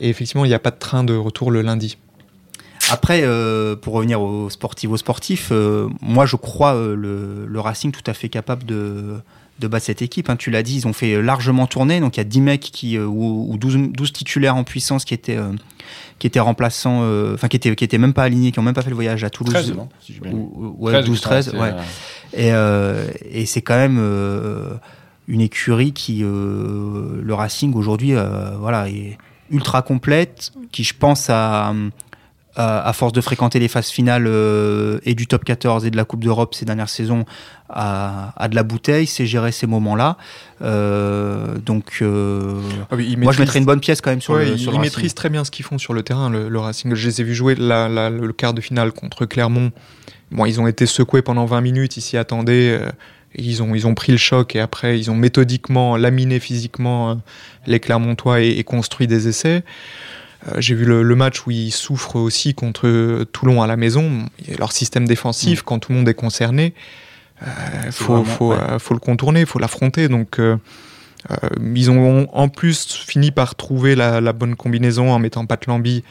Et 0.00 0.08
effectivement, 0.08 0.44
il 0.44 0.48
n'y 0.48 0.54
a 0.54 0.58
pas 0.58 0.70
de 0.70 0.78
train 0.78 1.04
de 1.04 1.14
retour 1.14 1.50
le 1.50 1.60
lundi. 1.62 1.98
Après, 2.90 3.22
euh, 3.24 3.74
pour 3.76 3.94
revenir 3.94 4.20
aux 4.20 4.48
sportifs, 4.50 4.90
aux 4.90 4.96
sportifs, 4.96 5.48
euh, 5.50 5.88
moi 6.00 6.26
je 6.26 6.36
crois 6.36 6.74
euh, 6.74 6.94
le, 6.94 7.46
le 7.46 7.60
Racing 7.60 7.90
tout 7.92 8.02
à 8.06 8.14
fait 8.14 8.28
capable 8.28 8.64
de, 8.64 9.14
de 9.58 9.68
battre 9.68 9.86
cette 9.86 10.02
équipe. 10.02 10.30
hein. 10.30 10.36
Tu 10.36 10.50
l'as 10.50 10.62
dit, 10.62 10.76
ils 10.76 10.86
ont 10.86 10.92
fait 10.92 11.20
largement 11.20 11.66
tourner. 11.66 11.98
Donc 12.00 12.16
il 12.16 12.20
y 12.20 12.22
a 12.22 12.24
10 12.24 12.40
mecs 12.40 12.60
qui, 12.60 12.96
euh, 12.96 13.04
ou, 13.06 13.52
ou 13.52 13.56
12, 13.58 13.90
12 13.92 14.12
titulaires 14.12 14.54
en 14.56 14.62
puissance 14.64 15.04
qui 15.04 15.14
étaient, 15.14 15.36
euh, 15.36 15.52
qui 16.20 16.26
étaient 16.28 16.38
remplaçants, 16.40 17.00
euh, 17.02 17.34
enfin 17.34 17.48
qui 17.48 17.56
étaient, 17.56 17.74
qui 17.74 17.82
étaient 17.84 17.98
même 17.98 18.12
pas 18.14 18.22
alignés, 18.24 18.52
qui 18.52 18.58
ont 18.60 18.62
même 18.62 18.74
pas 18.74 18.82
fait 18.82 18.90
le 18.90 18.94
voyage 18.94 19.24
à 19.24 19.30
Toulouse. 19.30 19.52
13, 19.54 19.72
non 19.74 19.88
Si 20.00 20.12
bien. 20.20 20.32
Ou- 20.32 20.76
ouais, 20.78 20.92
13, 20.92 21.06
12, 21.06 21.16
qui 21.16 21.22
sont 21.22 21.28
13, 21.28 21.48
restés, 21.48 21.60
ouais. 21.60 21.72
euh, 21.72 21.80
Et, 22.34 22.52
euh, 22.52 23.08
et 23.30 23.46
c'est 23.46 23.62
quand 23.62 23.76
même 23.76 23.98
euh, 23.98 24.74
une 25.26 25.40
écurie 25.40 25.92
qui, 25.92 26.22
euh, 26.22 27.20
le 27.20 27.34
Racing 27.34 27.74
aujourd'hui, 27.74 28.14
euh, 28.14 28.50
voilà, 28.60 28.88
est 28.88 29.18
ultra 29.50 29.82
complète, 29.82 30.52
qui 30.72 30.82
je 30.84 30.94
pense 30.94 31.30
a, 31.30 31.72
à, 32.56 32.88
à 32.88 32.92
force 32.92 33.12
de 33.12 33.20
fréquenter 33.20 33.58
les 33.58 33.68
phases 33.68 33.88
finales 33.90 34.26
euh, 34.26 34.98
et 35.04 35.14
du 35.14 35.26
top 35.26 35.44
14 35.44 35.84
et 35.86 35.90
de 35.90 35.96
la 35.96 36.04
Coupe 36.04 36.24
d'Europe 36.24 36.54
ces 36.54 36.64
dernières 36.64 36.88
saisons, 36.88 37.24
a 37.68 38.48
de 38.50 38.54
la 38.54 38.62
bouteille, 38.62 39.06
sait 39.06 39.26
gérer 39.26 39.52
ces 39.52 39.66
moments-là. 39.66 40.16
Euh, 40.62 41.56
donc, 41.58 41.98
euh, 42.02 42.60
Ah 42.90 42.96
oui, 42.96 43.16
moi 43.16 43.32
je 43.32 43.40
mettrais 43.40 43.58
une 43.58 43.64
bonne 43.64 43.80
pièce 43.80 44.00
quand 44.00 44.10
même 44.10 44.20
sur 44.20 44.34
Ouais, 44.34 44.46
le, 44.50 44.56
sur 44.56 44.72
ils 44.74 44.80
maîtrisent 44.80 45.14
très 45.14 45.28
bien 45.28 45.44
ce 45.44 45.50
qu'ils 45.50 45.64
font 45.64 45.78
sur 45.78 45.92
le 45.94 46.02
terrain, 46.02 46.30
le, 46.30 46.48
le 46.48 46.58
Racing. 46.58 46.94
Je 46.94 47.06
les 47.08 47.20
ai 47.20 47.24
vus 47.24 47.34
jouer 47.34 47.54
la- 47.54 47.88
la- 47.88 48.10
le 48.10 48.32
quart 48.32 48.54
de 48.54 48.60
finale 48.60 48.92
contre 48.92 49.26
Clermont. 49.26 49.72
Bon, 50.30 50.44
ils 50.44 50.60
ont 50.60 50.66
été 50.66 50.86
secoués 50.86 51.22
pendant 51.22 51.44
20 51.44 51.60
minutes, 51.60 51.96
ils 51.96 52.00
s'y 52.02 52.16
attendaient. 52.16 52.78
euh, 52.80 52.90
ils, 53.38 53.62
ont, 53.62 53.74
ils 53.74 53.86
ont 53.86 53.94
pris 53.94 54.12
le 54.12 54.18
choc 54.18 54.56
et 54.56 54.60
après, 54.60 54.98
ils 54.98 55.10
ont 55.10 55.14
méthodiquement 55.14 55.96
laminé 55.96 56.40
physiquement 56.40 57.10
euh, 57.10 57.14
les 57.66 57.80
Clermontois 57.80 58.40
et, 58.40 58.48
et 58.50 58.64
construit 58.64 59.06
des 59.06 59.28
essais. 59.28 59.62
Euh, 60.48 60.54
J'ai 60.58 60.74
vu 60.74 60.84
le, 60.84 61.02
le 61.02 61.16
match 61.16 61.46
où 61.46 61.50
ils 61.50 61.72
souffrent 61.72 62.16
aussi 62.16 62.54
contre 62.54 63.24
Toulon 63.32 63.62
à 63.62 63.66
la 63.66 63.76
maison. 63.76 64.26
Leur 64.58 64.72
système 64.72 65.06
défensif, 65.06 65.62
quand 65.62 65.78
tout 65.78 65.92
le 65.92 65.98
monde 65.98 66.08
est 66.08 66.14
concerné, 66.14 66.74
il 67.84 67.92
faut, 67.92 68.24
faut, 68.24 68.50
ouais. 68.52 68.56
euh, 68.58 68.78
faut 68.78 68.94
le 68.94 69.00
contourner, 69.00 69.40
il 69.40 69.46
faut 69.46 69.58
l'affronter. 69.58 70.08
Donc, 70.08 70.38
euh, 70.38 70.56
euh, 71.30 71.36
ils 71.74 71.90
ont 71.90 72.28
en 72.32 72.48
plus 72.48 72.86
fini 73.06 73.30
par 73.30 73.54
trouver 73.54 73.94
la, 73.94 74.20
la 74.20 74.32
bonne 74.32 74.56
combinaison 74.56 75.12
en 75.12 75.18
mettant 75.18 75.44
Pat 75.44 75.66
Lamby 75.66 76.04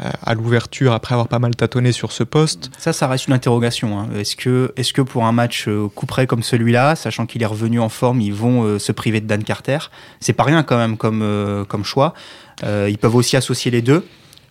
euh, 0.00 0.10
à 0.22 0.34
l'ouverture 0.34 0.92
après 0.92 1.14
avoir 1.14 1.28
pas 1.28 1.38
mal 1.38 1.56
tâtonné 1.56 1.92
sur 1.92 2.12
ce 2.12 2.22
poste. 2.22 2.70
Ça, 2.78 2.92
ça 2.92 3.06
reste 3.08 3.28
une 3.28 3.34
interrogation. 3.34 3.98
hein. 3.98 4.08
Est-ce 4.16 4.36
que, 4.36 4.72
est 4.76 4.92
que 4.92 5.02
pour 5.02 5.24
un 5.24 5.32
match 5.32 5.66
euh, 5.68 5.88
coup 5.88 6.06
près 6.06 6.26
comme 6.26 6.42
celui-là, 6.42 6.96
sachant 6.96 7.26
qu'il 7.26 7.42
est 7.42 7.46
revenu 7.46 7.80
en 7.80 7.88
forme, 7.88 8.20
ils 8.20 8.34
vont 8.34 8.64
euh, 8.64 8.78
se 8.78 8.92
priver 8.92 9.20
de 9.20 9.26
Dan 9.26 9.42
Carter? 9.44 9.78
C'est 10.20 10.34
pas 10.34 10.44
rien 10.44 10.62
quand 10.64 10.76
même 10.76 10.96
comme, 10.96 11.22
euh, 11.22 11.64
comme 11.64 11.84
choix. 11.84 12.14
Euh, 12.64 12.88
ils 12.90 12.98
peuvent 12.98 13.14
aussi 13.14 13.36
associer 13.36 13.70
les 13.70 13.82
deux. 13.82 14.04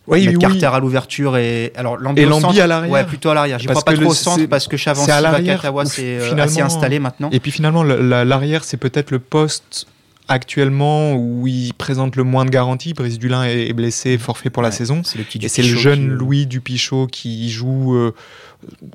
Oui, 0.07 0.25
mettre 0.25 0.37
oui, 0.37 0.41
Carter 0.41 0.65
à 0.75 0.79
l'ouverture 0.79 1.35
et 1.35 1.73
alors 1.75 1.97
Et 2.15 2.25
centre. 2.29 2.57
à 2.61 2.67
l'arrière. 2.67 2.89
Ouais, 2.93 3.03
plutôt 3.05 3.29
à 3.29 3.33
l'arrière. 3.33 3.59
J'y 3.59 3.67
crois 3.67 3.83
pas 3.83 3.91
trop 3.91 4.01
le- 4.01 4.07
au 4.07 4.13
centre 4.13 4.45
parce 4.45 4.69
que 4.69 4.77
Chavancy, 4.77 5.07
c'est 5.07 5.11
à 5.11 5.19
l'arrière 5.19 5.55
Vakatawa, 5.57 5.85
c'est 5.85 6.19
euh, 6.19 6.37
assez 6.37 6.61
installé 6.61 6.99
maintenant. 6.99 7.29
Et 7.33 7.41
puis 7.41 7.51
finalement, 7.51 7.83
le- 7.83 8.01
la- 8.01 8.23
l'arrière, 8.23 8.63
c'est 8.63 8.77
peut-être 8.77 9.11
le 9.11 9.19
poste 9.19 9.85
actuellement 10.29 11.13
où 11.15 11.45
il 11.47 11.73
présente 11.73 12.15
le 12.15 12.23
moins 12.23 12.45
de 12.45 12.49
garanties. 12.49 12.93
Brice 12.93 13.19
Dulin 13.19 13.43
est 13.43 13.73
blessé, 13.73 14.17
forfait 14.17 14.49
pour 14.49 14.63
la 14.63 14.69
Ouais, 14.69 14.75
saison. 14.75 15.01
C'est 15.03 15.17
le 15.17 15.25
petit 15.25 15.39
Et 15.43 15.49
c'est 15.49 15.61
le 15.61 15.75
jeune 15.75 15.99
qui, 15.99 16.07
euh, 16.09 16.15
Louis 16.15 16.45
Dupichot 16.45 17.07
qui 17.07 17.49
joue 17.49 17.95
euh, 17.95 18.13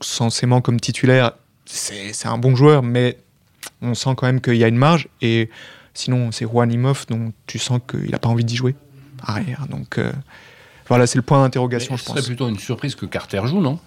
censément 0.00 0.60
comme 0.62 0.80
titulaire. 0.80 1.32
C'est 1.66 2.12
c'est 2.12 2.28
un 2.28 2.38
bon 2.38 2.56
joueur, 2.56 2.82
mais 2.82 3.18
on 3.82 3.94
sent 3.94 4.10
quand 4.16 4.26
même 4.26 4.40
qu'il 4.40 4.56
y 4.56 4.64
a 4.64 4.68
une 4.68 4.76
marge. 4.76 5.08
Et 5.20 5.50
sinon, 5.94 6.32
c'est 6.32 6.46
Juan 6.46 6.72
Imhoff 6.72 7.06
dont 7.06 7.32
tu 7.46 7.58
sens 7.58 7.80
qu'il 7.88 8.10
n'a 8.10 8.18
pas 8.18 8.28
envie 8.28 8.44
d'y 8.44 8.56
jouer. 8.56 8.74
Arrière. 9.24 9.66
Donc 9.70 9.98
euh, 9.98 10.12
voilà, 10.88 11.06
c'est 11.06 11.16
le 11.18 11.22
point 11.22 11.42
d'interrogation, 11.42 11.96
je 11.96 12.00
Ce 12.02 12.06
serait 12.08 12.18
pense. 12.20 12.26
plutôt 12.26 12.48
une 12.48 12.58
surprise 12.58 12.94
que 12.94 13.06
Carter 13.06 13.40
joue, 13.46 13.60
non? 13.60 13.78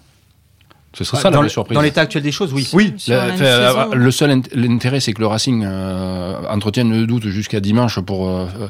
Ce 0.94 1.04
serait 1.04 1.20
ça 1.20 1.28
la 1.30 1.36
dans, 1.36 1.42
le- 1.42 1.48
surprise. 1.50 1.74
dans 1.74 1.82
l'état 1.82 2.00
actuel 2.00 2.22
des 2.22 2.32
choses, 2.32 2.52
oui. 2.54 2.66
Oui, 2.72 2.94
Sur 2.96 3.14
Le, 3.14 3.96
la 4.04 4.10
seul 4.10 4.30
int- 4.30 4.48
l'intérêt, 4.54 5.00
c'est 5.00 5.12
que 5.12 5.20
le 5.20 5.26
Racing 5.26 5.62
euh, 5.66 6.40
entretienne 6.48 6.90
le 6.90 7.06
doute 7.06 7.26
jusqu'à 7.28 7.60
dimanche 7.60 8.00
pour 8.00 8.28
euh, 8.28 8.46
euh, 8.60 8.68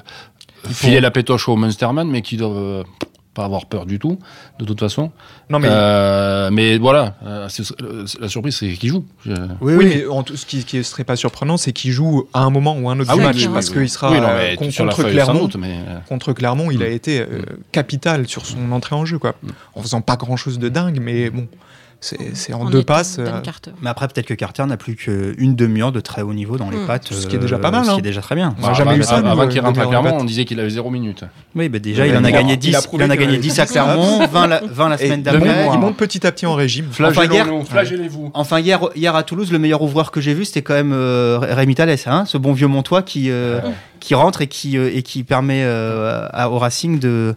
filer 0.68 1.00
la 1.00 1.12
pétoche 1.12 1.48
au 1.48 1.55
Munsterman, 1.55 2.09
mais 2.11 2.22
qui 2.22 2.37
doivent 2.37 2.57
euh, 2.57 2.83
pas 3.37 3.44
avoir 3.44 3.66
peur 3.66 3.87
du 3.87 3.99
tout, 3.99 4.18
de 4.59 4.64
toute 4.64 4.81
façon. 4.81 5.12
non 5.51 5.59
mais 5.61 5.68
Euh, 5.70 6.51
mais 6.51 6.79
voilà, 6.79 7.14
euh, 7.25 7.49
c'est- 7.49 7.72
la 8.20 8.29
surprise, 8.29 8.57
c'est 8.57 8.72
qu'il 8.72 8.88
joue. 8.88 9.05
Je- 9.25 9.33
Oui, 9.33 9.38
Oui, 9.61 9.75
oui. 9.77 9.85
mais 9.94 10.07
en 10.07 10.22
tout- 10.22 10.37
ce 10.37 10.46
qui, 10.46 10.64
qui 10.64 10.83
serait 10.83 11.05
pas 11.05 11.16
surprenant, 11.16 11.57
c'est 11.57 11.72
qu'il 11.72 11.92
joue 11.92 12.27
à 12.33 12.40
un 12.40 12.51
moment 12.51 12.77
ou 12.79 12.88
un 12.90 12.99
autre 12.99 13.11
Ah 13.12 13.14
du 13.14 13.20
oui, 13.20 13.27
match, 13.27 13.37
oui, 13.37 13.49
parce 13.53 13.68
oui. 13.70 13.75
qu'il 13.77 13.90
sera 13.90 14.11
Oui, 14.11 14.20
non, 14.20 14.27
euh, 14.29 14.57
contre 14.57 14.72
feuille, 14.72 14.94
sans 14.96 15.11
Clermont. 15.11 15.40
doute, 15.42 15.57
mais 15.57 15.75
euh, 15.87 15.99
Contre 16.09 16.33
Clermont, 16.33 16.70
il 16.70 16.83
a 16.83 16.88
Mm. 16.88 16.92
été 16.92 17.20
euh, 17.20 17.42
capital 17.72 18.27
sur 18.27 18.46
son 18.46 18.72
entrée 18.72 18.96
en 18.96 19.05
jeu, 19.05 19.18
quoi. 19.18 19.35
Mm. 19.42 19.49
En 19.77 19.83
faisant 19.83 20.01
pas 20.01 20.16
grand 20.16 20.37
chose 20.37 20.59
de 20.59 20.68
dingue, 20.68 20.99
mais 21.01 21.31
bon, 21.31 21.46
c'est 22.35 22.53
en, 22.55 22.62
En 22.62 22.71
deux 22.71 22.83
passes. 22.83 23.16
Euh. 23.19 23.40
Mais 23.83 23.90
après, 23.90 24.07
peut-être 24.09 24.27
que 24.27 24.35
Carter 24.35 24.64
n'a 24.66 24.77
plus 24.77 24.95
qu'une 24.97 25.55
demi-heure 25.57 25.92
de 25.92 26.01
très 26.01 26.23
haut 26.23 26.33
niveau 26.35 26.57
dans 26.57 26.71
les 26.71 26.77
Hmm. 26.77 26.87
pattes. 26.87 27.12
Ce 27.12 27.27
qui 27.27 27.37
est 27.37 27.38
euh, 27.38 27.42
déjà 27.42 27.59
pas 27.59 27.71
mal, 27.71 27.85
Ce 27.85 27.90
hein. 27.90 27.95
qui 27.95 27.99
est 28.01 28.03
déjà 28.03 28.21
très 28.21 28.35
bien. 28.35 28.55
On 28.62 28.66
a 28.66 28.73
jamais 28.75 28.97
eu 28.97 29.03
ça, 29.03 29.16
Avant 29.16 29.42
euh, 29.42 29.47
qu'il 29.49 29.61
de 29.61 29.66
rentre 29.66 29.81
à 29.81 29.87
Clermont. 29.87 30.16
On 30.21 30.25
disait 30.25 30.45
qu'il 30.45 30.61
avait 30.61 30.71
0 30.71 30.88
minutes. 30.90 31.25
Oui, 31.55 31.69
bah 31.69 31.79
déjà, 31.79 32.07
il 32.07 32.16
en 32.16 32.25
a 32.25 32.31
gagné 32.31 32.53
a 32.55 32.57
10, 32.57 32.87
prouvé 32.87 33.05
il 33.05 33.07
en 33.07 33.11
a 33.11 33.16
que- 33.16 33.23
gagné 33.23 33.38
10 33.38 33.59
à 33.59 33.66
Clermont, 33.66 34.27
20 34.27 34.47
la, 34.47 34.61
20 34.64 34.88
la 34.88 34.95
et 34.95 34.99
semaine 35.07 35.23
d'après. 35.23 35.66
il 35.73 35.79
monte 35.79 35.97
petit 35.97 36.27
à 36.27 36.33
petit 36.33 36.47
en 36.47 36.55
régime. 36.55 36.87
Flagellez-vous. 36.90 38.31
Enfin, 38.35 38.61
hier, 38.61 38.81
hier 38.95 39.14
à 39.16 39.23
Toulouse, 39.23 39.53
le 39.53 39.59
meilleur 39.59 39.83
ouvreur 39.83 40.11
que 40.11 40.21
j'ai 40.21 40.35
vu, 40.35 40.45
c'était 40.45 40.62
quand 40.62 40.75
même 40.75 40.92
euh, 40.92 41.38
Rémi 41.40 41.75
Thalès, 41.75 42.07
hein, 42.07 42.25
ce 42.27 42.38
bon 42.38 42.53
vieux 42.53 42.66
Montois 42.69 43.03
qui, 43.03 43.31
euh, 43.31 43.61
Ouais. 43.61 43.71
qui 44.01 44.14
rentre 44.14 44.42
et 44.42 44.47
qui, 44.47 44.77
euh, 44.79 44.90
et 44.92 45.03
qui 45.03 45.23
permet 45.25 45.62
euh, 45.64 46.27
à- 46.33 46.51
au 46.51 46.59
Racing 46.59 46.99
de, 46.99 47.35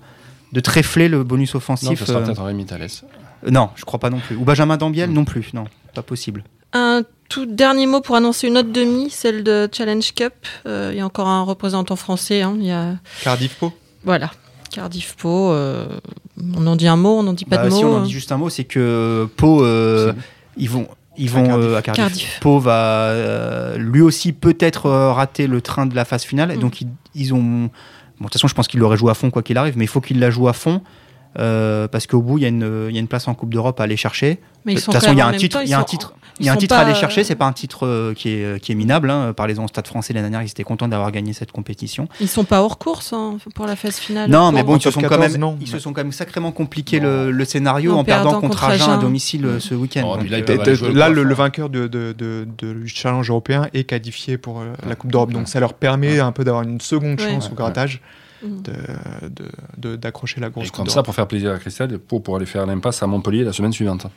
de 0.52 0.60
tréfler 0.60 1.08
le 1.10 1.24
bonus 1.24 1.54
Non, 1.54 1.58
offensif. 1.58 2.00
ce 2.00 2.06
sera 2.06 2.20
euh, 2.20 2.26
peut-être 2.26 2.44
Rémi 2.44 2.66
Thalès. 2.66 3.04
Euh, 3.46 3.52
non, 3.52 3.70
je 3.76 3.86
crois 3.86 4.00
pas 4.00 4.10
non 4.10 4.20
plus. 4.20 4.36
Ou 4.36 4.44
Benjamin 4.44 4.78
Dambiel 4.78 5.10
Mm. 5.10 5.14
non 5.14 5.26
plus. 5.26 5.54
Non, 5.54 5.66
pas 5.94 6.02
possible. 6.04 6.44
Un 6.74 7.04
tout 7.30 7.46
dernier 7.46 7.86
mot 7.88 8.02
pour 8.02 8.16
annoncer 8.16 8.48
une 8.48 8.58
autre 8.58 8.72
demi, 8.72 9.10
celle 9.10 9.44
de 9.44 9.68
Challenge 9.72 10.14
Cup. 10.14 10.34
Euh, 10.66 10.90
Il 10.94 10.98
y 10.98 11.02
a 11.02 11.06
encore 11.06 11.28
un 11.28 11.44
représentant 11.44 11.96
français. 11.96 12.42
hein, 12.42 12.56
Il 12.60 12.66
y 12.66 12.72
a 12.72 12.96
Cardiff 13.24 13.56
Po. 13.56 13.74
voilà. 14.04 14.32
Cardiff 14.72 15.16
Po, 15.18 15.52
euh, 15.52 15.88
on 16.56 16.68
en 16.68 16.76
dit 16.76 16.88
un 16.88 16.96
mot, 16.96 17.18
on 17.18 17.24
n'en 17.24 17.34
dit 17.34 17.46
pas 17.46 17.58
Bah, 17.58 17.66
de 17.66 17.70
si 17.72 17.84
mot. 17.84 17.90
on 17.90 17.96
en 17.96 18.00
hein. 18.02 18.04
dit 18.04 18.12
juste 18.12 18.32
un 18.32 18.38
mot, 18.38 18.50
c'est 18.50 18.66
que 18.66 19.28
Pau, 19.36 19.64
euh, 19.64 20.14
C'est- 20.14 20.20
ils 20.58 20.70
vont, 20.70 20.88
ils 21.18 21.30
vont 21.32 21.44
Cardiff. 21.48 21.66
euh, 21.66 21.76
à 21.78 21.82
Cardiff. 21.82 22.04
Cardiff. 22.06 22.40
Pau 22.40 22.60
va 22.60 22.74
euh, 23.08 23.78
lui 23.78 24.02
aussi 24.02 24.32
peut-être 24.32 24.86
euh, 24.86 25.12
rater 25.12 25.48
le 25.48 25.62
train 25.62 25.88
de 25.88 25.96
la 25.96 26.06
phase 26.06 26.24
finale. 26.24 26.52
Et 26.52 26.58
Mm. 26.58 26.60
donc 26.60 26.82
ils, 26.82 26.88
ils 27.16 27.34
ont. 27.34 27.40
Bon, 27.40 27.70
de 28.20 28.24
toute 28.26 28.34
façon, 28.34 28.48
je 28.48 28.54
pense 28.54 28.68
qu'il 28.68 28.80
l'aurait 28.80 28.98
joué 28.98 29.10
à 29.10 29.16
fond 29.16 29.32
quoi 29.32 29.42
qu'il 29.42 29.58
arrive, 29.58 29.76
mais 29.78 29.86
il 29.86 29.88
faut 29.88 30.02
qu'il 30.02 30.20
la 30.20 30.30
joue 30.30 30.48
à 30.48 30.54
fond. 30.54 30.82
Euh, 31.38 31.88
parce 31.88 32.08
qu'au 32.08 32.22
bout, 32.22 32.38
il 32.40 32.42
y, 32.42 32.46
a 32.46 32.50
une- 32.50 32.88
il 32.90 32.94
y 32.96 32.98
a 32.98 33.02
une 33.02 33.08
place 33.08 33.28
en 33.28 33.36
Coupe 33.36 33.54
d'Europe 33.54 33.80
à 33.80 33.84
aller 33.84 33.98
chercher. 33.98 34.40
Mais 34.66 34.74
De 34.76 34.80
toute 34.82 34.94
façon, 34.94 35.12
il 35.14 35.18
y 35.18 35.22
a 35.22 35.28
un 35.28 35.34
titre, 35.34 35.58
temps, 35.60 35.64
il 35.64 35.70
y 35.70 35.74
a 35.74 35.80
un 35.80 35.84
titre, 35.84 36.14
il 36.40 36.46
y 36.46 36.50
a 36.50 36.54
un 36.54 36.58
titre 36.58 36.76
à 36.76 36.80
aller 36.80 36.92
euh, 36.92 36.96
chercher. 36.96 37.24
C'est 37.24 37.36
pas 37.36 37.46
un 37.46 37.54
titre 37.54 37.86
euh, 37.86 38.14
qui 38.14 38.30
est, 38.30 38.60
qui 38.62 38.72
est 38.72 38.76
minable. 38.76 39.10
Hein. 39.10 39.34
Parlez-en 39.34 39.64
au 39.64 39.68
Stade 39.68 39.88
Français 39.88 40.12
l'année 40.14 40.30
dernière, 40.30 40.42
ils 40.46 40.52
étaient 40.52 40.64
contents 40.64 40.88
d'avoir 40.88 41.12
gagné 41.12 41.32
cette 41.34 41.52
compétition. 41.52 42.08
Ils 42.20 42.28
sont 42.28 42.44
pas 42.44 42.62
hors 42.62 42.78
course 42.78 43.14
hein, 43.14 43.38
pour 43.56 43.68
la 43.68 43.76
phase 43.76 43.98
finale. 43.98 44.30
Non, 44.30 44.52
mais 44.52 44.64
bon, 44.64 44.76
ils 44.76 44.82
se 44.82 44.92
sont 44.92 45.00
14, 45.02 45.18
quand 45.18 45.30
même, 45.32 45.40
non. 45.40 45.58
ils 45.62 45.68
se 45.68 45.80
sont 45.80 45.94
quand 45.94 46.02
même 46.04 46.12
sacrément 46.12 46.52
compliqué 46.52 47.00
le, 47.00 47.32
le 47.32 47.46
scénario 47.46 47.94
En 47.94 48.00
en, 48.00 48.04
perdant, 48.04 48.32
contre 48.42 48.60
contre 48.60 48.64
Agen 48.66 48.90
à 48.92 48.98
domicile 48.98 49.46
euh, 49.46 49.60
ce 49.60 49.76
week-end. 49.76 50.02
Oh, 50.06 50.18
là, 50.18 50.24
euh, 50.24 50.26
le 50.26 50.56
là, 50.94 51.06
plafond. 51.06 51.14
le, 51.14 51.24
le 51.24 51.34
vainqueur 51.36 51.70
de, 51.70 51.88
de, 51.88 52.14
de- 52.18 52.48
de- 52.58 52.74
du 52.74 52.88
challenge 52.88 53.30
européen 53.30 53.68
est 53.74 53.84
qualifié 53.86 54.38
pour 54.38 54.60
euh, 54.60 54.74
la 54.88 54.96
Coupe 54.96 55.12
d'Europe. 55.12 55.32
Donc 55.32 55.48
ça 55.48 55.60
leur 55.60 55.74
permet 55.74 56.20
un 56.20 56.32
peu 56.32 56.44
d'avoir 56.44 56.64
une 56.64 56.82
seconde 56.82 57.20
chance 57.20 57.50
au 57.52 57.56
grattage 57.56 58.02
Mm. 58.42 58.62
de- 58.62 59.28
de- 59.30 59.52
de- 59.78 59.96
d'accrocher 59.98 60.40
la 60.40 60.48
Et 60.48 60.52
grosse 60.52 60.68
Coupe 60.72 60.78
comme 60.78 60.90
ça, 60.90 61.04
pour 61.04 61.14
faire 61.14 61.28
plaisir 61.28 61.52
à 61.52 61.58
Christelle, 61.60 62.00
pour, 62.00 62.24
pour 62.24 62.36
aller 62.38 62.46
faire 62.46 62.66
l'impasse 62.66 63.04
à 63.04 63.08
Montpellier 63.08 63.44
la 63.44 63.54
semaine 63.54 63.74
suivante. 63.74 64.08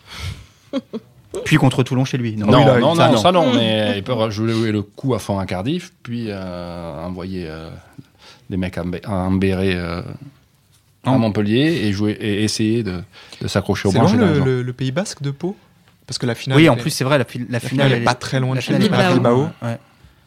Puis 1.45 1.57
contre 1.57 1.83
Toulon 1.83 2.05
chez 2.05 2.19
lui. 2.19 2.37
Non, 2.37 2.47
oui, 2.47 2.65
là, 2.65 2.79
non, 2.79 2.95
ça, 2.95 3.09
non, 3.11 3.17
ça 3.17 3.33
non, 3.33 3.55
mais 3.55 3.95
il 3.97 4.03
peut 4.05 4.31
jouer 4.31 4.71
le 4.71 4.83
coup 4.83 5.15
à 5.15 5.19
fond 5.19 5.39
à 5.39 5.47
Cardiff, 5.47 5.93
puis 6.03 6.27
euh, 6.29 7.05
envoyer 7.07 7.47
euh, 7.49 7.71
des 8.51 8.57
mecs 8.59 8.77
en 8.79 9.31
béret 9.33 9.75
euh, 9.75 10.03
à. 11.05 11.11
Montpellier 11.13 11.81
et, 11.85 11.93
jouer, 11.93 12.13
et 12.21 12.45
essayer 12.45 12.83
de, 12.83 13.03
de 13.41 13.49
s'accrocher 13.49 13.89
au 13.89 13.93
C'est 13.93 13.99
loin 13.99 14.13
et 14.13 14.17
le, 14.17 14.39
le- 14.41 14.63
le 14.63 14.73
Pays 14.75 14.93
Basque 14.93 15.23
de 15.23 15.31
Pau? 15.31 15.57
Parce 16.07 16.19
que 16.19 16.27
la 16.27 16.35
finale. 16.35 16.59
Oui, 16.59 16.69
en 16.69 16.77
plus, 16.77 16.91
c'est 16.91 17.05
vrai, 17.05 17.17
la, 17.17 17.25
fi- 17.25 17.39
la 17.39 17.47
la 17.49 17.61
finale, 17.61 17.71
finale 17.87 17.93
est 17.93 17.97
elle 17.97 18.05
pas 18.05 18.15
très 18.15 18.39
loin 18.39 18.55
de 18.55 18.61
chez 18.61 18.75
Bilbao. 18.77 18.97
pas 18.99 19.13
Bilbao. 19.15 19.49
Ouais. 19.63 19.79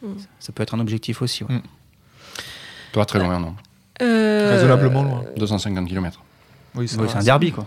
Mm. 0.02 0.06
Ça 0.40 0.52
peut 0.52 0.62
être 0.64 0.74
un 0.74 0.80
objectif 0.80 1.22
aussi. 1.22 1.44
ouais. 1.44 1.54
Mm. 1.54 1.62
Pas 2.92 3.04
très 3.04 3.18
loin, 3.20 3.38
non. 3.38 3.54
Euh, 4.02 4.50
Raisonnablement 4.54 5.02
loin. 5.02 5.24
250 5.36 5.88
km. 5.88 6.20
Oui, 6.74 6.86
c'est 6.88 6.98
un 7.00 7.22
derby, 7.22 7.52
quoi. 7.52 7.64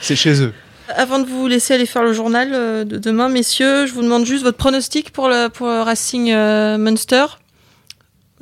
C'est 0.00 0.16
chez 0.16 0.42
eux. 0.42 0.52
Avant 0.94 1.18
de 1.18 1.24
vous 1.24 1.46
laisser 1.46 1.72
aller 1.72 1.86
faire 1.86 2.02
le 2.02 2.12
journal 2.12 2.50
euh, 2.52 2.84
de 2.84 2.98
demain, 2.98 3.30
messieurs, 3.30 3.86
je 3.86 3.94
vous 3.94 4.02
demande 4.02 4.26
juste 4.26 4.44
votre 4.44 4.58
pronostic 4.58 5.10
pour 5.12 5.28
le, 5.28 5.48
pour 5.48 5.66
le 5.66 5.80
Racing 5.80 6.30
euh, 6.30 6.76
Munster. 6.76 7.24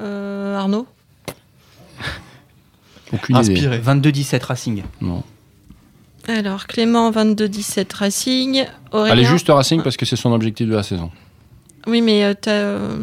Euh, 0.01 0.57
Arnaud 0.59 0.87
Aucune 3.13 3.37
idée. 3.37 3.53
Inspiré. 3.53 3.79
22-17 3.79 4.45
Racing. 4.45 4.83
Non. 5.01 5.23
Alors, 6.27 6.67
Clément, 6.67 7.11
22-17 7.13 7.95
Racing. 7.95 8.65
Aurélien 8.91 9.13
Allez, 9.13 9.25
juste 9.25 9.49
Racing 9.49 9.83
parce 9.83 9.97
que 9.97 10.05
c'est 10.07 10.17
son 10.17 10.33
objectif 10.33 10.69
de 10.69 10.75
la 10.75 10.83
saison. 10.83 11.11
Oui, 11.87 12.01
mais 12.01 12.25
euh, 12.25 12.35
t'as, 12.41 12.51
euh, 12.51 12.97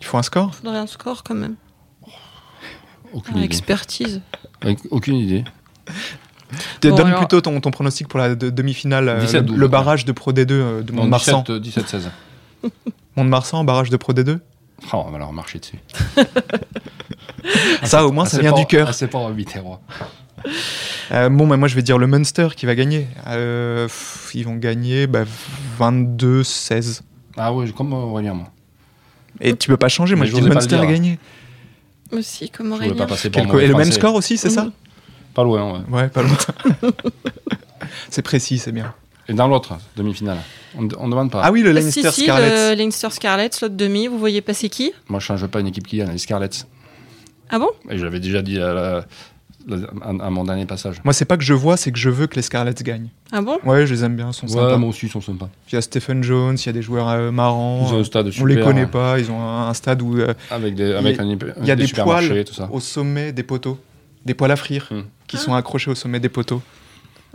Il 0.00 0.06
faut 0.06 0.18
un 0.18 0.22
score? 0.22 0.54
faudrait 0.54 0.78
un 0.78 0.86
score 0.86 1.22
quand 1.24 1.34
même. 1.34 1.54
Aucune 3.14 3.34
Ah, 3.34 3.38
idée. 3.38 3.46
expertise. 3.46 4.20
Avec 4.60 4.78
aucune 4.90 5.16
idée. 5.16 5.44
Bon, 6.82 6.96
Donne 6.96 7.06
alors- 7.08 7.18
plutôt 7.20 7.40
ton, 7.40 7.60
ton 7.60 7.70
pronostic 7.70 8.06
pour 8.08 8.18
la 8.18 8.34
de- 8.34 8.50
demi-finale, 8.50 9.08
euh, 9.08 9.20
17, 9.20 9.40
le, 9.40 9.46
12, 9.46 9.56
le 9.56 9.62
ouais. 9.64 9.68
barrage 9.70 10.04
de 10.04 10.12
Pro 10.12 10.32
D2 10.32 10.50
euh, 10.52 10.82
de 10.82 10.92
Mont-de-Marsan. 10.92 11.42
17, 11.42 11.60
17, 11.62 11.88
16. 11.88 12.10
Mont-de-Marsan, 13.16 13.64
barrage 13.64 13.90
de 13.90 13.96
Pro 13.96 14.12
D2 14.12 14.38
Oh, 14.92 15.04
on 15.06 15.10
va 15.10 15.18
leur 15.18 15.32
marcher 15.32 15.58
dessus. 15.60 15.78
Ça, 17.84 18.06
au 18.06 18.12
moins, 18.12 18.24
Ah, 18.24 18.28
ça 18.28 18.38
vient 18.40 18.52
pas- 18.52 18.58
du 18.58 18.66
cœur. 18.66 18.88
ah, 18.90 18.92
C'est 18.92 19.08
pas 19.08 19.18
en 19.18 19.30
Viterrois. 19.30 19.80
Euh, 21.12 21.28
bon, 21.28 21.46
bah, 21.46 21.56
moi, 21.56 21.68
je 21.68 21.74
vais 21.74 21.82
dire 21.82 21.96
le 21.98 22.06
Munster 22.06 22.48
qui 22.56 22.66
va 22.66 22.74
gagner. 22.74 23.06
Euh, 23.28 23.86
pff, 23.86 24.30
ils 24.34 24.44
vont 24.44 24.56
gagner 24.56 25.06
bah, 25.06 25.24
22-16. 25.78 27.02
Ah 27.36 27.52
oui, 27.52 27.72
comme 27.72 27.92
Aurélien, 27.92 28.34
moi. 28.34 28.46
Et 29.40 29.56
tu 29.56 29.68
peux 29.68 29.76
pas 29.76 29.88
changer, 29.88 30.14
moi 30.14 30.24
Mais 30.26 30.30
je 30.30 30.36
dis 30.36 30.42
Munster 30.48 30.76
a 30.76 30.86
gagné. 30.86 31.18
Aussi, 32.16 32.50
comme 32.50 32.72
Aurélien. 32.72 32.94
pas 32.94 33.06
passer 33.06 33.30
pour 33.30 33.40
Quel 33.42 33.48
un 33.50 33.52
co- 33.52 33.58
Et 33.60 33.66
le 33.66 33.74
même 33.74 33.90
score 33.92 34.14
aussi, 34.14 34.36
c'est 34.38 34.50
ça 34.50 34.70
Pas 35.34 35.42
loin, 35.44 35.84
ouais. 35.88 35.96
Ouais, 36.02 36.08
pas 36.08 36.22
loin. 36.22 36.36
c'est 38.10 38.22
précis, 38.22 38.58
c'est 38.58 38.72
bien. 38.72 38.94
Et 39.28 39.32
dans 39.32 39.48
l'autre, 39.48 39.78
demi-finale, 39.96 40.38
on, 40.78 40.86
on 40.98 41.08
demande 41.08 41.30
pas. 41.30 41.40
Ah 41.42 41.50
oui, 41.50 41.62
le 41.62 41.70
Ah, 41.70 41.72
Leinster 41.74 42.02
si, 42.10 42.12
si, 42.12 42.22
Scarlets. 42.24 42.74
le 42.74 42.78
Leinster 42.78 43.08
Scarlets, 43.10 43.50
l'autre 43.62 43.74
demi, 43.74 44.06
vous 44.06 44.18
voyez 44.18 44.42
passer 44.42 44.68
qui? 44.68 44.92
Moi, 45.08 45.18
je 45.20 45.26
change 45.26 45.46
pas 45.46 45.60
une 45.60 45.66
équipe 45.68 45.86
qui 45.86 45.96
gagne, 45.96 46.10
les 46.12 46.18
Scarlets. 46.18 46.50
Ah 47.50 47.58
bon? 47.58 47.70
Et 47.90 47.96
j'avais 47.98 48.20
déjà 48.20 48.42
dit 48.42 48.58
à, 48.60 48.72
la- 48.74 49.04
à- 49.70 50.26
à 50.26 50.30
mon 50.30 50.44
dernier 50.44 50.66
passage. 50.66 50.96
Moi, 51.04 51.12
c'est 51.12 51.24
pas 51.24 51.36
que 51.36 51.42
je 51.44 51.54
vois, 51.54 51.76
c'est 51.76 51.90
que 51.92 51.98
je 51.98 52.10
veux 52.10 52.26
que 52.26 52.36
les 52.36 52.42
Scarlets 52.42 52.74
gagnent. 52.82 53.08
Ah 53.32 53.40
bon? 53.40 53.58
Ouais, 53.64 53.86
je 53.86 53.94
les 53.94 54.04
aime 54.04 54.16
bien, 54.16 54.28
ils 54.30 54.34
sont 54.34 54.46
Ouais, 54.46 54.52
sympas. 54.52 54.76
moi 54.76 54.88
aussi, 54.90 55.06
ils 55.06 55.10
sont 55.12 55.20
sympas. 55.20 55.48
Il 55.70 55.74
y 55.74 55.78
a 55.78 55.82
Stephen 55.82 56.22
Jones, 56.22 56.56
il 56.58 56.66
y 56.66 56.68
a 56.68 56.72
des 56.72 56.82
joueurs 56.82 57.08
euh, 57.08 57.30
marrants. 57.30 57.86
Ils 57.88 57.94
ont 57.94 58.00
un 58.00 58.04
stade 58.04 58.26
on 58.28 58.30
super. 58.32 58.46
les 58.56 58.60
connaît 58.62 58.86
pas, 58.86 59.18
ils 59.18 59.30
ont 59.30 59.40
un, 59.40 59.68
un 59.68 59.74
stade 59.74 60.02
où 60.02 60.18
euh, 60.18 60.34
Avec, 60.50 60.74
des, 60.74 60.92
avec 60.94 61.18
un, 61.18 61.24
il 61.24 61.66
y 61.66 61.70
a 61.70 61.76
des 61.76 61.86
supermarchés, 61.86 62.28
poils 62.28 62.44
tout 62.44 62.54
ça. 62.54 62.68
au 62.70 62.80
sommet 62.80 63.32
des 63.32 63.42
poteaux, 63.42 63.78
des 64.24 64.34
poils 64.34 64.50
à 64.50 64.56
frire 64.56 64.88
Hmm. 64.90 65.02
qui 65.26 65.36
sont 65.38 65.54
accrochés 65.54 65.90
au 65.90 65.94
sommet 65.94 66.20
des 66.20 66.28
poteaux. 66.28 66.62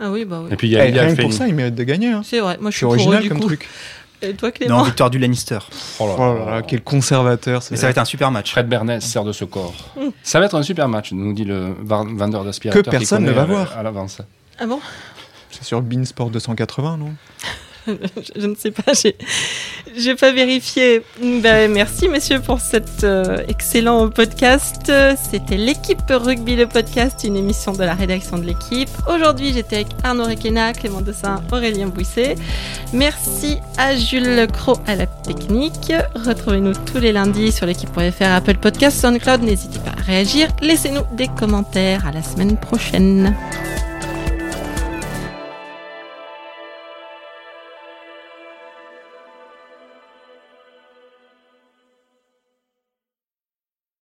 Ah 0.02 0.10
oui, 0.10 0.24
bah 0.24 0.40
oui. 0.42 0.48
Et 0.52 0.56
puis 0.56 0.68
il 0.68 0.70
y 0.70 0.76
a, 0.78 0.88
Eh, 0.88 0.92
y 0.92 0.98
a 0.98 1.02
rien 1.02 1.14
que 1.14 1.20
pour 1.20 1.30
une- 1.30 1.36
ça, 1.36 1.46
ils 1.46 1.54
méritent 1.54 1.74
de 1.74 1.84
gagner. 1.84 2.08
Hein. 2.08 2.22
C'est 2.24 2.40
vrai, 2.40 2.56
moi 2.58 2.70
je 2.70 2.76
suis 2.76 2.80
C'est 2.80 2.86
pour 2.86 2.94
eux 2.94 2.96
original 2.96 3.22
du 3.22 3.28
comme 3.28 3.40
coup. 3.40 3.46
truc. 3.48 3.68
Et 4.22 4.34
toi 4.34 4.50
Clément 4.52 4.78
Non, 4.78 4.82
victoire 4.84 5.10
du 5.10 5.18
Lannister. 5.18 5.58
Oh 5.98 6.06
là 6.06 6.14
Oh 6.18 6.34
là 6.38 6.50
là, 6.56 6.62
quel 6.62 6.82
conservateur. 6.82 7.62
Mais 7.70 7.76
ça 7.76 7.86
va 7.86 7.90
être 7.90 7.98
un 7.98 8.04
super 8.04 8.30
match. 8.30 8.52
Fred 8.52 8.68
Bernès 8.68 9.04
sert 9.04 9.24
de 9.24 9.32
ce 9.32 9.44
corps. 9.44 9.74
Ça 10.22 10.40
va 10.40 10.46
être 10.46 10.56
un 10.56 10.62
super 10.62 10.88
match, 10.88 11.12
nous 11.12 11.32
dit 11.32 11.44
le 11.44 11.74
vendeur 11.82 12.44
d'aspirateurs. 12.44 12.82
Que 12.82 12.90
personne 12.90 13.24
ne 13.24 13.32
va 13.32 13.44
voir. 13.44 13.76
À 13.76 13.82
l'avance. 13.82 14.20
Ah 14.58 14.66
bon? 14.66 14.80
C'est 15.50 15.64
sur 15.64 15.82
Beansport 15.82 16.30
280, 16.30 16.98
non? 16.98 17.14
je, 18.36 18.46
ne 18.46 18.54
sais 18.54 18.70
pas, 18.70 18.92
j'ai 18.92 19.16
j'ai 19.96 20.14
pas 20.14 20.32
vérifié. 20.32 21.02
Ben, 21.20 21.70
merci 21.70 22.08
messieurs 22.08 22.40
pour 22.40 22.60
cet 22.60 23.04
euh, 23.04 23.38
excellent 23.48 24.08
podcast. 24.08 24.92
C'était 25.30 25.56
l'équipe 25.56 26.00
rugby 26.08 26.56
le 26.56 26.66
podcast, 26.66 27.22
une 27.24 27.36
émission 27.36 27.72
de 27.72 27.84
la 27.84 27.94
rédaction 27.94 28.38
de 28.38 28.44
l'équipe. 28.44 28.90
Aujourd'hui 29.08 29.52
j'étais 29.52 29.76
avec 29.76 29.88
Arnaud 30.02 30.24
Requena, 30.24 30.72
Clément 30.72 31.00
Dessin, 31.00 31.42
Aurélien 31.52 31.88
Bouisset. 31.88 32.34
Merci 32.92 33.58
à 33.78 33.96
Jules 33.96 34.46
Cro 34.52 34.76
à 34.86 34.96
la 34.96 35.06
technique. 35.06 35.92
Retrouvez-nous 36.14 36.74
tous 36.86 36.98
les 36.98 37.12
lundis 37.12 37.52
sur 37.52 37.66
l'équipe.fr, 37.66 38.22
Apple 38.22 38.56
Podcast, 38.56 39.00
SoundCloud. 39.00 39.42
N'hésitez 39.42 39.78
pas 39.78 39.92
à 39.98 40.02
réagir. 40.02 40.48
Laissez-nous 40.60 41.02
des 41.16 41.28
commentaires. 41.28 42.06
À 42.06 42.12
la 42.12 42.22
semaine 42.22 42.56
prochaine. 42.56 43.36